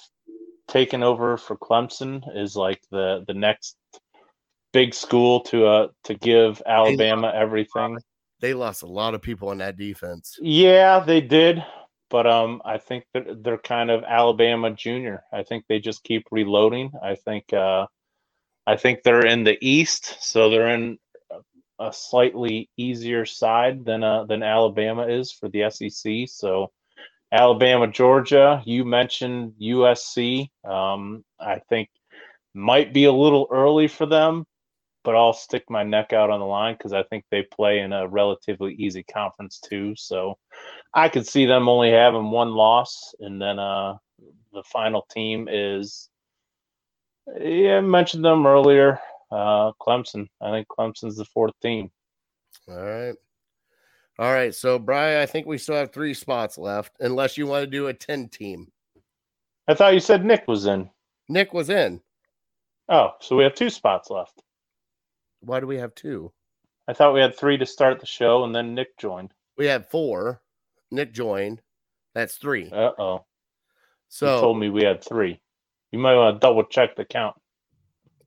taken 0.69 1.03
over 1.03 1.37
for 1.37 1.57
Clemson 1.57 2.23
is 2.37 2.57
like 2.57 2.81
the 2.91 3.25
the 3.27 3.35
next 3.35 3.77
big 4.73 4.95
school 4.95 5.41
to 5.41 5.67
uh 5.67 5.89
to 6.05 6.15
give 6.15 6.63
Alabama 6.67 7.33
everything. 7.35 7.99
They 8.41 8.55
lost 8.55 8.83
a 8.83 8.87
lot 8.87 9.15
of 9.15 9.23
people 9.23 9.49
on 9.49 9.59
that 9.59 9.77
defense. 9.77 10.37
Yeah, 10.41 11.01
they 11.01 11.21
did, 11.21 11.65
but 12.11 12.27
um 12.27 12.63
I 12.65 12.79
think 12.79 13.05
that 13.15 13.43
they're 13.43 13.59
kind 13.59 13.91
of 13.91 14.05
Alabama 14.05 14.71
junior. 14.71 15.25
I 15.33 15.43
think 15.43 15.65
they 15.69 15.81
just 15.81 16.05
keep 16.05 16.27
reloading. 16.31 16.93
I 17.03 17.15
think 17.15 17.53
uh 17.53 17.87
I 18.67 18.77
think 18.77 19.03
they're 19.03 19.27
in 19.27 19.45
the 19.45 19.57
East, 19.63 20.17
so 20.21 20.51
they're 20.51 20.75
in 20.75 20.99
a- 21.31 21.87
a 21.87 21.93
slightly 21.93 22.69
easier 22.77 23.25
side 23.25 23.85
than 23.85 24.05
uh 24.05 24.25
than 24.25 24.43
Alabama 24.43 25.07
is 25.07 25.33
for 25.33 25.49
the 25.49 25.71
SEC. 25.71 26.27
So 26.29 26.71
Alabama, 27.31 27.87
Georgia, 27.87 28.63
you 28.65 28.85
mentioned 28.85 29.55
USC. 29.61 30.49
Um, 30.65 31.25
I 31.39 31.61
think 31.69 31.91
might 32.55 32.95
be 32.95 33.05
a 33.05 33.13
little 33.13 33.47
early 33.51 33.87
for 33.87 34.07
them, 34.07 34.47
but 35.05 35.15
I'll 35.15 35.35
stick 35.35 35.65
my 35.69 35.83
neck 35.83 36.13
out 36.13 36.31
on 36.31 36.41
the 36.41 36.47
line 36.47 36.75
because 36.75 36.93
I 36.93 37.03
think 37.05 37.25
they 37.31 37.43
play 37.43 37.81
in 37.81 37.93
a 37.93 38.09
relatively 38.09 38.75
easy 38.75 39.03
conference 39.03 39.61
too. 39.61 39.95
So 39.97 40.39
I 40.95 41.09
could 41.09 41.27
see 41.27 41.45
them 41.45 41.69
only 41.69 41.91
having 41.91 42.31
one 42.31 42.55
loss, 42.55 43.15
and 43.21 43.41
then 43.41 43.59
uh, 43.59 43.97
the 44.53 44.63
final 44.63 45.07
team 45.11 45.49
is 45.51 46.09
yeah, 47.39 47.79
I 47.79 47.81
mentioned 47.81 48.25
them 48.25 48.47
earlier. 48.47 49.01
Uh, 49.31 49.73
Clemson. 49.81 50.29
I 50.41 50.51
think 50.51 50.69
Clemson's 50.69 51.17
the 51.17 51.27
fourth 51.27 51.53
team. 51.61 51.91
All 52.69 52.77
right. 52.77 53.15
All 54.19 54.33
right. 54.33 54.55
So, 54.55 54.79
Brian, 54.79 55.21
I 55.21 55.27
think 55.27 55.47
we 55.47 55.59
still 55.59 55.77
have 55.77 55.93
three 55.93 56.15
spots 56.15 56.59
left, 56.59 56.97
unless 57.01 57.37
you 57.39 57.47
want 57.47 57.63
to 57.65 57.71
do 57.71 57.87
a 57.87 57.95
10 57.95 58.29
team. 58.29 58.73
I 59.69 59.75
thought 59.75 59.95
you 59.95 60.01
said 60.01 60.25
Nick 60.25 60.49
was 60.49 60.67
in. 60.67 60.91
Nick 61.29 61.53
was 61.53 61.71
in. 61.71 62.01
Oh, 62.89 63.11
so 63.21 63.37
we 63.37 63.45
have 63.45 63.55
two 63.55 63.71
spots 63.71 64.11
left. 64.11 64.43
Why 65.41 65.61
do 65.61 65.67
we 65.67 65.77
have 65.77 65.95
two? 65.95 66.33
I 66.89 66.95
thought 66.95 67.13
we 67.15 67.21
had 67.21 67.37
three 67.37 67.59
to 67.59 67.67
start 67.67 68.01
the 68.01 68.07
show, 68.07 68.45
and 68.45 68.55
then 68.55 68.75
Nick 68.75 68.97
joined. 68.99 69.33
We 69.59 69.67
had 69.67 69.87
four. 69.91 70.41
Nick 70.91 71.13
joined. 71.13 71.61
That's 72.15 72.37
three. 72.37 72.71
Uh 72.73 72.93
oh. 72.99 73.15
You 73.17 73.23
So, 74.09 74.41
told 74.41 74.59
me 74.59 74.71
we 74.71 74.85
had 74.85 75.05
three. 75.05 75.39
You 75.93 75.99
might 75.99 76.15
want 76.15 76.37
to 76.37 76.41
double 76.41 76.65
check 76.65 76.97
the 76.97 77.05
count. 77.05 77.37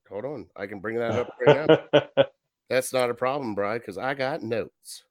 hold 0.08 0.24
on. 0.24 0.46
I 0.56 0.66
can 0.66 0.78
bring 0.78 0.96
that 0.98 1.10
up 1.10 1.34
right 1.44 1.68
now. 1.92 2.24
That's 2.70 2.92
not 2.92 3.10
a 3.10 3.14
problem, 3.14 3.54
Brian, 3.56 3.78
because 3.80 3.98
I 3.98 4.14
got 4.14 4.42
notes. 4.42 5.02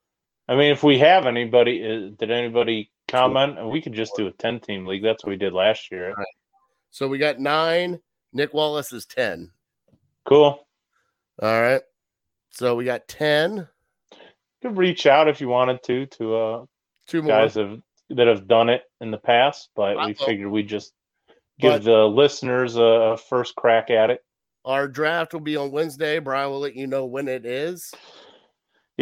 I 0.52 0.56
mean, 0.58 0.74
if 0.74 0.84
we 0.84 1.00
have 1.00 1.28
anybody, 1.28 1.82
uh, 1.82 2.14
did 2.20 2.30
anybody 2.30 2.92
comment? 3.08 3.58
And 3.58 3.70
we 3.70 3.82
could 3.82 3.94
just 3.94 4.18
do 4.18 4.28
a 4.28 4.32
ten-team 4.34 4.86
league. 4.86 5.02
That's 5.02 5.24
what 5.24 5.30
we 5.30 5.38
did 5.38 5.54
last 5.54 5.90
year. 5.92 6.14
Right. 6.14 6.28
So, 6.90 7.08
we 7.08 7.20
got 7.20 7.40
nine. 7.40 8.02
Nick 8.34 8.54
Wallace 8.54 8.92
is 8.92 9.06
10. 9.06 9.50
Cool. 10.26 10.68
All 11.42 11.62
right. 11.62 11.82
So, 12.50 12.76
we 12.76 12.84
got 12.84 13.08
10. 13.08 13.66
You 14.12 14.18
could 14.62 14.78
reach 14.78 15.06
out 15.06 15.30
if 15.30 15.40
you 15.40 15.48
wanted 15.48 15.82
to 15.84 16.06
to 16.08 16.36
uh, 16.36 16.66
Two 17.08 17.22
more. 17.22 17.32
guys 17.32 17.56
have, 17.56 17.80
that 18.10 18.28
have 18.28 18.46
done 18.46 18.68
it 18.68 18.82
in 19.00 19.10
the 19.10 19.18
past, 19.20 19.70
but 19.74 19.96
I 19.98 20.08
we 20.08 20.14
figured 20.16 20.52
we'd 20.52 20.68
just 20.68 20.92
give 21.62 21.72
But- 21.72 21.84
the 21.86 22.06
listeners 22.10 22.76
a 22.76 23.18
first 23.30 23.56
crack 23.56 23.90
at 23.90 24.10
it. 24.10 24.20
Our 24.66 24.90
draft 24.90 25.32
will 25.32 25.40
be 25.40 25.56
on 25.56 25.72
Wednesday. 25.72 26.20
Brian 26.20 26.52
will 26.52 26.60
let 26.60 26.76
you 26.76 26.88
know 26.88 27.06
when 27.06 27.30
it 27.30 27.46
is. 27.46 27.92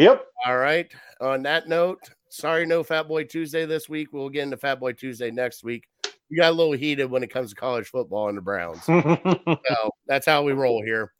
Yep. 0.00 0.24
All 0.46 0.56
right. 0.56 0.90
On 1.20 1.42
that 1.42 1.68
note, 1.68 2.08
sorry, 2.30 2.64
no 2.64 2.82
Fat 2.82 3.06
Boy 3.06 3.24
Tuesday 3.24 3.66
this 3.66 3.86
week. 3.86 4.08
We'll 4.14 4.30
get 4.30 4.44
into 4.44 4.56
Fat 4.56 4.80
Boy 4.80 4.94
Tuesday 4.94 5.30
next 5.30 5.62
week. 5.62 5.86
We 6.30 6.38
got 6.38 6.52
a 6.52 6.54
little 6.54 6.72
heated 6.72 7.10
when 7.10 7.22
it 7.22 7.30
comes 7.30 7.50
to 7.50 7.56
college 7.56 7.88
football 7.88 8.30
and 8.30 8.38
the 8.38 8.42
Browns. 8.42 8.82
So 9.68 9.90
that's 10.06 10.24
how 10.24 10.42
we 10.42 10.52
roll 10.52 10.82
here. 10.82 11.12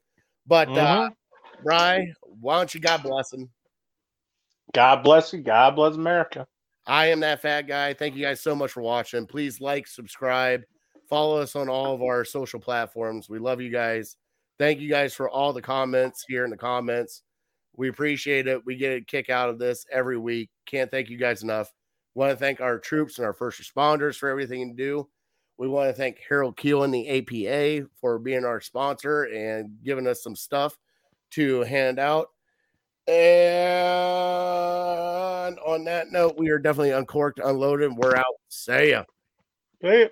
But 0.47 0.69
uh, 0.69 1.09
Mhm. 1.09 1.15
Bry, 1.63 2.07
why 2.23 2.57
don't 2.57 2.73
you 2.73 2.81
God 2.81 3.03
bless 3.03 3.31
him? 3.31 3.51
God 4.73 5.03
bless 5.03 5.31
you. 5.31 5.41
God 5.41 5.75
bless 5.75 5.93
America. 5.95 6.47
I 6.87 7.07
am 7.07 7.19
that 7.19 7.43
fat 7.43 7.67
guy. 7.67 7.93
Thank 7.93 8.15
you 8.15 8.23
guys 8.23 8.41
so 8.41 8.55
much 8.55 8.71
for 8.71 8.81
watching. 8.81 9.27
Please 9.27 9.61
like, 9.61 9.85
subscribe, 9.85 10.63
follow 11.07 11.37
us 11.37 11.55
on 11.55 11.69
all 11.69 11.93
of 11.93 12.01
our 12.01 12.25
social 12.25 12.59
platforms. 12.59 13.29
We 13.29 13.37
love 13.37 13.61
you 13.61 13.69
guys. 13.69 14.17
Thank 14.57 14.79
you 14.79 14.89
guys 14.89 15.13
for 15.13 15.29
all 15.29 15.53
the 15.53 15.61
comments 15.61 16.25
here 16.27 16.45
in 16.45 16.49
the 16.49 16.57
comments. 16.57 17.21
We 17.75 17.89
appreciate 17.89 18.47
it. 18.47 18.65
We 18.65 18.75
get 18.75 18.97
a 18.97 19.01
kick 19.01 19.29
out 19.29 19.49
of 19.49 19.59
this 19.59 19.85
every 19.91 20.17
week. 20.17 20.49
Can't 20.65 20.91
thank 20.91 21.09
you 21.09 21.17
guys 21.17 21.43
enough. 21.43 21.71
Want 22.13 22.31
to 22.31 22.35
thank 22.35 22.59
our 22.59 22.77
troops 22.77 23.17
and 23.17 23.25
our 23.25 23.33
first 23.33 23.61
responders 23.61 24.17
for 24.17 24.29
everything 24.29 24.59
you 24.59 24.73
do. 24.73 25.07
We 25.57 25.67
want 25.67 25.89
to 25.89 25.93
thank 25.93 26.19
Harold 26.27 26.57
Keel 26.57 26.83
and 26.83 26.93
the 26.93 27.07
APA 27.07 27.87
for 27.99 28.19
being 28.19 28.45
our 28.45 28.59
sponsor 28.59 29.23
and 29.23 29.77
giving 29.83 30.07
us 30.07 30.23
some 30.23 30.35
stuff 30.35 30.77
to 31.31 31.61
hand 31.61 31.99
out. 31.99 32.27
And 33.07 33.97
on 35.59 35.83
that 35.85 36.11
note, 36.11 36.35
we 36.37 36.49
are 36.49 36.59
definitely 36.59 36.91
uncorked, 36.91 37.39
unloaded. 37.43 37.95
We're 37.95 38.15
out. 38.15 38.25
See 38.49 38.91
ya. 38.91 39.03
Hey. 39.81 40.09